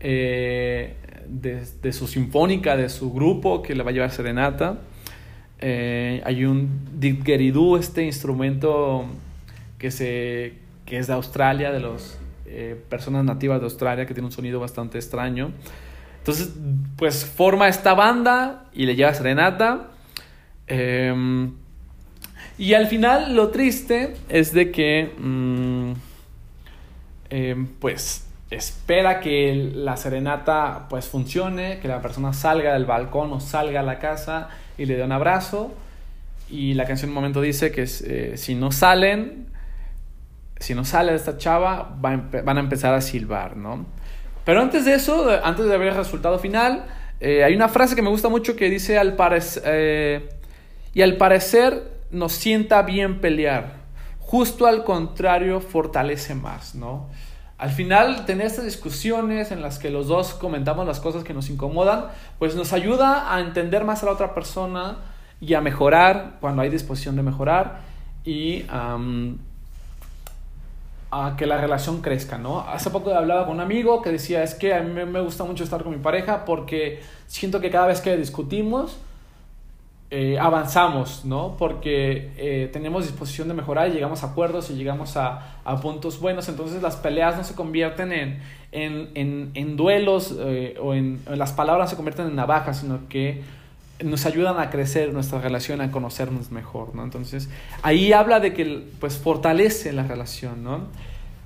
eh, 0.00 0.96
de, 1.28 1.92
su 1.92 2.06
sinfónica, 2.06 2.76
de 2.76 2.88
su 2.88 3.12
grupo 3.12 3.62
que 3.62 3.74
le 3.74 3.82
va 3.82 3.90
a 3.90 3.92
llevar 3.92 4.10
serenata. 4.10 4.80
Eh, 5.62 6.22
hay 6.24 6.44
un 6.46 6.88
didgeridoo, 6.98 7.76
este 7.76 8.02
instrumento 8.04 9.04
que, 9.78 9.90
se, 9.90 10.54
que 10.86 10.98
es 10.98 11.06
de 11.06 11.12
Australia, 11.12 11.70
de 11.70 11.80
los 11.80 12.18
eh, 12.46 12.82
personas 12.88 13.24
nativas 13.24 13.60
de 13.60 13.64
Australia 13.64 14.06
que 14.06 14.14
tiene 14.14 14.26
un 14.26 14.32
sonido 14.32 14.58
bastante 14.58 14.98
extraño. 14.98 15.52
Entonces, 16.18 16.54
pues 16.96 17.24
forma 17.24 17.68
esta 17.68 17.94
banda 17.94 18.64
y 18.72 18.86
le 18.86 18.96
lleva 18.96 19.12
serenata. 19.12 19.90
Em, 20.66 21.52
y 22.58 22.74
al 22.74 22.86
final 22.86 23.34
lo 23.34 23.48
triste 23.48 24.14
es 24.28 24.52
de 24.52 24.70
que, 24.70 25.12
mm, 25.18 25.92
em, 27.30 27.66
pues, 27.78 28.26
espera 28.50 29.20
que 29.20 29.70
la 29.74 29.96
serenata 29.96 30.86
pues 30.88 31.06
funcione, 31.06 31.78
que 31.80 31.88
la 31.88 32.02
persona 32.02 32.32
salga 32.32 32.72
del 32.72 32.84
balcón 32.84 33.32
o 33.32 33.40
salga 33.40 33.80
a 33.80 33.82
la 33.82 33.98
casa 33.98 34.48
y 34.80 34.86
le 34.86 34.96
dé 34.96 35.04
un 35.04 35.12
abrazo. 35.12 35.72
Y 36.48 36.74
la 36.74 36.86
canción 36.86 37.10
en 37.10 37.10
un 37.10 37.14
momento 37.16 37.40
dice 37.42 37.70
que 37.70 37.82
eh, 37.82 38.32
si 38.36 38.54
no 38.54 38.72
salen, 38.72 39.46
si 40.58 40.74
no 40.74 40.84
sale 40.84 41.14
esta 41.14 41.36
chava, 41.36 41.96
van 42.00 42.56
a 42.56 42.60
empezar 42.60 42.94
a 42.94 43.00
silbar, 43.00 43.56
¿no? 43.56 43.86
Pero 44.44 44.62
antes 44.62 44.84
de 44.86 44.94
eso, 44.94 45.30
antes 45.44 45.66
de 45.66 45.78
ver 45.78 45.88
el 45.88 45.96
resultado 45.96 46.38
final, 46.38 46.86
eh, 47.20 47.44
hay 47.44 47.54
una 47.54 47.68
frase 47.68 47.94
que 47.94 48.02
me 48.02 48.08
gusta 48.08 48.30
mucho 48.30 48.56
que 48.56 48.70
dice, 48.70 48.98
al 48.98 49.14
parecer, 49.16 49.62
eh, 49.66 50.28
y 50.94 51.02
al 51.02 51.18
parecer 51.18 51.82
nos 52.10 52.32
sienta 52.32 52.82
bien 52.82 53.20
pelear, 53.20 53.74
justo 54.18 54.66
al 54.66 54.82
contrario, 54.82 55.60
fortalece 55.60 56.34
más, 56.34 56.74
¿no? 56.74 57.08
Al 57.60 57.70
final, 57.70 58.24
tener 58.24 58.46
estas 58.46 58.64
discusiones 58.64 59.52
en 59.52 59.60
las 59.60 59.78
que 59.78 59.90
los 59.90 60.08
dos 60.08 60.32
comentamos 60.32 60.86
las 60.86 60.98
cosas 60.98 61.24
que 61.24 61.34
nos 61.34 61.50
incomodan, 61.50 62.06
pues 62.38 62.56
nos 62.56 62.72
ayuda 62.72 63.34
a 63.34 63.40
entender 63.40 63.84
más 63.84 64.02
a 64.02 64.06
la 64.06 64.12
otra 64.12 64.32
persona 64.32 64.96
y 65.42 65.52
a 65.52 65.60
mejorar 65.60 66.38
cuando 66.40 66.62
hay 66.62 66.70
disposición 66.70 67.16
de 67.16 67.22
mejorar 67.22 67.80
y 68.24 68.64
a 68.70 68.96
que 71.36 71.44
la 71.44 71.58
relación 71.58 72.00
crezca, 72.00 72.38
¿no? 72.38 72.60
Hace 72.60 72.88
poco 72.88 73.12
hablaba 73.14 73.44
con 73.44 73.56
un 73.56 73.60
amigo 73.60 74.00
que 74.00 74.10
decía, 74.10 74.42
es 74.42 74.54
que 74.54 74.72
a 74.72 74.80
mí 74.80 75.04
me 75.04 75.20
gusta 75.20 75.44
mucho 75.44 75.62
estar 75.62 75.82
con 75.82 75.92
mi 75.92 75.98
pareja 75.98 76.46
porque 76.46 77.02
siento 77.26 77.60
que 77.60 77.70
cada 77.70 77.88
vez 77.88 78.00
que 78.00 78.16
discutimos 78.16 78.96
eh, 80.12 80.40
avanzamos, 80.40 81.24
¿no? 81.24 81.54
Porque 81.56 82.32
eh, 82.36 82.68
tenemos 82.72 83.06
disposición 83.06 83.46
de 83.46 83.54
mejorar 83.54 83.90
y 83.90 83.92
llegamos 83.92 84.24
a 84.24 84.26
acuerdos 84.32 84.68
y 84.68 84.74
llegamos 84.74 85.16
a, 85.16 85.60
a 85.64 85.80
puntos 85.80 86.18
buenos, 86.18 86.48
entonces 86.48 86.82
las 86.82 86.96
peleas 86.96 87.36
no 87.36 87.44
se 87.44 87.54
convierten 87.54 88.10
en, 88.10 88.40
en, 88.72 89.10
en, 89.14 89.50
en 89.54 89.76
duelos 89.76 90.34
eh, 90.36 90.74
o 90.82 90.94
en, 90.94 91.20
las 91.28 91.52
palabras 91.52 91.90
se 91.90 91.96
convierten 91.96 92.26
en 92.26 92.34
navajas, 92.34 92.80
sino 92.80 93.08
que 93.08 93.42
nos 94.02 94.26
ayudan 94.26 94.58
a 94.58 94.68
crecer 94.70 95.12
nuestra 95.12 95.40
relación, 95.40 95.80
a 95.80 95.92
conocernos 95.92 96.50
mejor, 96.50 96.92
¿no? 96.92 97.04
Entonces, 97.04 97.48
ahí 97.82 98.12
habla 98.12 98.40
de 98.40 98.52
que, 98.52 98.82
pues, 98.98 99.16
fortalece 99.16 99.92
la 99.92 100.02
relación, 100.02 100.64
¿no? 100.64 100.88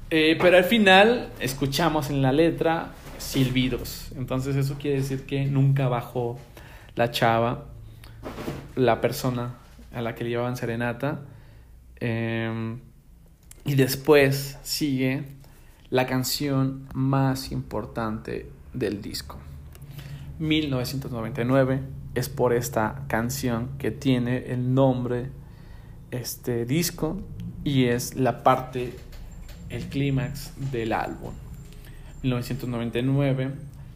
Pero 0.08 0.56
al 0.56 0.64
final, 0.64 1.30
escuchamos 1.40 2.08
en 2.08 2.22
la 2.22 2.30
letra 2.30 2.92
silbidos. 3.18 4.12
Entonces, 4.16 4.54
eso 4.54 4.76
quiere 4.80 4.98
decir 4.98 5.26
que 5.26 5.44
nunca 5.44 5.88
bajó 5.88 6.38
la 6.94 7.10
chava, 7.10 7.64
la 8.76 9.00
persona 9.00 9.54
a 9.92 10.02
la 10.02 10.14
que 10.14 10.24
le 10.24 10.30
llevaban 10.30 10.56
serenata. 10.56 11.22
Em, 11.96 12.80
y 13.64 13.74
después 13.76 14.58
sigue 14.62 15.24
la 15.90 16.06
canción 16.06 16.88
más 16.92 17.52
importante 17.52 18.50
del 18.72 19.00
disco. 19.00 19.38
1999 20.38 21.80
es 22.14 22.28
por 22.28 22.52
esta 22.52 23.04
canción 23.08 23.70
que 23.78 23.90
tiene 23.90 24.52
el 24.52 24.74
nombre 24.74 25.30
este 26.10 26.64
disco 26.66 27.20
y 27.62 27.84
es 27.84 28.16
la 28.16 28.42
parte 28.42 28.94
el 29.68 29.88
clímax 29.88 30.52
del 30.70 30.92
álbum 30.92 31.32
1999 32.22 33.50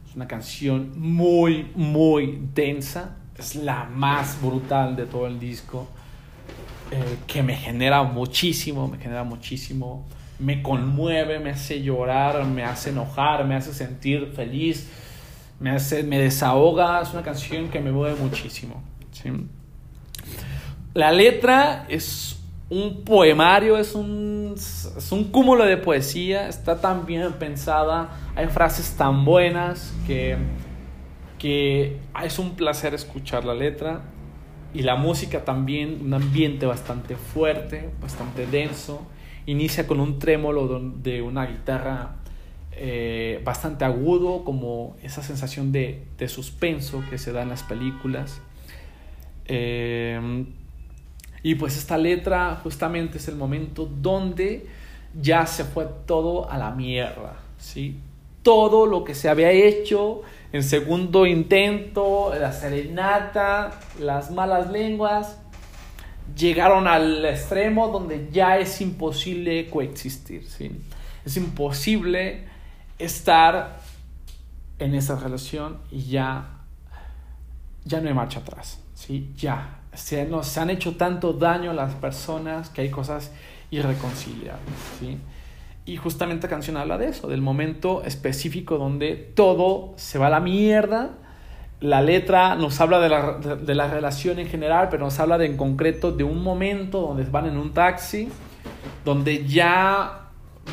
es 0.09 0.17
una 0.17 0.27
canción 0.27 0.93
muy 0.99 1.71
muy 1.75 2.41
densa 2.55 3.17
es 3.39 3.55
la 3.55 3.85
más 3.85 4.41
brutal 4.43 4.97
de 4.97 5.07
todo 5.07 5.27
el 5.27 5.39
disco 5.39 5.89
eh, 6.91 7.19
que 7.27 7.43
me 7.43 7.57
genera 7.57 8.03
muchísimo 8.03 8.89
me 8.89 8.99
genera 8.99 9.25
muchísimo 9.25 10.07
me 10.39 10.63
conmueve 10.63 11.39
me 11.39 11.51
hace 11.51 11.83
llorar 11.83 12.45
me 12.45 12.65
hace 12.65 12.91
enojar 12.91 13.45
me 13.45 13.55
hace 13.55 13.73
sentir 13.73 14.33
feliz 14.35 14.89
me, 15.61 15.71
hace, 15.71 16.03
me 16.03 16.19
desahoga, 16.19 17.03
es 17.03 17.13
una 17.13 17.23
canción 17.23 17.69
que 17.69 17.81
me 17.81 17.91
mueve 17.91 18.17
muchísimo. 18.21 18.83
La 20.95 21.13
letra 21.13 21.87
es 21.89 22.39
un 22.71 23.03
poemario, 23.03 23.79
es 23.79 23.95
un, 23.95 24.55
es 24.57 25.13
un 25.13 25.25
cúmulo 25.25 25.65
de 25.65 25.77
poesía, 25.77 26.49
está 26.49 26.81
tan 26.81 27.07
bien 27.07 27.33
pensada, 27.35 28.11
hay 28.37 28.47
frases 28.47 28.95
tan 28.97 29.25
buenas 29.25 29.93
que, 30.07 30.37
que 31.39 31.99
es 32.23 32.39
un 32.39 32.57
placer 32.57 32.95
escuchar 32.95 33.45
la 33.45 33.55
letra 33.55 34.03
y 34.75 34.83
la 34.83 34.97
música 34.97 35.45
también, 35.45 36.01
un 36.03 36.15
ambiente 36.15 36.67
bastante 36.67 37.17
fuerte, 37.17 37.91
bastante 38.01 38.47
denso, 38.47 39.07
inicia 39.47 39.87
con 39.87 40.01
un 40.01 40.19
trémolo 40.19 40.81
de 41.03 41.23
una 41.23 41.47
guitarra 41.47 42.17
eh, 42.73 43.41
bastante 43.45 43.85
agudo, 43.85 44.45
como 44.45 44.97
esa 45.03 45.23
sensación 45.23 45.73
de, 45.73 46.05
de, 46.19 46.29
suspenso 46.29 47.03
que 47.11 47.19
se 47.19 47.33
da 47.33 47.43
en 47.43 47.49
las 47.49 47.63
películas. 47.63 48.41
Eh, 49.47 50.45
y 51.43 51.55
pues 51.55 51.77
esta 51.77 51.97
letra 51.97 52.61
justamente 52.63 53.19
es 53.19 53.29
el 53.29 53.37
momento 53.37 53.87
donde 53.87 54.67
ya 55.21 55.47
se 55.47 55.65
fue 55.65 55.89
todo 56.07 56.51
a 56.51 56.59
la 56.59 56.71
mierda, 56.71 57.37
¿sí? 57.59 57.97
Todo 58.49 58.87
lo 58.87 59.05
que 59.05 59.15
se 59.15 59.29
había 59.29 59.51
hecho 59.51 60.23
en 60.55 60.63
segundo 60.63 61.27
intento, 61.27 62.33
la 62.35 62.51
serenata, 62.51 63.79
las 64.01 64.31
malas 64.31 64.71
lenguas, 64.71 65.37
llegaron 66.35 66.89
al 66.89 67.23
extremo 67.27 67.89
donde 67.89 68.31
ya 68.33 68.57
es 68.57 68.81
imposible 68.81 69.69
coexistir. 69.69 70.49
Es 71.27 71.37
imposible 71.37 72.47
estar 72.99 73.81
en 74.79 74.95
esa 74.95 75.17
relación 75.17 75.77
y 75.91 76.05
ya, 76.05 76.63
ya 77.85 78.01
no 78.01 78.09
hay 78.09 78.15
marcha 78.15 78.39
atrás. 78.41 78.81
Ya. 79.37 79.81
Se, 79.93 80.25
nos, 80.25 80.57
han 80.57 80.71
hecho 80.71 80.97
tanto 80.97 81.35
daño 81.35 81.73
a 81.73 81.75
las 81.75 81.95
personas 81.97 82.71
que 82.71 82.81
hay 82.81 82.91
cosas 82.91 83.31
irreconciliables. 83.71 85.19
Y 85.89 85.97
justamente 85.97 86.49
la 86.49 86.51
canción 86.51 86.77
habla 86.77 86.99
de 86.99 87.09
eso, 87.09 87.29
del 87.29 87.41
momento 87.41 88.03
específico 88.05 88.77
donde 88.77 89.17
todo 89.17 89.95
se 89.97 90.19
va 90.19 90.27
a 90.27 90.31
la 90.31 90.39
mierda. 90.39 91.13
La 91.81 92.03
letra 92.03 92.57
nos 92.57 92.79
habla 92.83 93.01
de 93.01 93.09
la, 93.09 93.39
de 93.39 93.75
la 93.75 93.89
relación 93.89 94.39
en 94.39 94.49
general, 94.49 94.89
pero 94.91 95.07
nos 95.07 95.19
habla 95.19 95.39
de, 95.39 95.47
en 95.47 95.57
concreto 95.57 96.13
de 96.13 96.25
un 96.25 96.43
momento 96.43 97.01
donde 97.01 97.25
van 97.25 97.47
en 97.47 97.57
un 97.57 97.73
taxi, 97.73 98.29
donde 99.03 99.47
ya 99.47 100.29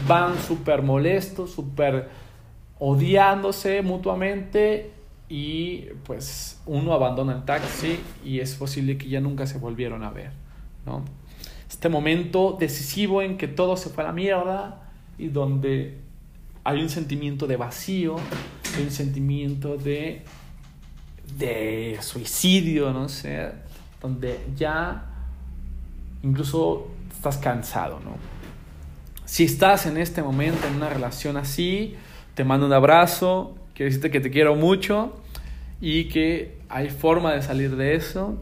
van 0.05 0.38
súper 0.38 0.82
molestos, 0.82 1.51
súper 1.51 2.09
odiándose 2.80 3.82
mutuamente 3.84 4.91
y 5.30 5.86
pues 6.03 6.61
uno 6.66 6.91
abandona 6.91 7.36
el 7.36 7.45
taxi 7.45 8.01
y 8.26 8.41
es 8.41 8.53
posible 8.55 8.97
que 8.97 9.07
ya 9.07 9.22
nunca 9.22 9.47
se 9.47 9.59
volvieron 9.59 10.03
a 10.03 10.09
ver. 10.09 10.32
Este 11.70 11.88
momento 11.88 12.57
decisivo 12.59 13.22
en 13.22 13.38
que 13.38 13.47
todo 13.47 13.78
se 13.78 13.89
fue 13.89 14.03
a 14.03 14.07
la 14.07 14.13
mierda 14.13 14.82
y 15.18 15.28
donde 15.28 15.97
hay 16.63 16.82
un 16.82 16.89
sentimiento 16.89 17.47
de 17.47 17.57
vacío, 17.57 18.16
hay 18.76 18.84
un 18.84 18.91
sentimiento 18.91 19.78
de, 19.78 20.24
de 21.38 21.97
suicidio, 22.01 22.91
no 22.91 23.07
sé, 23.07 23.51
donde 24.01 24.39
ya 24.55 25.05
incluso 26.24 26.88
estás 27.11 27.38
cansado, 27.38 27.99
¿no? 28.03 28.18
Si 29.26 29.43
estás 29.43 29.86
en 29.86 29.97
este 29.97 30.22
momento 30.22 30.68
en 30.68 30.76
una 30.76 30.89
relación 30.89 31.38
así, 31.38 31.95
te 32.36 32.43
mando 32.43 32.68
un 32.68 32.74
abrazo, 32.74 33.55
quiero 33.74 33.89
decirte 33.89 34.11
que 34.11 34.20
te 34.20 34.30
quiero 34.30 34.55
mucho 34.55 35.16
y 35.82 36.05
que 36.05 36.57
hay 36.70 36.89
forma 36.89 37.34
de 37.34 37.41
salir 37.41 37.76
de 37.76 37.95
eso. 37.95 38.38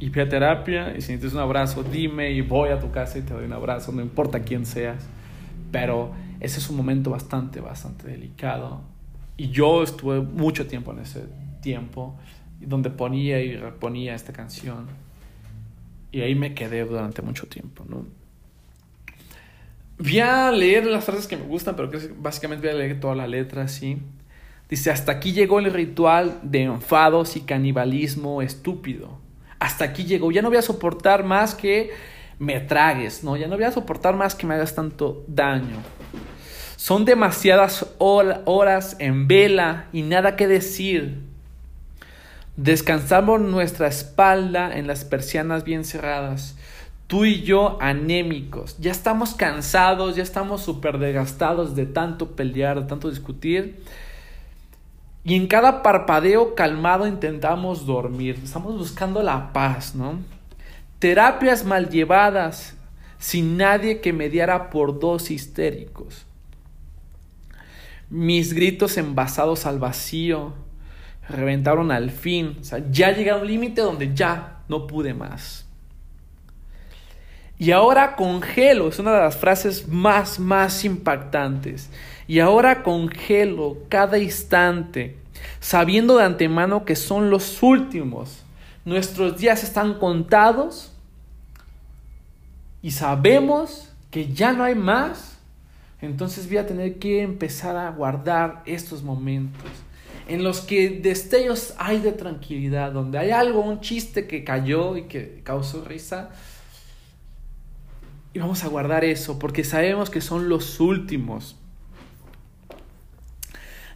Y 0.00 0.10
fui 0.10 0.22
a 0.22 0.28
terapia 0.28 0.90
y 0.96 1.00
si 1.00 1.12
necesitas 1.12 1.34
un 1.34 1.40
abrazo, 1.40 1.84
dime 1.84 2.32
y 2.32 2.40
voy 2.40 2.70
a 2.70 2.80
tu 2.80 2.90
casa 2.90 3.18
y 3.18 3.22
te 3.22 3.32
doy 3.34 3.44
un 3.44 3.52
abrazo, 3.52 3.92
no 3.92 4.02
importa 4.02 4.40
quién 4.40 4.66
seas. 4.66 5.06
Pero 5.72 6.12
ese 6.38 6.60
es 6.60 6.70
un 6.70 6.76
momento 6.76 7.10
bastante, 7.10 7.60
bastante 7.60 8.06
delicado. 8.06 8.82
Y 9.36 9.50
yo 9.50 9.82
estuve 9.82 10.20
mucho 10.20 10.68
tiempo 10.68 10.92
en 10.92 11.00
ese 11.00 11.24
tiempo 11.60 12.16
donde 12.60 12.90
ponía 12.90 13.40
y 13.40 13.56
reponía 13.56 14.14
esta 14.14 14.32
canción. 14.32 14.86
Y 16.12 16.20
ahí 16.20 16.34
me 16.34 16.54
quedé 16.54 16.84
durante 16.84 17.22
mucho 17.22 17.46
tiempo, 17.46 17.84
¿no? 17.88 18.04
Voy 19.98 20.18
a 20.20 20.50
leer 20.50 20.86
las 20.86 21.04
frases 21.04 21.26
que 21.26 21.36
me 21.36 21.44
gustan, 21.44 21.74
pero 21.76 21.90
que 21.90 21.98
básicamente 22.18 22.66
voy 22.66 22.76
a 22.76 22.78
leer 22.78 23.00
toda 23.00 23.14
la 23.14 23.26
letra 23.26 23.62
así. 23.62 23.98
Dice, 24.68 24.90
hasta 24.90 25.12
aquí 25.12 25.32
llegó 25.32 25.58
el 25.58 25.72
ritual 25.72 26.40
de 26.42 26.62
enfados 26.62 27.36
y 27.36 27.40
canibalismo 27.40 28.42
estúpido. 28.42 29.18
Hasta 29.58 29.84
aquí 29.84 30.04
llegó. 30.04 30.32
Ya 30.32 30.42
no 30.42 30.48
voy 30.48 30.58
a 30.58 30.62
soportar 30.62 31.24
más 31.24 31.54
que 31.54 31.90
me 32.38 32.60
tragues, 32.60 33.24
¿no? 33.24 33.36
Ya 33.36 33.48
no 33.48 33.56
voy 33.56 33.64
a 33.64 33.72
soportar 33.72 34.16
más 34.16 34.34
que 34.34 34.46
me 34.46 34.54
hagas 34.54 34.74
tanto 34.74 35.24
daño. 35.26 35.76
Son 36.76 37.04
demasiadas 37.04 37.86
horas 37.98 38.96
en 38.98 39.28
vela 39.28 39.86
y 39.92 40.02
nada 40.02 40.34
que 40.34 40.48
decir. 40.48 41.20
Descansamos 42.56 43.40
nuestra 43.40 43.86
espalda 43.86 44.76
en 44.76 44.86
las 44.86 45.04
persianas 45.04 45.64
bien 45.64 45.84
cerradas. 45.84 46.56
Tú 47.06 47.24
y 47.24 47.42
yo 47.42 47.78
anémicos. 47.80 48.76
Ya 48.78 48.90
estamos 48.90 49.34
cansados, 49.34 50.16
ya 50.16 50.22
estamos 50.22 50.62
súper 50.62 50.98
desgastados 50.98 51.76
de 51.76 51.86
tanto 51.86 52.34
pelear, 52.34 52.80
de 52.80 52.88
tanto 52.88 53.10
discutir. 53.10 53.82
Y 55.24 55.36
en 55.36 55.46
cada 55.46 55.82
parpadeo 55.82 56.54
calmado 56.54 57.06
intentamos 57.06 57.86
dormir. 57.86 58.40
Estamos 58.42 58.76
buscando 58.76 59.22
la 59.22 59.52
paz, 59.52 59.94
¿no? 59.94 60.18
Terapias 61.02 61.64
mal 61.64 61.88
llevadas, 61.88 62.76
sin 63.18 63.56
nadie 63.56 64.00
que 64.00 64.12
mediara 64.12 64.70
por 64.70 65.00
dos 65.00 65.32
histéricos. 65.32 66.26
Mis 68.08 68.52
gritos 68.52 68.96
envasados 68.96 69.66
al 69.66 69.80
vacío 69.80 70.54
reventaron 71.28 71.90
al 71.90 72.12
fin. 72.12 72.56
O 72.60 72.62
sea, 72.62 72.84
ya 72.88 73.10
llegué 73.10 73.30
a 73.30 73.36
un 73.38 73.48
límite 73.48 73.80
donde 73.80 74.14
ya 74.14 74.60
no 74.68 74.86
pude 74.86 75.12
más. 75.12 75.66
Y 77.58 77.72
ahora 77.72 78.14
congelo, 78.14 78.86
es 78.86 79.00
una 79.00 79.12
de 79.12 79.22
las 79.22 79.36
frases 79.36 79.88
más, 79.88 80.38
más 80.38 80.84
impactantes. 80.84 81.90
Y 82.28 82.38
ahora 82.38 82.84
congelo 82.84 83.78
cada 83.88 84.18
instante, 84.18 85.16
sabiendo 85.58 86.18
de 86.18 86.26
antemano 86.26 86.84
que 86.84 86.94
son 86.94 87.28
los 87.28 87.60
últimos. 87.60 88.44
Nuestros 88.84 89.36
días 89.38 89.64
están 89.64 89.94
contados 89.94 90.90
y 92.82 92.90
sabemos 92.90 93.92
que 94.10 94.32
ya 94.32 94.52
no 94.52 94.64
hay 94.64 94.74
más. 94.74 95.38
Entonces 96.00 96.48
voy 96.48 96.56
a 96.56 96.66
tener 96.66 96.98
que 96.98 97.22
empezar 97.22 97.76
a 97.76 97.90
guardar 97.90 98.62
estos 98.66 99.02
momentos 99.02 99.70
en 100.28 100.44
los 100.44 100.60
que 100.60 100.88
destellos 100.88 101.74
hay 101.78 102.00
de 102.00 102.12
tranquilidad, 102.12 102.92
donde 102.92 103.18
hay 103.18 103.30
algo, 103.30 103.60
un 103.60 103.80
chiste 103.80 104.26
que 104.26 104.44
cayó 104.44 104.96
y 104.96 105.02
que 105.04 105.40
causó 105.42 105.84
risa. 105.84 106.30
Y 108.32 108.38
vamos 108.38 108.64
a 108.64 108.68
guardar 108.68 109.04
eso 109.04 109.38
porque 109.38 109.64
sabemos 109.64 110.10
que 110.10 110.20
son 110.20 110.48
los 110.48 110.80
últimos. 110.80 111.56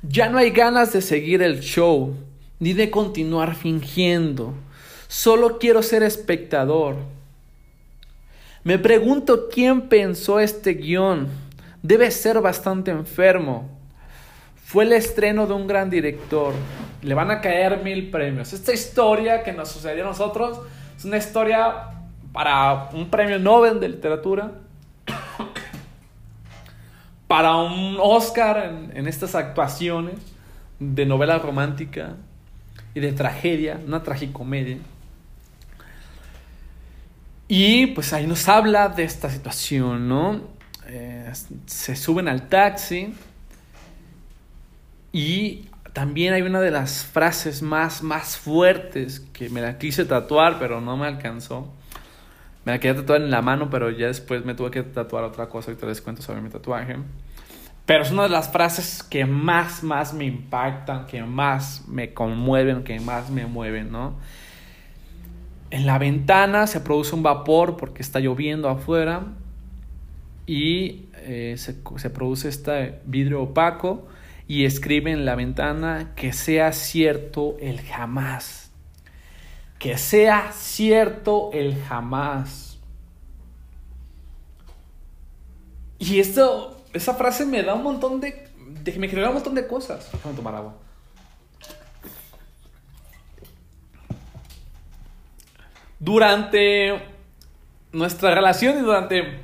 Ya 0.02 0.28
no 0.28 0.38
hay 0.38 0.50
ganas 0.50 0.92
de 0.92 1.00
seguir 1.00 1.42
el 1.42 1.60
show, 1.60 2.14
ni 2.60 2.72
de 2.74 2.90
continuar 2.90 3.54
fingiendo. 3.54 4.54
Solo 5.08 5.58
quiero 5.58 5.82
ser 5.82 6.02
espectador. 6.02 6.96
Me 8.66 8.80
pregunto 8.80 9.48
quién 9.48 9.82
pensó 9.82 10.40
este 10.40 10.74
guion. 10.74 11.28
Debe 11.84 12.10
ser 12.10 12.40
bastante 12.40 12.90
enfermo. 12.90 13.70
Fue 14.56 14.82
el 14.82 14.92
estreno 14.92 15.46
de 15.46 15.52
un 15.52 15.68
gran 15.68 15.88
director. 15.88 16.52
Le 17.00 17.14
van 17.14 17.30
a 17.30 17.40
caer 17.40 17.84
mil 17.84 18.10
premios. 18.10 18.52
Esta 18.52 18.72
historia 18.72 19.44
que 19.44 19.52
nos 19.52 19.68
sucedió 19.68 20.02
a 20.02 20.08
nosotros 20.08 20.58
es 20.96 21.04
una 21.04 21.16
historia 21.16 21.90
para 22.32 22.88
un 22.92 23.08
premio 23.08 23.38
Nobel 23.38 23.78
de 23.78 23.88
literatura. 23.88 24.50
para 27.28 27.58
un 27.58 27.98
Oscar 28.00 28.88
en, 28.92 29.06
estas 29.06 29.36
actuaciones 29.36 30.16
de 30.80 31.06
novela 31.06 31.38
romántica 31.38 32.16
y 32.94 32.98
de 32.98 33.12
tragedia, 33.12 33.80
una 33.86 34.02
tragicomedia. 34.02 34.78
Y 37.48 37.88
pues 37.88 38.12
ahí 38.12 38.26
nos 38.26 38.48
habla 38.48 38.88
de 38.88 39.04
esta 39.04 39.30
situación, 39.30 40.08
¿no? 40.08 40.40
Eh, 40.88 41.32
se 41.66 41.96
suben 41.96 42.28
al 42.28 42.48
taxi 42.48 43.14
y 45.12 45.68
también 45.92 46.34
hay 46.34 46.42
una 46.42 46.60
de 46.60 46.70
las 46.70 47.04
frases 47.04 47.62
más, 47.62 48.02
más 48.02 48.36
fuertes 48.36 49.20
que 49.32 49.48
me 49.48 49.62
la 49.62 49.78
quise 49.78 50.04
tatuar, 50.04 50.58
pero 50.58 50.80
no 50.80 50.96
me 50.96 51.06
alcanzó. 51.06 51.72
Me 52.64 52.72
la 52.72 52.80
quería 52.80 53.00
tatuar 53.00 53.22
en 53.22 53.30
la 53.30 53.42
mano, 53.42 53.70
pero 53.70 53.90
ya 53.90 54.08
después 54.08 54.44
me 54.44 54.54
tuve 54.54 54.70
que 54.72 54.82
tatuar 54.82 55.24
otra 55.24 55.48
cosa 55.48 55.70
y 55.72 55.76
te 55.76 55.86
les 55.86 56.02
cuento 56.02 56.22
sobre 56.22 56.40
mi 56.40 56.50
tatuaje. 56.50 56.96
Pero 57.86 58.02
es 58.02 58.10
una 58.10 58.24
de 58.24 58.28
las 58.28 58.50
frases 58.50 59.04
que 59.04 59.24
más, 59.24 59.84
más 59.84 60.12
me 60.12 60.24
impactan, 60.24 61.06
que 61.06 61.22
más 61.22 61.86
me 61.86 62.12
conmueven, 62.12 62.82
que 62.82 62.98
más 62.98 63.30
me 63.30 63.46
mueven, 63.46 63.92
¿no? 63.92 64.16
En 65.70 65.86
la 65.86 65.98
ventana 65.98 66.66
se 66.66 66.80
produce 66.80 67.14
un 67.14 67.22
vapor 67.22 67.76
porque 67.76 68.02
está 68.02 68.20
lloviendo 68.20 68.68
afuera 68.68 69.26
y 70.46 71.06
eh, 71.16 71.56
se, 71.58 72.10
produce 72.10 72.48
este 72.48 73.00
vidrio 73.04 73.42
opaco 73.42 74.06
y 74.46 74.64
escribe 74.64 75.10
en 75.10 75.24
la 75.24 75.34
ventana 75.34 76.12
que 76.14 76.32
sea 76.32 76.72
cierto 76.72 77.56
el 77.60 77.80
jamás. 77.80 78.70
Que 79.80 79.98
sea 79.98 80.52
cierto 80.52 81.50
el 81.52 81.74
jamás. 81.82 82.78
Y 85.98 86.20
esto, 86.20 86.84
esa 86.92 87.14
frase 87.14 87.44
me 87.44 87.62
da 87.62 87.74
un 87.74 87.82
montón 87.82 88.20
de, 88.20 88.48
me 88.96 89.08
genera 89.08 89.28
un 89.28 89.34
montón 89.34 89.54
de 89.56 89.66
cosas. 89.66 90.08
Déjame 90.12 90.36
tomar 90.36 90.54
agua. 90.54 90.85
Durante 96.06 97.02
nuestra 97.90 98.32
relación 98.32 98.78
y 98.78 98.82
durante, 98.82 99.40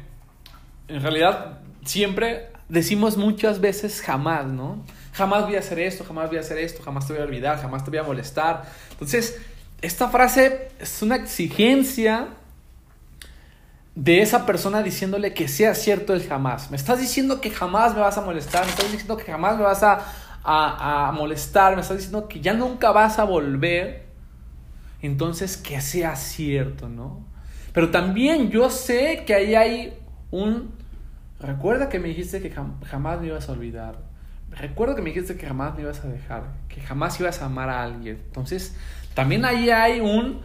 en 0.87 1.03
realidad, 1.03 1.59
siempre 1.85 2.51
decimos 2.69 3.17
muchas 3.17 3.61
veces 3.61 4.01
jamás, 4.01 4.47
¿no? 4.47 4.85
Jamás 5.13 5.43
voy 5.43 5.57
a 5.57 5.59
hacer 5.59 5.81
esto, 5.81 6.05
jamás 6.05 6.29
voy 6.29 6.37
a 6.37 6.41
hacer 6.43 6.59
esto, 6.59 6.81
jamás 6.81 7.09
te 7.09 7.15
voy 7.15 7.23
a 7.23 7.25
olvidar, 7.25 7.61
jamás 7.61 7.83
te 7.83 7.91
voy 7.91 7.99
a 7.99 8.05
molestar. 8.05 8.63
Entonces, 8.93 9.41
esta 9.81 10.09
frase 10.09 10.69
es 10.79 11.03
una 11.03 11.17
exigencia 11.17 12.29
de 13.97 14.23
esa 14.23 14.47
persona 14.47 14.85
diciéndole 14.85 15.35
que 15.35 15.49
sea 15.49 15.75
cierto 15.75 16.15
el 16.15 16.25
jamás. 16.29 16.71
Me 16.71 16.77
estás 16.77 17.01
diciendo 17.01 17.41
que 17.41 17.51
jamás 17.51 17.93
me 17.93 18.03
vas 18.03 18.19
a 18.19 18.21
molestar, 18.21 18.65
me 18.67 18.71
estás 18.71 18.93
diciendo 18.93 19.17
que 19.17 19.25
jamás 19.25 19.57
me 19.57 19.65
vas 19.65 19.83
a, 19.83 19.99
a, 20.45 21.11
molestar, 21.11 21.75
me 21.75 21.83
estás 21.83 21.97
diciendo 21.97 22.29
que 22.29 22.41
ya 22.41 22.55
nunca 22.55 22.93
vas 22.93 23.19
a 23.19 23.25
volver. 23.25 24.12
Entonces, 25.03 25.57
que 25.57 25.81
sea 25.81 26.17
cierto, 26.17 26.89
¿no? 26.89 27.27
Pero 27.75 27.91
también 27.91 28.51
yo 28.51 28.71
sé 28.71 29.25
que 29.27 29.35
ahí 29.35 29.55
hay 29.55 29.95
un 30.31 30.73
Recuerda 31.43 31.89
que 31.89 31.99
me 31.99 32.09
dijiste 32.09 32.41
que 32.41 32.51
jamás 32.51 33.21
me 33.21 33.27
ibas 33.27 33.49
a 33.49 33.53
olvidar. 33.53 33.99
Recuerda 34.51 34.95
que 34.95 35.03
me 35.03 35.11
dijiste 35.11 35.37
que 35.37 35.47
jamás 35.47 35.75
me 35.75 35.83
ibas 35.83 36.05
a 36.05 36.09
dejar, 36.09 36.45
que 36.69 36.81
jamás 36.81 37.19
ibas 37.19 37.43
a 37.43 37.47
amar 37.47 37.69
a 37.69 37.83
alguien. 37.83 38.21
Entonces, 38.27 38.77
también 39.15 39.45
ahí 39.45 39.71
hay 39.71 40.01
un 40.01 40.41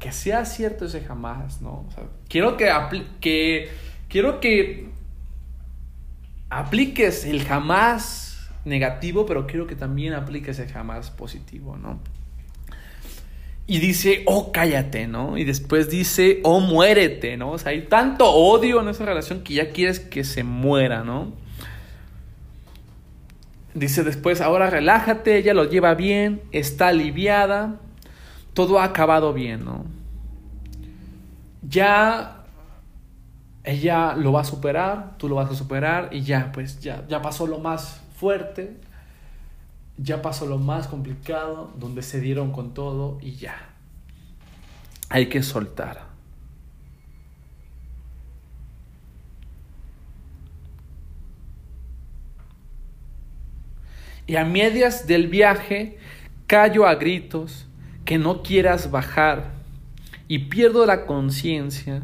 que 0.00 0.10
sea 0.10 0.44
cierto 0.44 0.86
ese 0.86 1.00
jamás, 1.02 1.60
¿no? 1.60 1.86
quiero 2.28 2.56
que, 2.56 2.70
que 3.20 3.68
quiero 4.08 4.40
que 4.40 4.90
apliques 6.50 7.24
el 7.24 7.44
jamás 7.44 8.48
negativo, 8.64 9.26
pero 9.26 9.46
quiero 9.46 9.66
que 9.66 9.76
también 9.76 10.12
apliques 10.14 10.58
el 10.58 10.70
jamás 10.70 11.10
positivo, 11.10 11.76
¿no? 11.76 12.00
Y 13.66 13.78
dice, 13.78 14.22
oh, 14.26 14.52
cállate, 14.52 15.06
¿no? 15.06 15.38
Y 15.38 15.44
después 15.44 15.88
dice, 15.88 16.40
oh, 16.42 16.60
muérete, 16.60 17.36
¿no? 17.36 17.52
O 17.52 17.58
sea, 17.58 17.70
hay 17.70 17.82
tanto 17.82 18.30
odio 18.30 18.80
en 18.80 18.88
esa 18.88 19.04
relación 19.04 19.42
que 19.42 19.54
ya 19.54 19.70
quieres 19.70 20.00
que 20.00 20.24
se 20.24 20.42
muera, 20.42 21.04
¿no? 21.04 21.32
Dice 23.74 24.02
después, 24.02 24.40
ahora 24.40 24.68
relájate, 24.68 25.38
ella 25.38 25.54
lo 25.54 25.64
lleva 25.64 25.94
bien, 25.94 26.42
está 26.52 26.88
aliviada, 26.88 27.76
todo 28.52 28.80
ha 28.80 28.84
acabado 28.84 29.32
bien, 29.32 29.64
¿no? 29.64 29.86
Ya 31.66 32.42
ella 33.64 34.14
lo 34.14 34.32
va 34.32 34.40
a 34.40 34.44
superar, 34.44 35.16
tú 35.16 35.28
lo 35.28 35.36
vas 35.36 35.50
a 35.50 35.54
superar 35.54 36.08
y 36.12 36.22
ya, 36.22 36.50
pues 36.52 36.80
ya, 36.80 37.06
ya 37.08 37.22
pasó 37.22 37.46
lo 37.46 37.58
más 37.58 38.02
fuerte. 38.16 38.76
Ya 39.98 40.22
pasó 40.22 40.46
lo 40.46 40.58
más 40.58 40.88
complicado, 40.88 41.72
donde 41.78 42.02
se 42.02 42.20
dieron 42.20 42.52
con 42.52 42.74
todo 42.74 43.18
y 43.20 43.32
ya. 43.36 43.70
Hay 45.08 45.26
que 45.26 45.42
soltar. 45.42 46.12
Y 54.26 54.36
a 54.36 54.44
medias 54.44 55.06
del 55.06 55.26
viaje 55.26 55.98
callo 56.46 56.86
a 56.86 56.94
gritos 56.94 57.66
que 58.04 58.18
no 58.18 58.42
quieras 58.42 58.90
bajar 58.90 59.52
y 60.28 60.38
pierdo 60.38 60.86
la 60.86 61.04
conciencia 61.06 62.02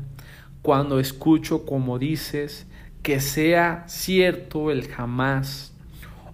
cuando 0.63 1.01
escucho 1.01 1.65
como 1.65 1.99
dices 1.99 2.67
que 3.03 3.21
sea 3.21 3.85
cierto 3.89 4.71
el 4.71 4.89
jamás 4.89 5.73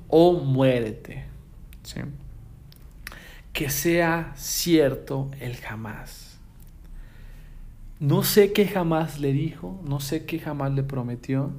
o 0.08 0.32
muérete. 0.32 1.33
Que 3.52 3.70
sea 3.70 4.32
cierto 4.36 5.30
el 5.40 5.56
jamás. 5.56 6.38
No 8.00 8.22
sé 8.22 8.52
qué 8.52 8.66
jamás 8.66 9.20
le 9.20 9.32
dijo, 9.32 9.80
no 9.86 10.00
sé 10.00 10.26
qué 10.26 10.38
jamás 10.38 10.72
le 10.72 10.82
prometió, 10.82 11.52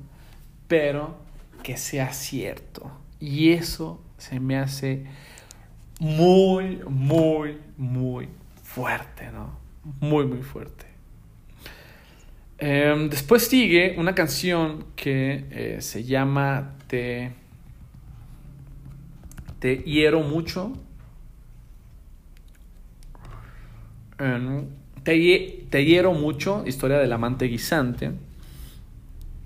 pero 0.67 1.17
que 1.63 1.78
sea 1.78 2.11
cierto. 2.13 2.91
Y 3.19 3.51
eso 3.51 4.01
se 4.17 4.39
me 4.39 4.57
hace 4.57 5.05
muy, 5.99 6.82
muy, 6.88 7.57
muy 7.78 8.30
fuerte, 8.63 9.32
¿no? 9.32 9.57
Muy, 10.01 10.26
muy 10.26 10.41
fuerte. 10.41 10.86
Em, 12.57 13.09
después 13.09 13.47
sigue 13.47 13.95
una 13.97 14.15
canción 14.15 14.86
que 14.95 15.45
eh, 15.51 15.78
se 15.82 16.03
llama 16.03 16.76
Te, 16.88 17.32
Te 19.66 19.78
hiero 19.78 20.20
mucho. 20.22 20.74
Te, 25.03 25.66
te, 25.72 25.86
hiero 25.86 26.13
mucho, 26.13 26.63
historia 26.68 26.99
del 26.99 27.11
amante 27.11 27.45
guisante. 27.45 28.11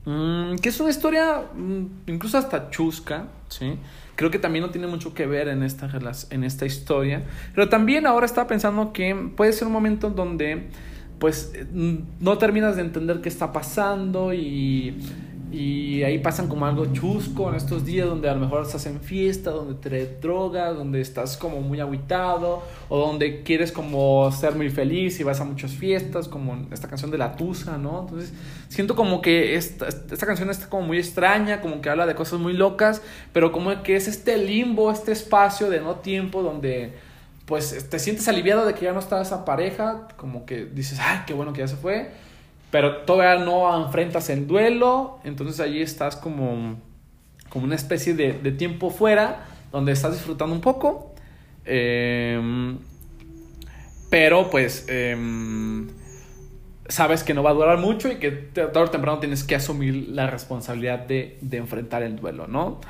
Mm, 0.03 0.55
que 0.55 0.67
es 0.67 0.79
una 0.81 0.89
historia 0.89 1.45
mm, 1.55 1.85
incluso 2.07 2.37
hasta 2.37 2.69
chusca, 2.69 3.27
¿sí? 3.47 3.77
Creo 4.17 4.29
que 4.29 4.39
también 4.39 4.65
no 4.65 4.71
tiene 4.71 4.87
mucho 4.87 5.13
que 5.13 5.25
ver 5.25 5.47
en 5.47 5.63
esta, 5.63 5.89
en 6.31 6.43
esta 6.43 6.65
historia. 6.65 7.23
Pero 7.55 7.69
también 7.69 8.05
ahora 8.05 8.25
estaba 8.25 8.45
pensando 8.45 8.91
que 8.91 9.15
puede 9.37 9.53
ser 9.53 9.67
un 9.67 9.73
momento 9.73 10.09
donde 10.09 10.67
pues 11.17 11.53
no 11.71 12.37
terminas 12.37 12.75
de 12.75 12.81
entender 12.81 13.21
qué 13.21 13.29
está 13.29 13.53
pasando 13.53 14.33
y 14.33 14.97
y 15.51 16.03
ahí 16.03 16.19
pasan 16.19 16.47
como 16.47 16.67
algo 16.67 16.85
chusco 16.93 17.49
en 17.49 17.55
estos 17.55 17.83
días 17.83 18.07
donde 18.07 18.29
a 18.29 18.35
lo 18.35 18.39
mejor 18.39 18.61
estás 18.61 18.85
en 18.85 19.01
fiesta, 19.01 19.49
donde 19.49 19.73
te 19.73 20.05
drogas, 20.19 20.75
donde 20.75 21.01
estás 21.01 21.37
como 21.37 21.59
muy 21.61 21.79
aguitado 21.79 22.61
o 22.87 22.99
donde 22.99 23.41
quieres 23.41 23.71
como 23.71 24.31
ser 24.31 24.53
muy 24.53 24.69
feliz 24.69 25.19
y 25.19 25.23
vas 25.23 25.41
a 25.41 25.45
muchas 25.45 25.71
fiestas, 25.71 26.27
como 26.27 26.67
esta 26.71 26.87
canción 26.87 27.09
de 27.09 27.17
La 27.17 27.35
Tusa, 27.35 27.79
¿no? 27.79 28.01
Entonces 28.01 28.31
siento 28.67 28.95
como 28.95 29.21
que 29.21 29.55
esta, 29.55 29.87
esta 29.87 30.25
canción 30.27 30.51
está 30.51 30.69
como 30.69 30.85
muy 30.85 30.99
extraña, 30.99 31.61
como 31.61 31.81
que 31.81 31.89
habla 31.89 32.05
de 32.05 32.13
cosas 32.13 32.39
muy 32.39 32.53
locas, 32.53 33.01
pero 33.33 33.51
como 33.51 33.81
que 33.81 33.95
es 33.95 34.07
este 34.07 34.37
limbo, 34.37 34.91
este 34.91 35.11
espacio 35.11 35.69
de 35.71 35.81
no 35.81 35.95
tiempo 35.95 36.43
donde 36.43 36.93
pues 37.47 37.89
te 37.89 37.97
sientes 37.97 38.27
aliviado 38.27 38.67
de 38.67 38.75
que 38.75 38.85
ya 38.85 38.93
no 38.93 38.99
está 38.99 39.19
esa 39.19 39.43
pareja, 39.45 40.09
como 40.15 40.45
que 40.45 40.65
dices, 40.65 40.99
ay, 41.01 41.21
qué 41.25 41.33
bueno 41.33 41.53
que 41.53 41.61
ya 41.61 41.67
se 41.67 41.75
fue 41.75 42.28
pero 42.71 42.97
todavía 42.97 43.43
no 43.43 43.85
enfrentas 43.85 44.29
el 44.29 44.47
duelo, 44.47 45.19
entonces 45.23 45.59
allí 45.59 45.81
estás 45.81 46.15
como, 46.15 46.77
como 47.49 47.65
una 47.65 47.75
especie 47.75 48.13
de, 48.13 48.33
de 48.33 48.51
tiempo 48.51 48.89
fuera, 48.89 49.45
donde 49.71 49.91
estás 49.91 50.13
disfrutando 50.13 50.53
un 50.53 50.61
poco, 50.61 51.13
em, 51.65 52.77
pero 54.09 54.49
pues 54.49 54.85
em, 54.87 55.87
sabes 56.87 57.23
que 57.23 57.33
no 57.33 57.43
va 57.43 57.51
a 57.51 57.53
durar 57.53 57.77
mucho 57.77 58.11
y 58.11 58.15
que 58.15 58.31
tarde 58.31 58.79
o 58.79 58.89
temprano 58.89 59.19
tienes 59.19 59.43
que 59.43 59.55
asumir 59.55 60.09
la 60.09 60.27
responsabilidad 60.27 60.99
de, 60.99 61.37
enfrentar 61.51 62.03
el 62.03 62.15
duelo, 62.15 62.47
¿no? 62.47 62.81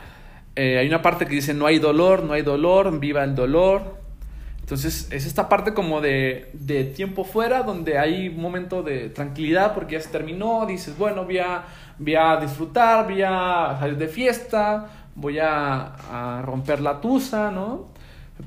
Eh, 0.55 0.77
hay 0.77 0.87
una 0.87 1.01
parte 1.01 1.25
que 1.25 1.35
dice, 1.35 1.53
no 1.53 1.65
hay 1.65 1.79
dolor, 1.79 2.23
no 2.23 2.33
hay 2.33 2.41
dolor, 2.41 2.99
viva 2.99 3.23
el 3.23 3.35
dolor, 3.35 3.98
entonces 4.69 5.07
es 5.09 5.25
esta 5.25 5.49
parte 5.49 5.73
como 5.73 5.99
de, 5.99 6.93
tiempo 6.95 7.23
fuera 7.23 7.63
donde 7.63 7.97
hay 7.97 8.27
un 8.27 8.39
momento 8.39 8.83
de 8.83 9.09
tranquilidad 9.09 9.73
porque 9.73 9.93
ya 9.93 10.01
se 10.01 10.09
terminó, 10.09 10.63
dices, 10.67 10.95
bueno, 10.95 11.25
voy 11.25 11.39
a, 11.39 11.63
voy 11.97 12.13
a 12.13 12.37
disfrutar, 12.37 13.05
voy 13.05 13.23
a 13.23 13.77
salir 13.79 13.97
de 13.97 14.07
fiesta, 14.07 14.87
voy 15.15 15.39
a, 15.39 16.43
romper 16.45 16.81
la 16.81 17.01
tusa, 17.01 17.49
¿no? 17.49 17.87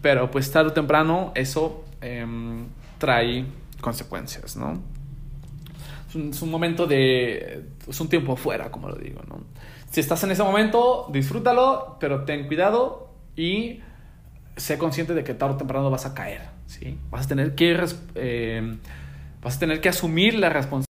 Pero 0.01 0.31
pues 0.31 0.49
tarde 0.53 0.70
o 0.70 0.73
temprano 0.73 1.33
eso 1.35 1.87
eh, 2.01 2.25
trae 2.99 3.45
consecuencias, 3.81 4.55
¿no? 4.57 4.81
Es 6.09 6.14
un, 6.14 6.31
es 6.31 6.41
un, 6.41 6.53
momento 6.53 6.87
de... 6.87 7.64
es 7.89 8.01
un 8.01 8.09
tiempo 8.09 8.37
fuera, 8.37 8.70
como 8.70 8.89
lo 8.89 8.95
digo, 8.95 9.23
¿no? 9.29 9.41
Si 9.91 9.99
estás 9.99 10.23
en 10.23 10.31
ese 10.31 10.45
momento, 10.45 11.09
disfrútalo, 11.12 11.97
pero 11.99 12.23
ten 12.23 12.47
cuidado 12.47 13.11
y 13.35 13.81
sé 14.57 14.79
consciente 14.79 15.15
de 15.15 15.25
que 15.25 15.35
tarde 15.35 15.55
o 15.55 15.57
temprano 15.57 15.91
vas 15.91 16.07
a 16.07 16.15
caer, 16.15 16.43
¿sí? 16.67 16.99
Vas 17.11 17.27
a 17.27 17.29
tener 17.29 17.55
que, 17.55 17.79
eh, 18.15 18.77
vas 19.43 19.57
a 19.57 19.59
tener 19.59 19.81
que 19.81 19.89
asumir 19.89 20.35
la 20.35 20.49
responsabilidad. 20.49 20.87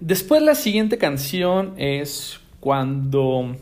Después 0.00 0.42
la 0.42 0.54
siguiente 0.54 0.98
canción 0.98 1.74
es 1.76 2.40
cuando 2.60 3.56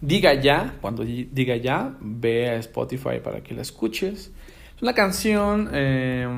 diga 0.00 0.34
ya, 0.34 0.74
cuando 0.80 1.04
diga 1.04 1.56
ya, 1.56 1.94
ve 2.00 2.48
a 2.50 2.56
Spotify 2.56 3.20
para 3.22 3.42
que 3.42 3.54
la 3.54 3.62
escuches. 3.62 4.32
Es 4.76 4.82
una 4.82 4.94
canción 4.94 5.70
eh, 5.72 6.28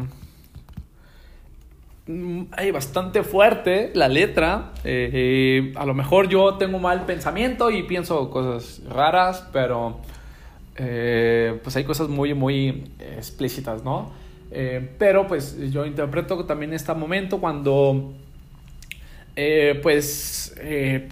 bastante 2.73 3.23
fuerte, 3.23 3.93
la 3.95 4.09
letra. 4.09 4.73
Eh, 4.85 5.73
a 5.77 5.87
lo 5.87 5.95
mejor 5.95 6.29
yo 6.29 6.55
tengo 6.55 6.79
mal 6.79 7.05
pensamiento 7.07 7.71
y 7.71 7.83
pienso 7.85 8.31
cosas 8.31 8.83
raras, 8.89 9.49
pero 9.53 10.01
eh, 10.83 11.61
pues 11.63 11.77
hay 11.77 11.85
cosas 11.85 12.09
muy, 12.09 12.33
muy 12.33 12.91
explícitas, 12.99 13.85
¿no? 13.85 14.13
Eh, 14.51 14.95
pero 14.99 15.27
pues 15.27 15.71
yo 15.71 15.85
interpreto 15.85 16.43
también 16.47 16.73
este 16.73 16.95
momento 16.95 17.39
cuando 17.39 18.15
eh, 19.37 19.79
pues 19.83 20.55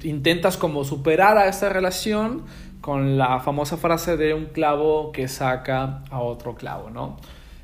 intentas 0.05 0.57
como 0.57 0.85
superar 0.85 1.37
a 1.37 1.49
esta 1.49 1.69
relación 1.69 2.45
con 2.81 3.19
la 3.19 3.41
famosa 3.41 3.77
frase 3.77 4.17
de 4.17 4.33
un 4.33 4.47
clavo 4.47 5.13
que 5.13 5.29
saca 5.29 6.03
a 6.11 6.21
otro 6.21 6.55
clavo, 6.55 6.89
¿no? 6.89 7.19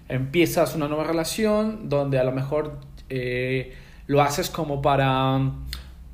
Empiezas 0.06 0.74
una 0.74 0.88
nueva 0.88 1.04
relación 1.04 1.88
donde 1.88 2.18
a 2.18 2.24
lo 2.24 2.32
mejor 2.32 2.80
lo 4.06 4.20
haces 4.20 4.50
como 4.50 4.82
para 4.82 5.40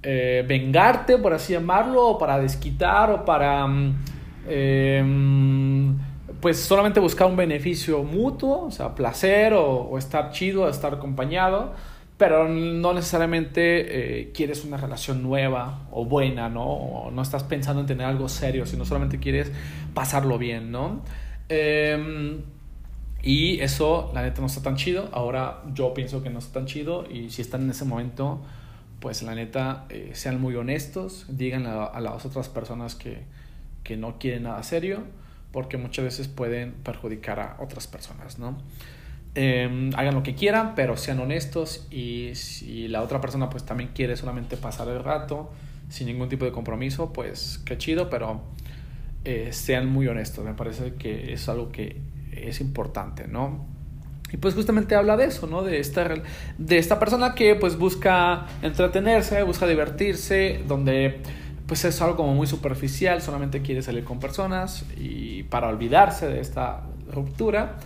vengarte, 0.02 1.18
por 1.18 1.32
así 1.32 1.54
llamarlo, 1.54 2.06
o 2.10 2.18
para 2.18 2.38
desquitar, 2.38 3.10
o 3.10 3.24
para... 3.24 3.66
Mm, 3.66 4.19
Em, 4.48 5.98
pues 6.40 6.58
solamente 6.58 7.00
buscar 7.00 7.26
un 7.26 7.36
beneficio 7.36 8.02
mutuo, 8.02 8.66
o 8.66 8.70
sea, 8.70 8.94
placer 8.94 9.52
o, 9.54 9.98
estar 9.98 10.30
chido, 10.30 10.68
estar 10.68 10.94
acompañado, 10.94 11.74
pero 12.16 12.48
no 12.48 12.92
necesariamente 12.94 14.20
eh, 14.20 14.32
quieres 14.32 14.64
una 14.64 14.76
relación 14.76 15.22
nueva 15.22 15.86
o 15.90 16.04
buena, 16.04 16.48
¿no? 16.48 16.64
O 16.64 17.10
no 17.10 17.22
estás 17.22 17.44
pensando 17.44 17.80
en 17.80 17.86
tener 17.86 18.06
algo 18.06 18.28
serio, 18.28 18.66
sino 18.66 18.84
solamente 18.84 19.18
quieres 19.18 19.52
pasarlo 19.94 20.38
bien, 20.38 20.70
¿no? 20.70 21.02
Em, 21.48 22.42
y 23.22 23.60
eso, 23.60 24.10
la 24.14 24.22
neta, 24.22 24.40
no 24.40 24.46
está 24.46 24.62
tan 24.62 24.76
chido. 24.76 25.08
Ahora 25.12 25.62
yo 25.74 25.92
pienso 25.94 26.22
que 26.22 26.30
no 26.30 26.38
está 26.38 26.54
tan 26.60 26.66
chido 26.66 27.06
y 27.10 27.30
si 27.30 27.42
están 27.42 27.62
en 27.62 27.70
ese 27.70 27.84
momento, 27.84 28.40
pues 29.00 29.22
la 29.22 29.34
neta, 29.34 29.86
eh, 29.90 30.10
sean 30.14 30.40
muy 30.40 30.54
honestos, 30.56 31.26
digan 31.28 31.66
a 31.66 32.00
las 32.00 32.24
otras 32.24 32.48
personas 32.48 32.94
que 32.94 33.24
que 33.82 33.96
no 33.96 34.18
quieren 34.18 34.44
nada 34.44 34.62
serio, 34.62 35.02
porque 35.52 35.76
muchas 35.76 36.04
veces 36.04 36.28
pueden 36.28 36.72
perjudicar 36.72 37.40
a 37.40 37.56
otras 37.60 37.86
personas, 37.86 38.38
¿no? 38.38 38.58
Eh, 39.34 39.90
hagan 39.96 40.14
lo 40.14 40.22
que 40.22 40.34
quieran, 40.34 40.74
pero 40.74 40.96
sean 40.96 41.20
honestos 41.20 41.86
y 41.90 42.32
si 42.34 42.88
la 42.88 43.02
otra 43.02 43.20
persona 43.20 43.48
pues 43.48 43.64
también 43.64 43.90
quiere 43.94 44.16
solamente 44.16 44.56
pasar 44.56 44.88
el 44.88 45.04
rato 45.04 45.52
sin 45.88 46.08
ningún 46.08 46.28
tipo 46.28 46.44
de 46.44 46.52
compromiso, 46.52 47.12
pues 47.12 47.60
qué 47.64 47.78
chido, 47.78 48.10
pero 48.10 48.42
eh, 49.24 49.50
sean 49.52 49.86
muy 49.86 50.08
honestos, 50.08 50.44
me 50.44 50.54
parece 50.54 50.94
que 50.94 51.32
es 51.32 51.48
algo 51.48 51.70
que 51.70 52.00
es 52.32 52.60
importante, 52.60 53.28
¿no? 53.28 53.66
Y 54.32 54.36
pues 54.36 54.54
justamente 54.54 54.94
habla 54.94 55.16
de 55.16 55.26
eso, 55.26 55.46
¿no? 55.46 55.62
De 55.62 55.80
esta, 55.80 56.08
de 56.58 56.78
esta 56.78 56.98
persona 56.98 57.34
que 57.34 57.56
pues 57.56 57.76
busca 57.76 58.46
entretenerse, 58.62 59.42
busca 59.42 59.66
divertirse, 59.66 60.60
donde 60.66 61.20
pues 61.70 61.84
es 61.84 62.02
algo 62.02 62.16
como 62.16 62.34
muy 62.34 62.48
superficial, 62.48 63.22
solamente 63.22 63.62
quiere 63.62 63.80
salir 63.80 64.02
con 64.02 64.18
personas 64.18 64.84
y 64.96 65.44
para 65.44 65.68
olvidarse 65.68 66.26
de 66.26 66.40
esta 66.40 66.82
ruptura, 67.12 67.76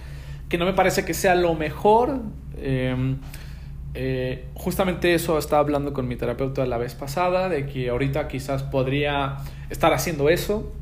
que 0.49 0.57
no 0.57 0.65
me 0.65 0.73
parece 0.73 1.05
que 1.05 1.13
sea 1.13 1.35
lo 1.35 1.55
mejor. 1.55 2.23
Em, 2.57 3.19
eh, 3.93 4.47
justamente 4.55 5.13
eso 5.13 5.37
estaba 5.37 5.61
hablando 5.61 5.93
con 5.93 6.09
mi 6.09 6.17
terapeuta 6.17 6.65
la 6.65 6.79
vez 6.79 6.95
pasada, 6.95 7.51
de 7.51 7.67
que 7.67 7.91
ahorita 7.91 8.27
quizás 8.27 8.63
podría 8.63 9.37
estar 9.69 9.93
haciendo 9.93 10.31
eso, 10.31 10.73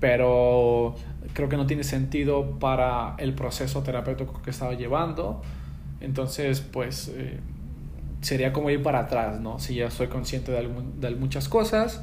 pero 0.00 0.96
creo 1.34 1.50
que 1.50 1.58
no 1.58 1.66
tiene 1.66 1.84
sentido 1.84 2.58
para 2.58 3.14
el 3.18 3.34
proceso 3.34 3.82
terapéutico 3.82 4.40
que 4.40 4.48
estaba 4.48 4.72
llevando. 4.72 5.42
Entonces, 6.00 6.62
pues 6.62 7.12
eh, 7.14 7.40
sería 8.20 8.52
como 8.52 8.70
ir 8.70 8.82
para 8.82 9.00
atrás, 9.00 9.40
¿no? 9.40 9.58
Si 9.58 9.74
ya 9.74 9.90
soy 9.90 10.08
consciente 10.08 10.52
de, 10.52 10.68
de 10.98 11.14
muchas 11.16 11.48
cosas, 11.48 12.02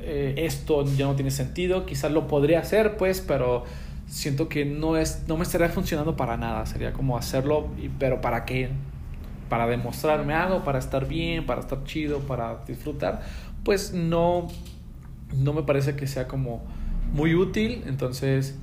eh, 0.00 0.34
esto 0.46 0.84
ya 0.96 1.06
no 1.06 1.16
tiene 1.16 1.30
sentido, 1.30 1.84
quizás 1.84 2.12
lo 2.12 2.28
podría 2.28 2.60
hacer, 2.60 2.96
pues, 2.96 3.20
pero 3.20 3.64
siento 4.06 4.48
que 4.48 4.64
no, 4.64 4.96
es, 4.96 5.24
no 5.26 5.36
me 5.36 5.42
estaría 5.42 5.68
funcionando 5.68 6.16
para 6.16 6.36
nada, 6.36 6.64
sería 6.66 6.92
como 6.92 7.18
hacerlo, 7.18 7.68
pero 7.98 8.20
¿para 8.20 8.44
qué? 8.44 8.70
Para 9.48 9.66
demostrarme 9.66 10.34
algo, 10.34 10.62
para 10.62 10.78
estar 10.78 11.08
bien, 11.08 11.46
para 11.46 11.60
estar 11.60 11.82
chido, 11.84 12.20
para 12.20 12.58
disfrutar, 12.66 13.22
pues 13.64 13.92
no, 13.92 14.48
no 15.36 15.52
me 15.52 15.62
parece 15.62 15.96
que 15.96 16.06
sea 16.06 16.28
como 16.28 16.62
muy 17.12 17.34
útil, 17.34 17.82
entonces 17.86 18.56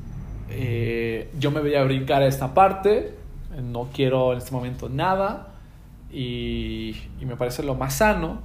eh, 0.50 1.30
yo 1.38 1.52
me 1.52 1.60
voy 1.60 1.76
a 1.76 1.84
brincar 1.84 2.24
a 2.24 2.28
esta 2.28 2.54
parte, 2.54 3.14
no 3.62 3.90
quiero 3.94 4.32
en 4.32 4.38
este 4.38 4.52
momento 4.52 4.88
nada 4.90 5.55
y, 6.16 6.96
y 7.20 7.26
me 7.26 7.36
parece 7.36 7.62
lo 7.62 7.76
más 7.76 7.96
sano 7.96 8.42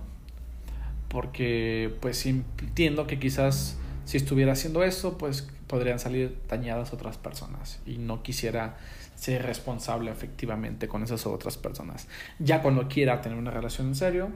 porque 1.08 1.94
pues 2.00 2.26
entiendo 2.26 3.06
que 3.06 3.18
quizás 3.18 3.76
si 4.04 4.16
estuviera 4.16 4.52
haciendo 4.52 4.82
eso 4.82 5.16
pues 5.18 5.48
podrían 5.68 6.00
salir 6.00 6.36
dañadas 6.48 6.92
otras 6.92 7.16
personas 7.16 7.80
y 7.86 7.98
no 7.98 8.24
quisiera 8.24 8.76
ser 9.14 9.42
responsable 9.44 10.10
efectivamente 10.10 10.88
con 10.88 11.04
esas 11.04 11.26
otras 11.26 11.56
personas. 11.56 12.08
Ya 12.38 12.60
cuando 12.60 12.88
quiera 12.88 13.20
tener 13.20 13.38
una 13.38 13.52
relación 13.52 13.88
en 13.88 13.94
serio, 13.94 14.30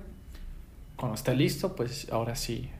cuando 0.97 1.17
esté 1.17 1.35
listo, 1.35 1.75
pues 1.75 2.07
ahora 2.13 2.37
sí 2.37 2.71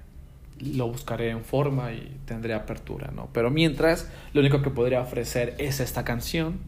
lo 0.61 0.87
buscaré 0.87 1.31
en 1.31 1.43
forma 1.43 1.93
y 1.93 2.17
tendré 2.27 2.55
apertura, 2.55 3.11
¿no? 3.13 3.29
Pero 3.33 3.51
mientras, 3.51 4.09
lo 4.35 4.41
único 4.41 4.63
que 4.63 4.71
podría 4.71 5.01
ofrecer 5.01 5.57
es 5.59 5.81
esta 5.81 6.05
canción, 6.05 6.59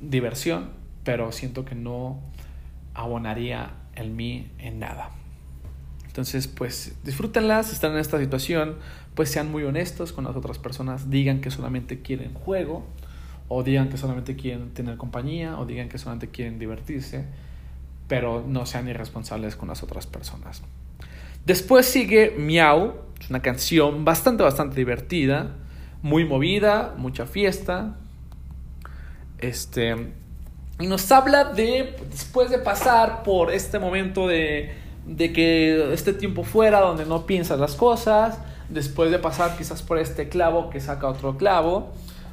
diversión, 0.00 0.70
pero 1.02 1.32
siento 1.32 1.64
que 1.64 1.74
no 1.74 2.20
abonaría 2.94 3.70
en 3.94 4.16
mí 4.16 4.50
en 4.58 4.78
nada. 4.78 5.10
Entonces, 6.06 6.46
pues 6.46 6.94
disfrútenlas, 7.04 7.68
si 7.68 7.72
están 7.72 7.92
en 7.92 7.98
esta 7.98 8.18
situación, 8.18 8.76
pues 9.14 9.30
sean 9.30 9.50
muy 9.50 9.62
honestos 9.64 10.12
con 10.12 10.24
las 10.24 10.36
otras 10.36 10.58
personas, 10.58 11.10
digan 11.10 11.40
que 11.40 11.50
solamente 11.50 12.00
quieren 12.00 12.34
juego, 12.34 12.84
o 13.48 13.62
digan 13.62 13.88
que 13.88 13.96
solamente 13.96 14.36
quieren 14.36 14.70
tener 14.74 14.96
compañía, 14.96 15.58
o 15.58 15.64
digan 15.64 15.88
que 15.88 15.98
solamente 15.98 16.28
quieren 16.28 16.58
divertirse, 16.58 17.24
pero 18.08 18.44
no 18.46 18.66
sean 18.66 18.88
irresponsables 18.88 19.56
con 19.56 19.68
las 19.68 19.82
otras 19.82 20.06
personas. 20.06 20.62
Después 21.46 21.86
sigue 21.86 22.34
Miau, 22.38 22.94
es 23.20 23.30
una 23.30 23.40
canción 23.40 24.04
bastante, 24.04 24.42
bastante 24.42 24.76
divertida, 24.76 25.56
muy 26.02 26.24
movida, 26.24 26.94
mucha 26.98 27.26
fiesta. 27.26 27.96
Este, 29.38 30.12
y 30.80 30.86
nos 30.86 31.10
habla 31.12 31.44
de, 31.44 31.96
después 32.10 32.50
de 32.50 32.58
pasar 32.58 33.22
por 33.22 33.52
este 33.52 33.78
momento 33.78 34.26
de, 34.26 34.74
de 35.06 35.32
que 35.32 35.92
este 35.92 36.12
tiempo 36.12 36.44
fuera, 36.44 36.80
donde 36.80 37.04
no 37.04 37.26
piensas 37.26 37.58
las 37.58 37.74
cosas, 37.74 38.38
después 38.68 39.10
de 39.10 39.18
pasar 39.18 39.56
quizás 39.56 39.82
por 39.82 39.98
este 39.98 40.28
clavo 40.28 40.70
que 40.70 40.80
saca 40.80 41.08
otro 41.08 41.36
clavo, 41.36 41.92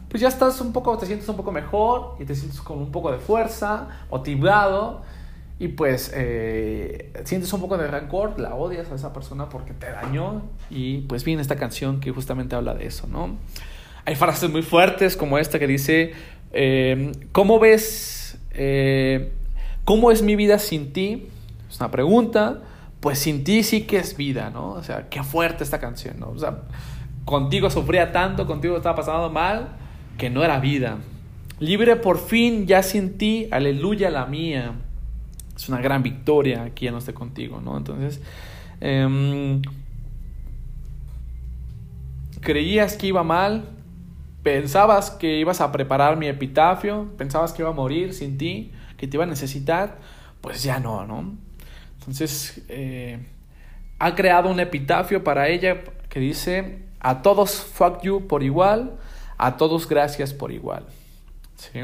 pues 0.10 0.22
ya 0.22 0.28
estás 0.28 0.60
un 0.62 0.74
poco, 0.74 0.98
te 0.98 1.06
sientes 1.06 1.28
un 1.30 1.38
poco 1.38 1.52
mejor 1.52 2.16
y 2.20 2.26
te 2.26 2.36
sientes 2.36 2.62
con 2.62 2.80
un 2.80 2.92
poco 2.92 3.12
de 3.12 3.20
fuerza, 3.20 3.88
motivado 4.10 5.02
y 5.60 5.68
pues 5.70 6.12
eh, 6.16 7.12
sientes 7.26 7.52
un 7.54 7.62
poco 7.62 7.78
de 7.78 7.88
rencor, 7.88 8.40
la 8.40 8.56
odias 8.56 8.90
a 8.92 8.96
esa 8.96 9.14
persona 9.14 9.50
porque 9.50 9.74
te 9.74 9.92
dañó 9.92 10.42
y 10.70 11.02
pues 11.02 11.24
viene 11.26 11.42
esta 11.42 11.58
canción 11.58 12.00
que 12.00 12.12
justamente 12.12 12.56
habla 12.56 12.74
de 12.74 12.88
eso, 12.88 13.08
¿no? 13.08 13.38
Hay 14.06 14.16
frases 14.16 14.50
muy 14.50 14.64
fuertes 14.64 15.18
como 15.18 15.38
esta 15.38 15.60
que 15.60 15.68
dice, 15.68 16.14
eh, 16.54 17.12
¿cómo 17.32 17.60
ves, 17.60 18.19
eh, 18.60 19.32
cómo 19.86 20.12
es 20.12 20.22
mi 20.22 20.36
vida 20.36 20.60
sin 20.60 20.94
ti? 20.94 21.28
Es 21.70 21.80
una 21.80 21.90
pregunta, 21.90 22.62
pues 23.00 23.18
sin 23.18 23.44
ti 23.44 23.64
sí 23.64 23.82
que 23.84 23.98
es 23.98 24.16
vida, 24.16 24.52
¿no? 24.52 24.72
O 24.74 24.84
sea, 24.84 25.10
qué 25.10 25.24
fuerte 25.24 25.64
esta 25.64 25.80
canción, 25.80 26.20
¿no? 26.20 26.30
O 26.30 26.38
sea, 26.38 26.64
contigo 27.26 27.70
sufría 27.70 28.12
tanto, 28.12 28.46
contigo 28.46 28.78
estaba 28.78 28.98
pasando 28.98 29.30
mal, 29.30 29.70
que 30.18 30.30
no 30.30 30.44
era 30.44 30.60
vida. 30.60 30.98
Libre 31.60 31.96
por 31.96 32.20
fin, 32.20 32.68
ya 32.68 32.84
sin 32.84 33.18
ti, 33.18 33.48
aleluya 33.52 34.10
la 34.10 34.26
mía 34.26 34.76
es 35.60 35.68
una 35.68 35.82
gran 35.82 36.04
victoria 36.04 36.64
aquí 36.64 36.86
ya 36.86 36.92
no 36.92 37.00
esté 37.00 37.14
contigo, 37.14 37.60
¿no? 37.62 37.78
Entonces, 37.78 38.22
em, 38.80 39.62
creías 42.40 42.96
que 42.96 43.08
iba 43.08 43.24
mal, 43.24 43.66
pensabas 44.44 45.12
que 45.12 45.38
ibas 45.38 45.62
a 45.62 45.72
preparar 45.72 46.18
mi 46.18 46.28
epitafio, 46.28 47.10
pensabas 47.18 47.54
que 47.54 47.62
iba 47.62 47.72
a 47.72 47.74
morir 47.74 48.14
sin 48.14 48.38
ti, 48.38 48.72
que 48.98 49.08
te 49.08 49.18
iba 49.18 49.24
a 49.24 49.28
necesitar, 49.28 49.98
pues 50.42 50.64
ya 50.64 50.80
no, 50.80 51.06
¿no? 51.06 51.38
Entonces, 52.00 52.64
eh, 52.70 53.20
ha 54.00 54.16
creado 54.16 54.50
un 54.50 54.60
epitafio 54.60 55.24
para 55.24 55.50
ella 55.50 55.84
que 56.10 56.20
dice, 56.20 56.80
a 57.00 57.22
todos 57.22 57.62
fuck 57.62 58.02
you 58.02 58.28
por 58.28 58.44
igual, 58.44 58.98
a 59.38 59.58
todos 59.58 59.88
gracias 59.88 60.34
por 60.34 60.52
igual. 60.52 60.86
¿Sí? 61.56 61.80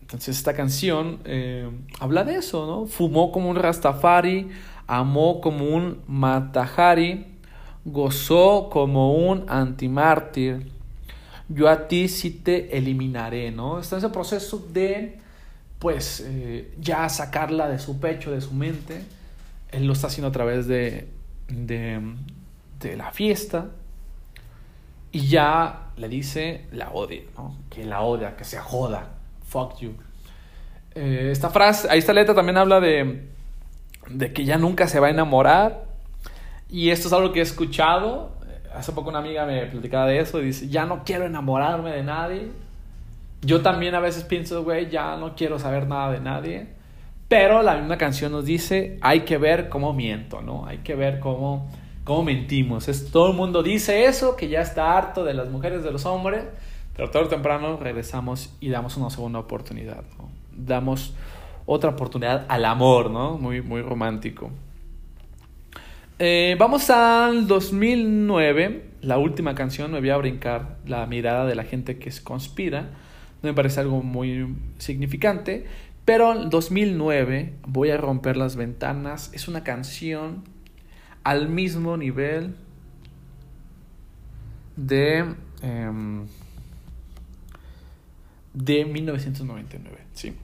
Entonces 0.00 0.36
esta 0.36 0.52
canción 0.52 1.20
eh, 1.24 1.70
habla 1.98 2.24
de 2.24 2.36
eso, 2.36 2.66
¿no? 2.66 2.86
Fumó 2.86 3.32
como 3.32 3.48
un 3.48 3.56
Rastafari, 3.56 4.50
amó 4.86 5.40
como 5.40 5.64
un 5.64 6.02
Matahari, 6.06 7.31
gozó 7.84 8.68
como 8.70 9.14
un 9.14 9.44
antimártir. 9.48 10.70
Yo 11.48 11.68
a 11.68 11.88
ti 11.88 12.08
sí 12.08 12.30
te 12.30 12.76
eliminaré, 12.76 13.50
¿no? 13.50 13.78
Está 13.78 13.96
en 13.96 13.98
ese 13.98 14.08
proceso 14.08 14.66
de, 14.72 15.18
pues, 15.78 16.24
eh, 16.26 16.72
ya 16.80 17.08
sacarla 17.08 17.68
de 17.68 17.78
su 17.78 18.00
pecho, 18.00 18.30
de 18.30 18.40
su 18.40 18.54
mente. 18.54 19.02
Él 19.70 19.86
lo 19.86 19.92
está 19.92 20.06
haciendo 20.06 20.28
a 20.28 20.32
través 20.32 20.66
de, 20.66 21.08
de, 21.48 22.00
de 22.80 22.96
la 22.96 23.12
fiesta. 23.12 23.70
Y 25.10 25.26
ya 25.26 25.90
le 25.96 26.08
dice, 26.08 26.66
la 26.72 26.90
odia, 26.90 27.22
¿no? 27.36 27.56
Que 27.68 27.84
la 27.84 28.00
odia, 28.02 28.36
que 28.36 28.44
se 28.44 28.58
joda 28.58 29.18
fuck 29.52 29.78
you. 29.80 29.94
Eh, 30.94 31.28
esta 31.30 31.50
frase, 31.50 31.88
ahí 31.90 31.98
esta 31.98 32.14
letra 32.14 32.34
también 32.34 32.56
habla 32.56 32.80
de, 32.80 33.28
de 34.08 34.32
que 34.32 34.44
ya 34.44 34.56
nunca 34.56 34.88
se 34.88 34.98
va 34.98 35.08
a 35.08 35.10
enamorar. 35.10 35.84
Y 36.72 36.88
esto 36.88 37.08
es 37.08 37.12
algo 37.12 37.32
que 37.32 37.40
he 37.40 37.42
escuchado. 37.42 38.32
Hace 38.74 38.92
poco 38.92 39.10
una 39.10 39.18
amiga 39.18 39.44
me 39.44 39.66
platicaba 39.66 40.06
de 40.06 40.20
eso 40.20 40.40
y 40.40 40.46
dice, 40.46 40.68
ya 40.70 40.86
no 40.86 41.04
quiero 41.04 41.26
enamorarme 41.26 41.90
de 41.90 42.02
nadie. 42.02 42.48
Yo 43.42 43.60
también 43.60 43.94
a 43.94 44.00
veces 44.00 44.24
pienso, 44.24 44.64
güey, 44.64 44.88
ya 44.88 45.18
no 45.18 45.34
quiero 45.36 45.58
saber 45.58 45.86
nada 45.86 46.10
de 46.12 46.20
nadie. 46.20 46.68
Pero 47.28 47.62
la 47.62 47.76
misma 47.76 47.98
canción 47.98 48.32
nos 48.32 48.46
dice, 48.46 48.96
hay 49.02 49.20
que 49.20 49.36
ver 49.36 49.68
cómo 49.68 49.92
miento, 49.92 50.40
¿no? 50.40 50.64
Hay 50.64 50.78
que 50.78 50.94
ver 50.94 51.20
cómo, 51.20 51.70
cómo 52.04 52.24
mentimos. 52.24 52.88
Es, 52.88 53.10
todo 53.10 53.30
el 53.32 53.36
mundo 53.36 53.62
dice 53.62 54.06
eso, 54.06 54.34
que 54.34 54.48
ya 54.48 54.62
está 54.62 54.96
harto 54.96 55.24
de 55.24 55.34
las 55.34 55.50
mujeres, 55.50 55.84
de 55.84 55.92
los 55.92 56.06
hombres. 56.06 56.44
Pero 56.96 57.10
tarde 57.10 57.26
o 57.26 57.28
temprano 57.28 57.76
regresamos 57.76 58.56
y 58.60 58.70
damos 58.70 58.96
una 58.96 59.10
segunda 59.10 59.40
oportunidad. 59.40 60.04
Damos 60.56 61.12
otra 61.66 61.90
oportunidad 61.90 62.46
al 62.48 62.64
amor, 62.64 63.10
¿no? 63.10 63.36
Muy, 63.36 63.60
muy 63.60 63.82
romántico. 63.82 64.50
Eh, 66.18 66.56
vamos 66.58 66.90
al 66.90 67.46
2009, 67.46 68.84
la 69.00 69.18
última 69.18 69.54
canción, 69.54 69.90
me 69.90 70.00
voy 70.00 70.10
a 70.10 70.16
brincar 70.16 70.78
la 70.86 71.06
mirada 71.06 71.46
de 71.46 71.54
la 71.54 71.64
gente 71.64 71.98
que 71.98 72.12
conspira. 72.22 72.90
No 73.42 73.48
me 73.48 73.54
parece 73.54 73.80
algo 73.80 74.02
muy 74.02 74.54
significante. 74.78 75.66
Pero 76.04 76.32
en 76.32 76.50
2009, 76.50 77.54
Voy 77.66 77.90
a 77.90 77.96
romper 77.96 78.36
las 78.36 78.56
ventanas, 78.56 79.30
es 79.32 79.48
una 79.48 79.62
canción 79.62 80.42
al 81.24 81.48
mismo 81.48 81.96
nivel 81.96 82.56
de... 84.76 85.34
Em, 85.62 86.26
de 88.52 88.84
1999. 88.84 89.98
¿sí? 90.12 90.34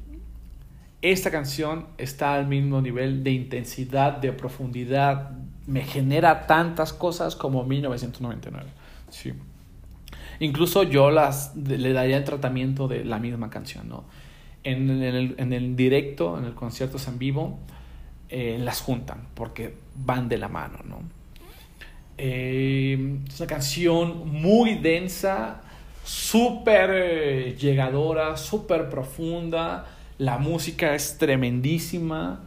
Esta 1.03 1.31
canción 1.31 1.87
está 1.99 2.35
al 2.35 2.47
mismo 2.47 2.81
nivel 2.81 3.23
de 3.23 3.33
intensidad, 3.33 4.19
de 4.19 4.33
profundidad, 4.33 5.33
me 5.69 5.83
genera 5.83 6.47
tantas 6.47 6.95
cosas 6.95 7.37
como 7.37 7.62
1999. 7.62 8.71
¿sí? 9.11 9.35
Incluso 10.41 10.83
yo 10.83 11.11
las, 11.11 11.55
le 11.55 11.93
daría 11.93 12.16
el 12.16 12.25
tratamiento 12.25 12.89
de 12.89 13.05
la 13.05 13.19
misma 13.19 13.51
canción. 13.51 13.87
¿no? 13.87 14.05
En, 14.64 14.89
el, 15.03 15.35
en 15.37 15.53
el 15.53 15.77
directo, 15.77 16.39
en 16.39 16.47
el 16.47 16.55
concierto 16.55 16.97
en 17.07 17.19
vivo, 17.19 17.59
eh, 18.31 18.57
las 18.59 18.81
juntan 18.81 19.29
porque 19.35 19.75
van 19.95 20.31
de 20.31 20.39
la 20.39 20.49
mano. 20.49 20.79
¿no? 20.87 21.01
Eh, 22.16 23.19
es 23.29 23.39
una 23.39 23.47
canción 23.47 24.27
muy 24.33 24.77
densa, 24.77 25.61
súper 26.03 26.91
eh, 26.95 27.57
llegadora, 27.61 28.39
súper 28.39 28.89
profunda. 28.89 29.87
La 30.16 30.39
música 30.39 30.95
es 30.95 31.19
tremendísima. 31.19 32.41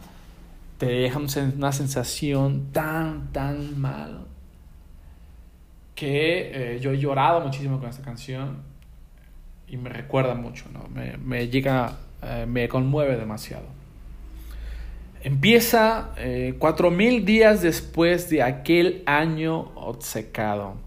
Te 0.81 0.87
deja 0.87 1.19
una 1.19 1.71
sensación 1.71 2.71
tan, 2.71 3.31
tan 3.31 3.79
mal 3.79 4.25
que 5.93 6.73
eh, 6.73 6.79
yo 6.79 6.89
he 6.89 6.97
llorado 6.97 7.39
muchísimo 7.41 7.79
con 7.79 7.87
esta 7.87 8.01
canción 8.01 8.63
y 9.67 9.77
me 9.77 9.91
recuerda 9.91 10.33
mucho, 10.33 10.65
¿no? 10.73 10.87
Me, 10.89 11.49
llega, 11.49 11.99
eh, 12.23 12.47
me 12.49 12.67
conmueve 12.67 13.15
demasiado. 13.15 13.65
Empieza 15.21 16.15
eh, 16.17 16.55
cuatro 16.57 16.89
mil 16.89 17.25
días 17.25 17.61
después 17.61 18.31
de 18.31 18.41
aquel 18.41 19.03
año 19.05 19.71
obcecado. 19.75 20.77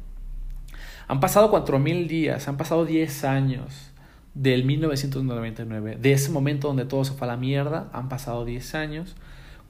Han 1.07 1.21
pasado 1.21 1.51
cuatro 1.51 1.79
mil 1.79 2.09
días, 2.09 2.49
han 2.49 2.57
pasado 2.57 2.85
diez 2.85 3.23
años 3.23 3.93
del 4.35 4.65
1999, 4.65 5.99
de 6.01 6.13
ese 6.13 6.33
momento 6.33 6.67
donde 6.67 6.85
todo 6.85 7.05
se 7.05 7.13
fue 7.13 7.29
a 7.29 7.31
la 7.31 7.37
mierda, 7.37 7.91
han 7.93 8.09
pasado 8.09 8.45
diez 8.45 8.75
años, 8.75 9.15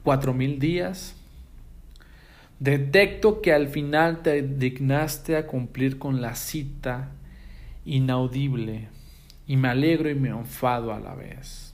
cuatro 0.05 0.33
mil 0.33 0.59
días. 0.59 1.15
Detecto 2.59 3.41
que 3.41 3.51
al 3.51 3.67
final 3.67 4.21
te 4.21 4.41
dignaste 4.41 5.35
a 5.35 5.47
cumplir 5.47 5.99
con 5.99 6.21
la 6.21 6.35
cita 6.35 7.09
inaudible 7.83 8.87
y 9.45 9.57
me 9.57 9.67
alegro 9.67 10.09
y 10.09 10.15
me 10.15 10.29
enfado 10.29 10.93
a 10.93 10.99
la 10.99 11.15
vez. 11.15 11.73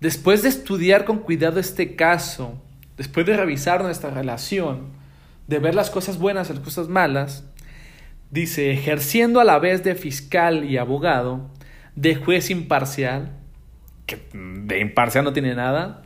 Después 0.00 0.42
de 0.42 0.48
estudiar 0.48 1.04
con 1.04 1.18
cuidado 1.18 1.60
este 1.60 1.94
caso, 1.94 2.60
después 2.96 3.24
de 3.26 3.36
revisar 3.36 3.82
nuestra 3.82 4.10
relación, 4.10 4.88
de 5.46 5.60
ver 5.60 5.74
las 5.74 5.90
cosas 5.90 6.18
buenas 6.18 6.50
y 6.50 6.54
las 6.54 6.62
cosas 6.62 6.88
malas, 6.88 7.44
dice, 8.30 8.72
ejerciendo 8.72 9.40
a 9.40 9.44
la 9.44 9.58
vez 9.58 9.84
de 9.84 9.94
fiscal 9.94 10.64
y 10.64 10.78
abogado, 10.78 11.50
de 11.94 12.16
juez 12.16 12.50
imparcial, 12.50 13.36
que 14.06 14.26
de 14.32 14.80
imparcial 14.80 15.22
no 15.22 15.32
tiene 15.32 15.54
nada, 15.54 16.01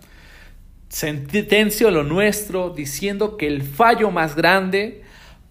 sentencio 0.88 1.90
lo 1.90 2.04
nuestro 2.04 2.70
diciendo 2.70 3.36
que 3.36 3.46
el 3.46 3.62
fallo 3.62 4.10
más 4.10 4.36
grande 4.36 5.02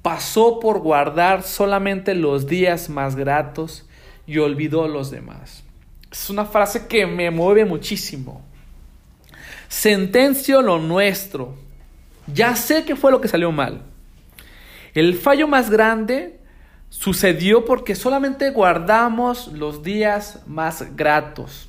pasó 0.02 0.60
por 0.60 0.80
guardar 0.80 1.44
solamente 1.44 2.14
los 2.14 2.48
días 2.48 2.90
más 2.90 3.16
gratos 3.16 3.86
y 4.28 4.38
olvidó 4.38 4.88
los 4.88 5.12
demás. 5.12 5.64
Es 6.12 6.30
una 6.30 6.46
frase 6.46 6.88
que 6.88 7.06
me 7.06 7.32
mueve 7.32 7.66
muchísimo. 7.66 8.42
Sentencio 9.68 10.62
lo 10.62 10.80
nuestro. 10.80 11.56
Ya 12.28 12.56
sé 12.56 12.86
qué 12.86 12.96
fue 12.96 13.12
lo 13.12 13.20
que 13.20 13.28
salió 13.28 13.52
mal. 13.52 13.82
El 14.94 15.16
fallo 15.16 15.48
más 15.48 15.70
grande 15.70 16.40
sucedió 16.90 17.66
porque 17.66 17.96
solamente 17.96 18.52
guardamos 18.52 19.48
los 19.48 19.84
días 19.84 20.40
más 20.48 20.96
gratos 20.96 21.68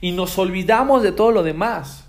y 0.00 0.12
nos 0.12 0.38
olvidamos 0.38 1.02
de 1.02 1.12
todo 1.12 1.30
lo 1.30 1.42
demás. 1.42 2.04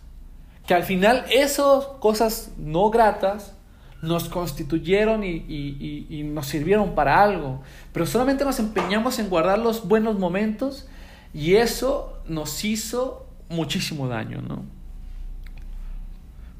Que 0.66 0.74
al 0.74 0.84
final 0.84 1.26
esas 1.32 1.86
cosas 2.00 2.52
no 2.58 2.90
gratas 2.90 3.56
nos 4.02 4.30
constituyeron 4.30 5.24
y, 5.24 5.46
y, 5.48 6.24
nos 6.24 6.48
sirvieron 6.48 6.96
para 6.96 7.22
algo. 7.22 7.62
Pero 7.94 8.06
solamente 8.06 8.44
nos 8.44 8.60
empeñamos 8.60 9.20
en 9.20 9.30
guardar 9.30 9.60
los 9.60 9.88
buenos 9.88 10.18
momentos 10.18 10.88
y 11.34 11.56
eso 11.56 12.18
nos 12.28 12.64
hizo 12.66 13.28
muchísimo 13.50 14.08
daño, 14.08 14.42
¿no? 14.42 14.66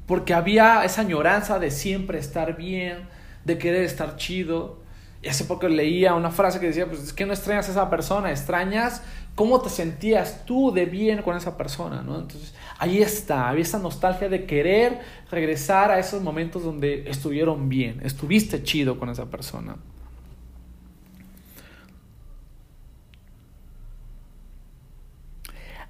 Porque 0.06 0.34
había 0.34 0.84
esa 0.84 1.00
añoranza 1.00 1.58
de 1.58 1.70
siempre 1.70 2.18
estar 2.18 2.56
bien, 2.56 3.08
de 3.44 3.58
querer 3.58 3.82
estar 3.82 4.16
chido. 4.16 4.80
Y 5.20 5.28
hace 5.28 5.44
poco 5.44 5.68
leía 5.68 6.14
una 6.14 6.30
frase 6.30 6.60
que 6.60 6.66
decía, 6.66 6.86
pues 6.86 7.02
es 7.02 7.12
que 7.12 7.26
no 7.26 7.32
extrañas 7.32 7.68
a 7.68 7.72
esa 7.72 7.90
persona, 7.90 8.30
extrañas 8.30 9.02
cómo 9.34 9.60
te 9.60 9.70
sentías 9.70 10.44
tú 10.44 10.72
de 10.72 10.84
bien 10.84 11.22
con 11.22 11.36
esa 11.36 11.56
persona, 11.56 12.02
¿no? 12.02 12.18
Entonces, 12.18 12.54
ahí 12.78 13.00
está, 13.00 13.48
había 13.48 13.62
esa 13.62 13.78
nostalgia 13.78 14.28
de 14.28 14.44
querer 14.44 15.00
regresar 15.30 15.90
a 15.90 15.98
esos 15.98 16.22
momentos 16.22 16.62
donde 16.62 17.08
estuvieron 17.08 17.68
bien, 17.68 18.00
estuviste 18.04 18.62
chido 18.62 18.98
con 18.98 19.08
esa 19.08 19.30
persona. 19.30 19.76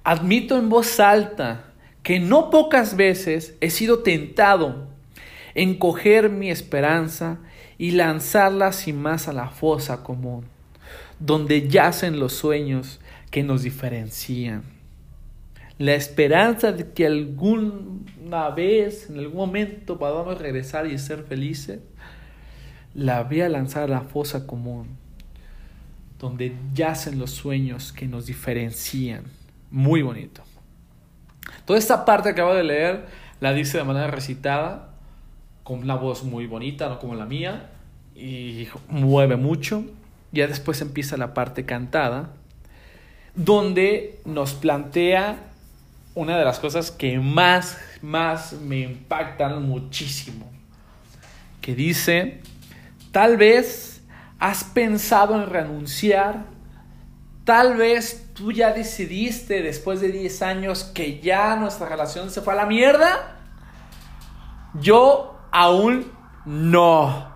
Admito 0.05 0.57
en 0.57 0.69
voz 0.69 0.99
alta 0.99 1.65
que 2.01 2.19
no 2.19 2.49
pocas 2.49 2.97
veces 2.97 3.55
he 3.61 3.69
sido 3.69 3.99
tentado 3.99 4.87
en 5.55 5.77
coger 5.77 6.29
mi 6.29 6.49
esperanza 6.49 7.37
y 7.77 7.91
lanzarla 7.91 8.73
sin 8.73 9.01
más 9.01 9.27
a 9.27 9.33
la 9.33 9.49
fosa 9.49 10.03
común, 10.03 10.45
donde 11.19 11.69
yacen 11.69 12.19
los 12.19 12.33
sueños 12.33 12.99
que 13.33 13.41
nos 13.41 13.63
diferencian. 13.63 14.61
La 15.79 15.95
esperanza 15.95 16.71
de 16.71 16.91
que 16.91 17.07
alguna 17.07 18.51
vez, 18.51 19.09
en 19.09 19.17
algún 19.17 19.37
momento, 19.37 19.97
podamos 19.97 20.37
regresar 20.37 20.85
y 20.85 20.95
ser 20.99 21.23
felices, 21.23 21.79
la 22.93 23.23
voy 23.23 23.41
a 23.41 23.49
lanzar 23.49 23.85
a 23.85 23.87
la 23.87 24.01
fosa 24.01 24.45
común, 24.45 24.85
donde 26.19 26.55
yacen 26.75 27.17
los 27.17 27.31
sueños 27.31 27.91
que 27.91 28.05
nos 28.05 28.27
diferencian. 28.27 29.23
Muy 29.71 30.03
bonito. 30.03 30.43
Toda 31.65 31.79
esta 31.79 32.05
parte 32.05 32.35
que 32.35 32.41
acabo 32.41 32.53
de 32.53 32.63
leer 32.63 33.07
la 33.39 33.51
dice 33.51 33.79
de 33.79 33.83
manera 33.83 34.11
recitada, 34.11 34.93
con 35.63 35.79
una 35.79 35.95
voz 35.95 36.23
muy 36.23 36.45
bonita, 36.45 36.87
no 36.87 36.99
como 36.99 37.15
la 37.15 37.25
mía, 37.25 37.71
y 38.15 38.67
mueve 38.89 39.37
mucho. 39.37 39.85
Ya 40.31 40.45
después 40.45 40.81
empieza 40.81 41.17
la 41.17 41.33
parte 41.33 41.65
cantada, 41.65 42.29
donde 43.35 44.21
nos 44.25 44.53
plantea 44.53 45.51
una 46.15 46.37
de 46.37 46.45
las 46.45 46.59
cosas 46.59 46.91
que 46.91 47.19
más, 47.19 47.77
más 48.01 48.53
me 48.53 48.81
impactan 48.81 49.63
muchísimo, 49.63 50.51
que 51.61 51.73
dice, 51.73 52.41
tal 53.11 53.37
vez 53.37 54.03
has 54.39 54.63
pensado 54.63 55.41
en 55.41 55.49
renunciar 55.49 56.53
Tal 57.43 57.75
vez 57.75 58.29
tú 58.33 58.53
ya 58.53 58.71
decidiste 58.71 59.61
después 59.61 59.99
de 59.99 60.11
10 60.11 60.41
años 60.43 60.85
que 60.85 61.19
ya 61.19 61.57
nuestra 61.57 61.89
relación 61.89 62.29
se 62.29 62.41
fue 62.41 62.53
a 62.53 62.55
la 62.55 62.65
mierda. 62.65 63.37
Yo 64.75 65.37
aún 65.51 66.09
no. 66.45 67.32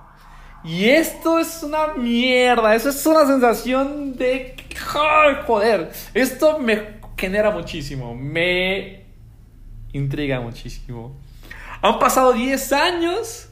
Y 0.68 0.89
esto 0.89 1.39
es 1.39 1.63
una 1.63 1.93
mierda. 1.93 2.76
Eso 2.76 2.89
es 2.89 3.05
una 3.05 3.26
sensación 3.26 4.15
de... 4.18 4.55
Joder. 5.47 5.91
Esto 6.13 6.59
me 6.59 6.99
genera 7.18 7.51
muchísimo. 7.51 8.13
Me 8.13 9.05
intriga 9.93 10.41
muchísimo. 10.41 11.15
Han 11.82 11.97
pasado 11.99 12.34
10 12.34 12.74
años 12.74 13.47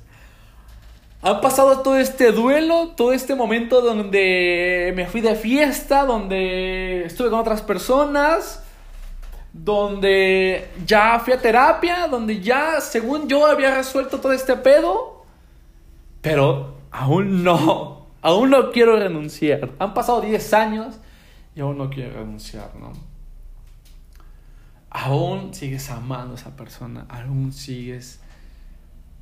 ha 1.27 1.41
pasado 1.41 1.79
todo 1.79 1.97
este 1.97 2.31
duelo, 2.31 2.89
todo 2.95 3.11
este 3.11 3.33
momento 3.33 3.81
donde 3.81 4.93
me 4.95 5.07
fui 5.07 5.21
de 5.21 5.33
fiesta, 5.33 6.05
donde 6.05 7.05
estuve 7.05 7.31
con 7.31 7.39
otras 7.39 7.63
personas, 7.63 8.63
donde 9.51 10.67
ya 10.85 11.17
fui 11.17 11.33
a 11.33 11.41
terapia, 11.41 12.07
donde 12.07 12.41
ya, 12.41 12.79
según 12.79 13.27
yo, 13.27 13.47
había 13.47 13.73
resuelto 13.73 14.19
todo 14.19 14.33
este 14.33 14.55
pedo. 14.55 15.25
Pero 16.21 16.74
aún 16.95 17.43
no, 17.43 18.07
aún 18.21 18.49
no 18.49 18.71
quiero 18.71 18.97
renunciar. 18.97 19.71
Han 19.79 19.93
pasado 19.93 20.21
10 20.21 20.53
años 20.53 20.95
y 21.53 21.59
aún 21.59 21.77
no 21.77 21.89
quiero 21.89 22.13
renunciar, 22.13 22.71
¿no? 22.79 22.93
Aún 24.89 25.53
sigues 25.53 25.89
amando 25.91 26.33
a 26.33 26.37
esa 26.37 26.55
persona, 26.55 27.05
aún 27.09 27.51
sigues 27.51 28.21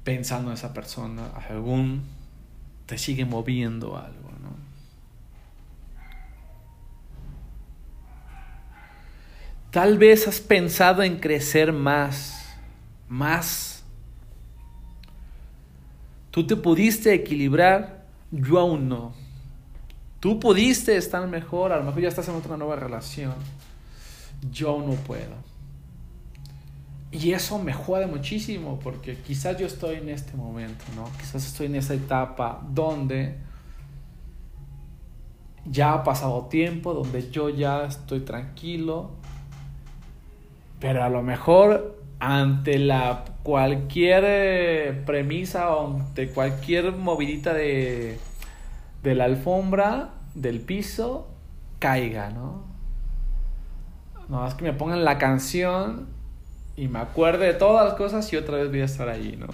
pensando 0.04 0.52
en 0.52 0.54
esa 0.54 0.72
persona, 0.72 1.32
algún 1.50 2.04
te 2.86 3.00
sigue 3.00 3.26
moviendo 3.26 3.98
algo, 3.98 4.30
¿no? 4.42 4.54
Tal 9.72 9.98
vez 9.98 10.28
has 10.28 10.40
pensado 10.42 11.02
en 11.02 11.20
crecer 11.20 11.74
más, 11.74 12.56
más. 13.10 13.73
Tú 16.34 16.48
te 16.48 16.56
pudiste 16.56 17.14
equilibrar, 17.14 18.08
yo 18.32 18.58
aún 18.58 18.90
no. 18.90 19.14
Tú 20.20 20.40
pudiste 20.40 20.98
estar 20.98 21.28
mejor, 21.28 21.72
a 21.72 21.78
lo 21.78 21.84
mejor 21.84 22.02
ya 22.02 22.08
estás 22.08 22.28
en 22.28 22.34
otra 22.34 22.58
nueva 22.58 22.76
relación. 22.76 23.36
Yo 24.52 24.72
aún 24.72 24.88
no 24.88 24.94
puedo. 24.94 25.36
Y 27.12 27.34
eso 27.34 27.60
me 27.60 27.72
jode 27.72 28.08
muchísimo 28.08 28.80
porque 28.84 29.16
quizás 29.16 29.60
yo 29.60 29.68
estoy 29.68 29.98
en 29.98 30.10
este 30.10 30.36
momento, 30.36 30.84
¿no? 30.96 31.08
Quizás 31.20 31.46
estoy 31.46 31.68
en 31.68 31.76
esa 31.76 31.94
etapa 31.94 32.66
donde 32.68 33.38
ya 35.68 35.94
ha 35.94 36.04
pasado 36.04 36.48
tiempo, 36.48 36.96
donde 36.96 37.30
yo 37.30 37.50
ya 37.50 37.86
estoy 37.86 38.22
tranquilo, 38.22 39.12
pero 40.80 41.04
a 41.04 41.10
lo 41.10 41.22
mejor 41.22 42.03
ante 42.26 42.80
la 42.80 43.26
cualquier 43.44 44.24
eh, 44.26 45.04
premisa 45.06 45.76
o 45.76 45.98
ante 45.98 46.30
cualquier 46.30 46.94
movidita 46.94 47.54
de, 47.54 48.18
de 49.04 49.16
la 49.16 49.26
alfombra, 49.26 50.12
del 50.34 50.62
piso, 50.62 51.28
caiga, 51.80 52.30
¿no? 52.30 52.64
No, 54.30 54.38
más 54.40 54.56
que 54.56 54.64
me 54.64 54.72
pongan 54.72 55.04
la 55.04 55.18
canción 55.18 56.08
y 56.78 56.88
me 56.88 57.00
acuerde 57.00 57.48
de 57.48 57.54
todas 57.56 57.86
las 57.86 57.96
cosas 57.96 58.32
y 58.32 58.38
otra 58.38 58.56
vez 58.56 58.70
voy 58.70 58.80
a 58.80 58.86
estar 58.86 59.10
ahí, 59.10 59.36
¿no? 59.38 59.48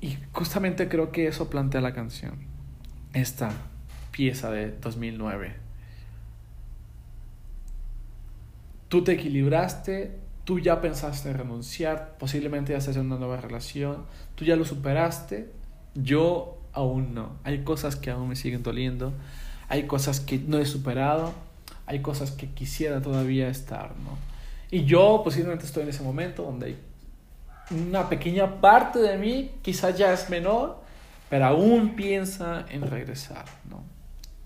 Y 0.00 0.16
justamente 0.32 0.88
creo 0.88 1.10
que 1.10 1.26
eso 1.26 1.50
plantea 1.50 1.80
la 1.80 1.94
canción. 1.94 2.46
esta 3.12 3.50
pieza 4.12 4.52
de 4.52 4.70
2009. 4.70 5.56
Tú 8.88 9.02
te 9.02 9.12
equilibraste, 9.12 10.23
tú 10.44 10.58
ya 10.58 10.80
pensaste 10.80 11.32
renunciar, 11.32 12.16
posiblemente 12.18 12.72
ya 12.72 12.78
estás 12.78 12.96
en 12.96 13.06
una 13.06 13.16
nueva 13.16 13.38
relación, 13.38 14.04
tú 14.34 14.44
ya 14.44 14.56
lo 14.56 14.64
superaste, 14.64 15.50
yo 15.94 16.58
aún 16.72 17.14
no. 17.14 17.36
Hay 17.44 17.64
cosas 17.64 17.96
que 17.96 18.10
aún 18.10 18.28
me 18.28 18.36
siguen 18.36 18.62
doliendo, 18.62 19.12
hay 19.68 19.86
cosas 19.86 20.20
que 20.20 20.38
no 20.38 20.58
he 20.58 20.66
superado, 20.66 21.32
hay 21.86 22.00
cosas 22.00 22.30
que 22.30 22.50
quisiera 22.50 23.00
todavía 23.00 23.48
estar, 23.48 23.90
¿no? 23.96 24.18
Y 24.70 24.84
yo 24.84 25.22
posiblemente 25.24 25.64
estoy 25.64 25.84
en 25.84 25.90
ese 25.90 26.02
momento 26.02 26.42
donde 26.42 26.66
hay 26.66 26.78
una 27.70 28.08
pequeña 28.08 28.60
parte 28.60 28.98
de 28.98 29.16
mí, 29.16 29.52
quizás 29.62 29.96
ya 29.96 30.12
es 30.12 30.28
menor, 30.28 30.82
pero 31.30 31.46
aún 31.46 31.96
piensa 31.96 32.66
en 32.68 32.82
regresar, 32.82 33.44
¿no? 33.70 33.82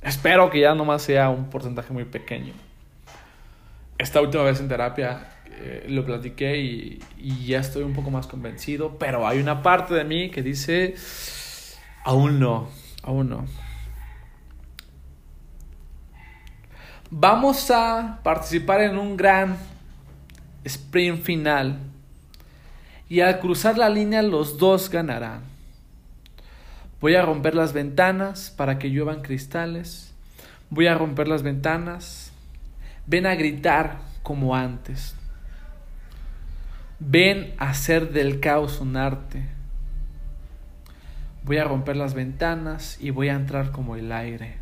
Espero 0.01 0.49
que 0.51 0.61
ya 0.61 0.75
nomás 0.75 1.03
sea 1.03 1.29
un 1.29 1.51
porcentaje 1.51 1.93
muy 1.93 2.05
pequeño. 2.05 2.53
Esta 3.99 4.21
última 4.21 4.45
vez 4.45 4.61
en 4.61 4.69
terapia 4.69 5.38
eh, 5.61 5.87
lo 5.89 6.05
platiqué 6.05 6.59
y, 6.59 7.01
y, 7.19 7.47
ya 7.47 7.59
estoy 7.59 7.83
un 7.83 7.93
poco 7.93 8.11
más 8.11 8.27
convencido, 8.27 8.97
pero 8.99 9.27
hay 9.27 9.41
una 9.41 9.63
parte 9.63 9.95
de 9.95 10.05
mí 10.05 10.31
que 10.31 10.43
dice, 10.43 10.95
aún 12.05 12.39
no, 12.39 12.69
aún 13.03 13.29
no. 13.29 13.47
Vamos 17.11 17.71
a 17.71 18.21
participar 18.23 18.83
en 18.83 18.99
un 18.99 19.17
gran 19.17 19.57
sprint 20.65 21.23
final 21.23 21.79
y 23.09 23.21
al 23.21 23.41
cruzar 23.41 23.79
la 23.79 23.89
línea 23.89 24.23
los 24.23 24.59
dos 24.59 24.91
ganarán. 24.91 25.43
Voy 27.01 27.15
a 27.15 27.23
romper 27.23 27.55
las 27.55 27.73
ventanas 27.73 28.53
para 28.57 28.79
que 28.79 28.91
lluevan 28.91 29.23
cristales. 29.23 30.13
Voy 30.71 30.87
a 30.87 30.95
romper 30.95 31.29
las 31.29 31.43
ventanas. 31.43 32.33
Ven 33.07 33.27
a 33.27 33.35
gritar 33.35 34.01
como 34.23 34.55
antes. 34.55 35.18
Ven 37.01 37.55
a 37.59 37.71
hacer 37.71 38.13
del 38.13 38.41
caos 38.41 38.81
un 38.81 38.97
arte. 38.97 39.45
Voy 41.45 41.59
a 41.59 41.65
romper 41.65 41.97
las 41.97 42.15
ventanas 42.15 42.99
y 43.01 43.11
voy 43.11 43.29
a 43.29 43.35
entrar 43.35 43.71
como 43.71 43.95
el 43.95 44.11
aire. 44.11 44.57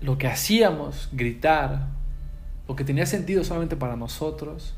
Lo 0.00 0.16
que 0.16 0.28
hacíamos, 0.28 1.10
gritar, 1.12 1.88
lo 2.66 2.74
que 2.74 2.84
tenía 2.84 3.04
sentido 3.04 3.44
solamente 3.44 3.76
para 3.76 3.96
nosotros, 3.96 4.74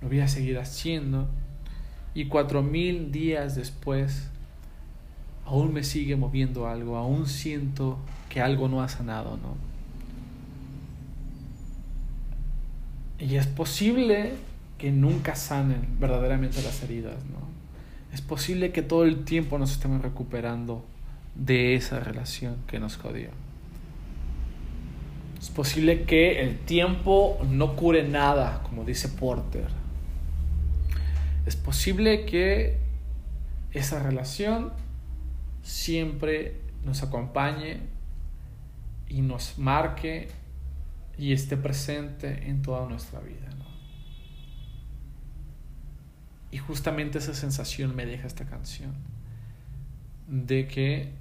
lo 0.00 0.08
voy 0.08 0.20
a 0.20 0.28
seguir 0.28 0.58
haciendo. 0.58 1.28
Y 2.14 2.26
cuatro 2.26 2.62
mil 2.62 3.10
días 3.10 3.56
después, 3.56 4.30
aún 5.44 5.72
me 5.72 5.82
sigue 5.82 6.14
moviendo 6.14 6.68
algo, 6.68 6.96
aún 6.96 7.26
siento 7.26 7.98
que 8.28 8.40
algo 8.40 8.68
no 8.68 8.80
ha 8.80 8.88
sanado, 8.88 9.36
¿no? 9.38 9.71
Y 13.22 13.36
es 13.36 13.46
posible 13.46 14.32
que 14.78 14.90
nunca 14.90 15.36
sanen 15.36 15.86
verdaderamente 16.00 16.60
las 16.60 16.82
heridas, 16.82 17.24
¿no? 17.26 17.38
Es 18.12 18.20
posible 18.20 18.72
que 18.72 18.82
todo 18.82 19.04
el 19.04 19.24
tiempo 19.24 19.58
nos 19.58 19.70
estemos 19.70 20.02
recuperando 20.02 20.84
de 21.36 21.76
esa 21.76 22.00
relación 22.00 22.56
que 22.66 22.80
nos 22.80 22.96
jodió. 22.96 23.28
Es 25.40 25.50
posible 25.50 26.02
que 26.02 26.42
el 26.42 26.58
tiempo 26.58 27.38
no 27.48 27.76
cure 27.76 28.02
nada, 28.08 28.64
como 28.64 28.84
dice 28.84 29.08
Porter. 29.08 29.68
Es 31.46 31.54
posible 31.54 32.24
que 32.24 32.78
esa 33.70 34.02
relación 34.02 34.72
siempre 35.62 36.56
nos 36.84 37.04
acompañe 37.04 37.78
y 39.08 39.20
nos 39.20 39.58
marque 39.58 40.28
y 41.18 41.32
esté 41.32 41.56
presente 41.56 42.48
en 42.48 42.62
toda 42.62 42.88
nuestra 42.88 43.20
vida. 43.20 43.52
Y 46.52 46.58
justamente 46.58 47.18
esa 47.18 47.34
sensación 47.34 47.96
me 47.96 48.04
deja 48.04 48.26
esta 48.26 48.44
canción. 48.44 48.92
De 50.28 50.68
que 50.68 51.12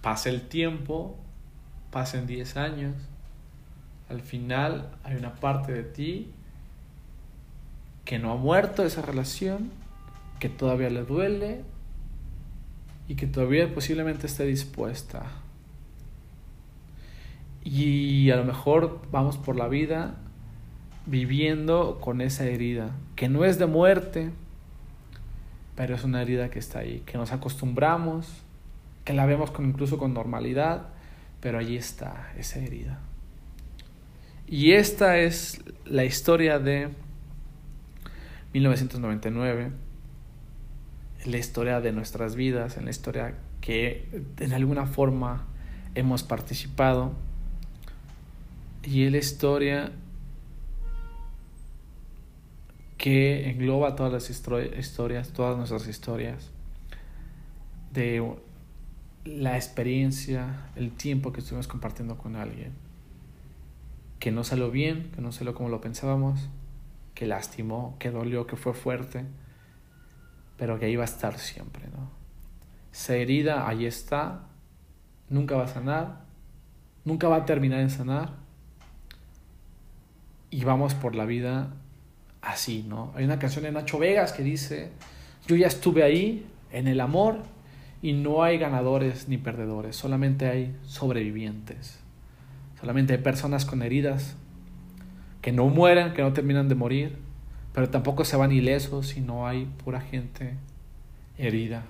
pase 0.00 0.30
el 0.30 0.48
tiempo 0.48 1.18
pasen 1.90 2.26
10 2.28 2.56
años, 2.56 2.94
al 4.08 4.20
final 4.20 4.96
hay 5.02 5.16
una 5.16 5.34
parte 5.34 5.72
de 5.72 5.82
ti 5.82 6.30
que 8.04 8.20
no 8.20 8.32
ha 8.32 8.36
muerto 8.36 8.84
esa 8.84 9.02
relación, 9.02 9.72
que 10.38 10.48
todavía 10.48 10.88
le 10.88 11.02
duele 11.02 11.64
y 13.08 13.16
que 13.16 13.26
todavía 13.26 13.74
posiblemente 13.74 14.28
esté 14.28 14.44
dispuesta. 14.44 15.26
Y 17.62 18.30
a 18.30 18.36
lo 18.36 18.44
mejor 18.44 19.00
vamos 19.10 19.36
por 19.36 19.56
la 19.56 19.68
vida 19.68 20.16
viviendo 21.06 21.98
con 22.00 22.20
esa 22.20 22.44
herida, 22.44 22.92
que 23.16 23.28
no 23.28 23.44
es 23.44 23.58
de 23.58 23.66
muerte, 23.66 24.30
pero 25.74 25.94
es 25.94 26.04
una 26.04 26.22
herida 26.22 26.50
que 26.50 26.58
está 26.58 26.80
ahí, 26.80 27.02
que 27.06 27.18
nos 27.18 27.32
acostumbramos, 27.32 28.26
que 29.04 29.12
la 29.12 29.26
vemos 29.26 29.50
con, 29.50 29.66
incluso 29.66 29.98
con 29.98 30.14
normalidad, 30.14 30.88
pero 31.40 31.58
allí 31.58 31.76
está 31.76 32.32
esa 32.36 32.58
herida. 32.60 33.00
Y 34.46 34.72
esta 34.72 35.18
es 35.18 35.62
la 35.84 36.04
historia 36.04 36.58
de 36.58 36.90
1999, 38.52 39.70
la 41.24 41.36
historia 41.36 41.80
de 41.80 41.92
nuestras 41.92 42.34
vidas, 42.34 42.76
en 42.76 42.84
la 42.84 42.90
historia 42.90 43.34
que 43.60 44.24
en 44.38 44.52
alguna 44.52 44.86
forma 44.86 45.46
hemos 45.94 46.22
participado. 46.22 47.12
Y 48.82 49.04
es 49.04 49.12
la 49.12 49.18
historia 49.18 49.92
que 52.96 53.48
engloba 53.48 53.96
todas 53.96 54.12
las 54.12 54.30
historias, 54.30 55.32
todas 55.32 55.56
nuestras 55.56 55.86
historias 55.88 56.50
de 57.92 58.36
la 59.24 59.56
experiencia, 59.56 60.70
el 60.76 60.92
tiempo 60.92 61.32
que 61.32 61.40
estuvimos 61.40 61.66
compartiendo 61.66 62.18
con 62.18 62.36
alguien, 62.36 62.72
que 64.18 64.30
no 64.30 64.44
salió 64.44 64.70
bien, 64.70 65.10
que 65.14 65.22
no 65.22 65.32
salió 65.32 65.54
como 65.54 65.68
lo 65.68 65.80
pensábamos, 65.80 66.48
que 67.14 67.26
lastimó, 67.26 67.96
que 67.98 68.10
dolió, 68.10 68.46
que 68.46 68.56
fue 68.56 68.74
fuerte, 68.74 69.24
pero 70.56 70.78
que 70.78 70.86
ahí 70.86 70.96
va 70.96 71.04
a 71.04 71.06
estar 71.06 71.38
siempre, 71.38 71.88
¿no? 71.88 72.10
Esa 72.92 73.16
herida 73.16 73.66
ahí 73.66 73.86
está, 73.86 74.48
nunca 75.28 75.56
va 75.56 75.64
a 75.64 75.68
sanar, 75.68 76.24
nunca 77.04 77.28
va 77.28 77.36
a 77.36 77.44
terminar 77.46 77.80
en 77.80 77.88
sanar, 77.88 78.39
y 80.50 80.64
vamos 80.64 80.94
por 80.94 81.14
la 81.14 81.24
vida 81.24 81.74
así, 82.42 82.84
¿no? 82.88 83.12
Hay 83.14 83.24
una 83.24 83.38
canción 83.38 83.64
de 83.64 83.72
Nacho 83.72 83.98
Vegas 83.98 84.32
que 84.32 84.42
dice, 84.42 84.90
yo 85.46 85.56
ya 85.56 85.66
estuve 85.66 86.02
ahí, 86.02 86.46
en 86.72 86.88
el 86.88 87.00
amor, 87.00 87.42
y 88.02 88.12
no 88.12 88.42
hay 88.42 88.58
ganadores 88.58 89.28
ni 89.28 89.38
perdedores, 89.38 89.96
solamente 89.96 90.48
hay 90.48 90.76
sobrevivientes. 90.84 92.00
Solamente 92.80 93.12
hay 93.12 93.18
personas 93.18 93.66
con 93.66 93.82
heridas 93.82 94.36
que 95.42 95.52
no 95.52 95.66
mueren, 95.66 96.14
que 96.14 96.22
no 96.22 96.32
terminan 96.32 96.68
de 96.68 96.74
morir, 96.74 97.18
pero 97.72 97.90
tampoco 97.90 98.24
se 98.24 98.36
van 98.36 98.52
ilesos 98.52 99.16
y 99.16 99.20
no 99.20 99.46
hay 99.46 99.66
pura 99.84 100.00
gente 100.00 100.54
herida. 101.36 101.84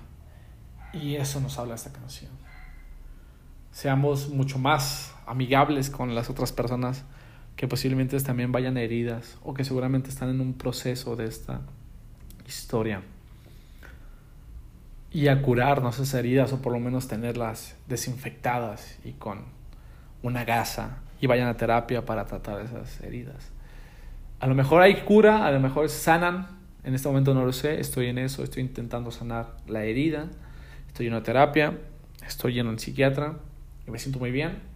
Y 0.93 1.15
eso 1.15 1.39
nos 1.39 1.57
habla 1.57 1.75
esta 1.75 1.91
canción. 1.93 2.31
Seamos 3.71 4.29
mucho 4.29 4.59
más 4.59 5.15
amigables 5.25 5.89
con 5.89 6.13
las 6.13 6.29
otras 6.29 6.51
personas 6.51 7.05
que 7.61 7.67
posiblemente 7.67 8.19
también 8.21 8.51
vayan 8.51 8.75
heridas 8.75 9.37
o 9.43 9.53
que 9.53 9.63
seguramente 9.63 10.09
están 10.09 10.29
en 10.29 10.41
un 10.41 10.55
proceso 10.55 11.15
de 11.15 11.25
esta 11.25 11.61
historia. 12.47 13.03
Y 15.11 15.27
a 15.27 15.43
curarnos 15.43 15.99
esas 15.99 16.11
heridas 16.15 16.51
o 16.53 16.61
por 16.63 16.73
lo 16.73 16.79
menos 16.79 17.07
tenerlas 17.07 17.75
desinfectadas 17.87 18.97
y 19.05 19.11
con 19.11 19.43
una 20.23 20.43
gasa 20.43 21.03
y 21.19 21.27
vayan 21.27 21.49
a 21.49 21.55
terapia 21.55 22.03
para 22.03 22.25
tratar 22.25 22.61
esas 22.61 22.99
heridas. 23.01 23.51
A 24.39 24.47
lo 24.47 24.55
mejor 24.55 24.81
hay 24.81 24.95
cura, 25.01 25.45
a 25.45 25.51
lo 25.51 25.59
mejor 25.59 25.87
sanan, 25.89 26.47
en 26.83 26.95
este 26.95 27.09
momento 27.09 27.35
no 27.35 27.45
lo 27.45 27.53
sé, 27.53 27.79
estoy 27.79 28.07
en 28.07 28.17
eso, 28.17 28.43
estoy 28.43 28.63
intentando 28.63 29.11
sanar 29.11 29.57
la 29.67 29.83
herida, 29.83 30.29
estoy 30.87 31.05
en 31.05 31.13
una 31.13 31.21
terapia, 31.21 31.77
estoy 32.25 32.59
en 32.59 32.65
un 32.65 32.79
psiquiatra 32.79 33.35
y 33.87 33.91
me 33.91 33.99
siento 33.99 34.17
muy 34.17 34.31
bien, 34.31 34.70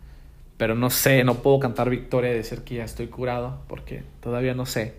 pero 0.58 0.76
no 0.76 0.90
sé, 0.90 1.24
no 1.24 1.36
puedo 1.36 1.60
cantar 1.60 1.90
victoria 1.90 2.32
y 2.32 2.36
decir 2.36 2.64
que 2.64 2.76
ya 2.76 2.86
estoy 2.86 3.08
curado 3.08 3.62
porque 3.68 4.04
todavía 4.22 4.54
no 4.54 4.66
sé. 4.66 4.96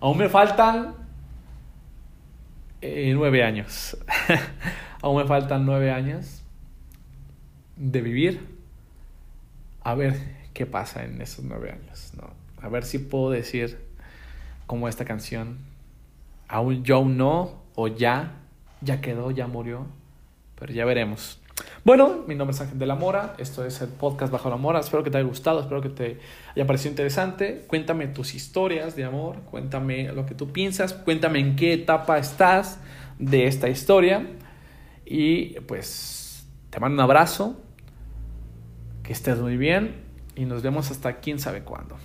Aún 0.00 0.18
me 0.18 0.28
faltan 0.28 0.94
eh, 2.80 3.12
nueve 3.14 3.42
años. 3.44 3.96
Aún 5.02 5.18
me 5.18 5.26
faltan 5.26 5.64
nueve 5.64 5.90
años 5.90 6.42
de 7.76 8.00
vivir. 8.00 8.56
A 9.82 9.94
ver 9.94 10.18
qué 10.52 10.66
pasa 10.66 11.04
en 11.04 11.20
esos 11.20 11.44
nueve 11.44 11.70
años. 11.70 12.12
¿no? 12.16 12.30
A 12.60 12.68
ver 12.68 12.84
si 12.84 12.98
puedo 12.98 13.30
decir 13.30 13.78
como 14.66 14.88
esta 14.88 15.04
canción. 15.04 15.58
Aún 16.48 16.82
yo 16.82 17.04
no, 17.04 17.62
o 17.74 17.88
ya, 17.88 18.32
ya 18.80 19.00
quedó, 19.00 19.30
ya 19.30 19.46
murió. 19.46 19.86
pero 20.58 20.72
ya 20.72 20.84
veremos. 20.84 21.40
Bueno, 21.84 22.24
mi 22.26 22.34
nombre 22.34 22.54
es 22.54 22.60
Ángel 22.60 22.78
de 22.78 22.86
la 22.86 22.96
Mora, 22.96 23.34
esto 23.38 23.64
es 23.64 23.80
el 23.80 23.88
podcast 23.88 24.32
Bajo 24.32 24.50
la 24.50 24.56
Mora, 24.56 24.80
espero 24.80 25.04
que 25.04 25.10
te 25.10 25.18
haya 25.18 25.26
gustado, 25.26 25.60
espero 25.60 25.80
que 25.80 25.88
te 25.88 26.18
haya 26.54 26.66
parecido 26.66 26.90
interesante, 26.90 27.64
cuéntame 27.68 28.08
tus 28.08 28.34
historias 28.34 28.96
de 28.96 29.04
amor, 29.04 29.36
cuéntame 29.42 30.12
lo 30.12 30.26
que 30.26 30.34
tú 30.34 30.52
piensas, 30.52 30.92
cuéntame 30.92 31.38
en 31.38 31.56
qué 31.56 31.72
etapa 31.74 32.18
estás 32.18 32.80
de 33.18 33.46
esta 33.46 33.68
historia 33.68 34.26
y 35.04 35.60
pues 35.60 36.46
te 36.70 36.80
mando 36.80 36.96
un 36.96 37.00
abrazo, 37.00 37.56
que 39.02 39.12
estés 39.12 39.38
muy 39.38 39.56
bien 39.56 40.02
y 40.34 40.44
nos 40.44 40.62
vemos 40.62 40.90
hasta 40.90 41.20
quién 41.20 41.38
sabe 41.38 41.62
cuándo. 41.62 41.96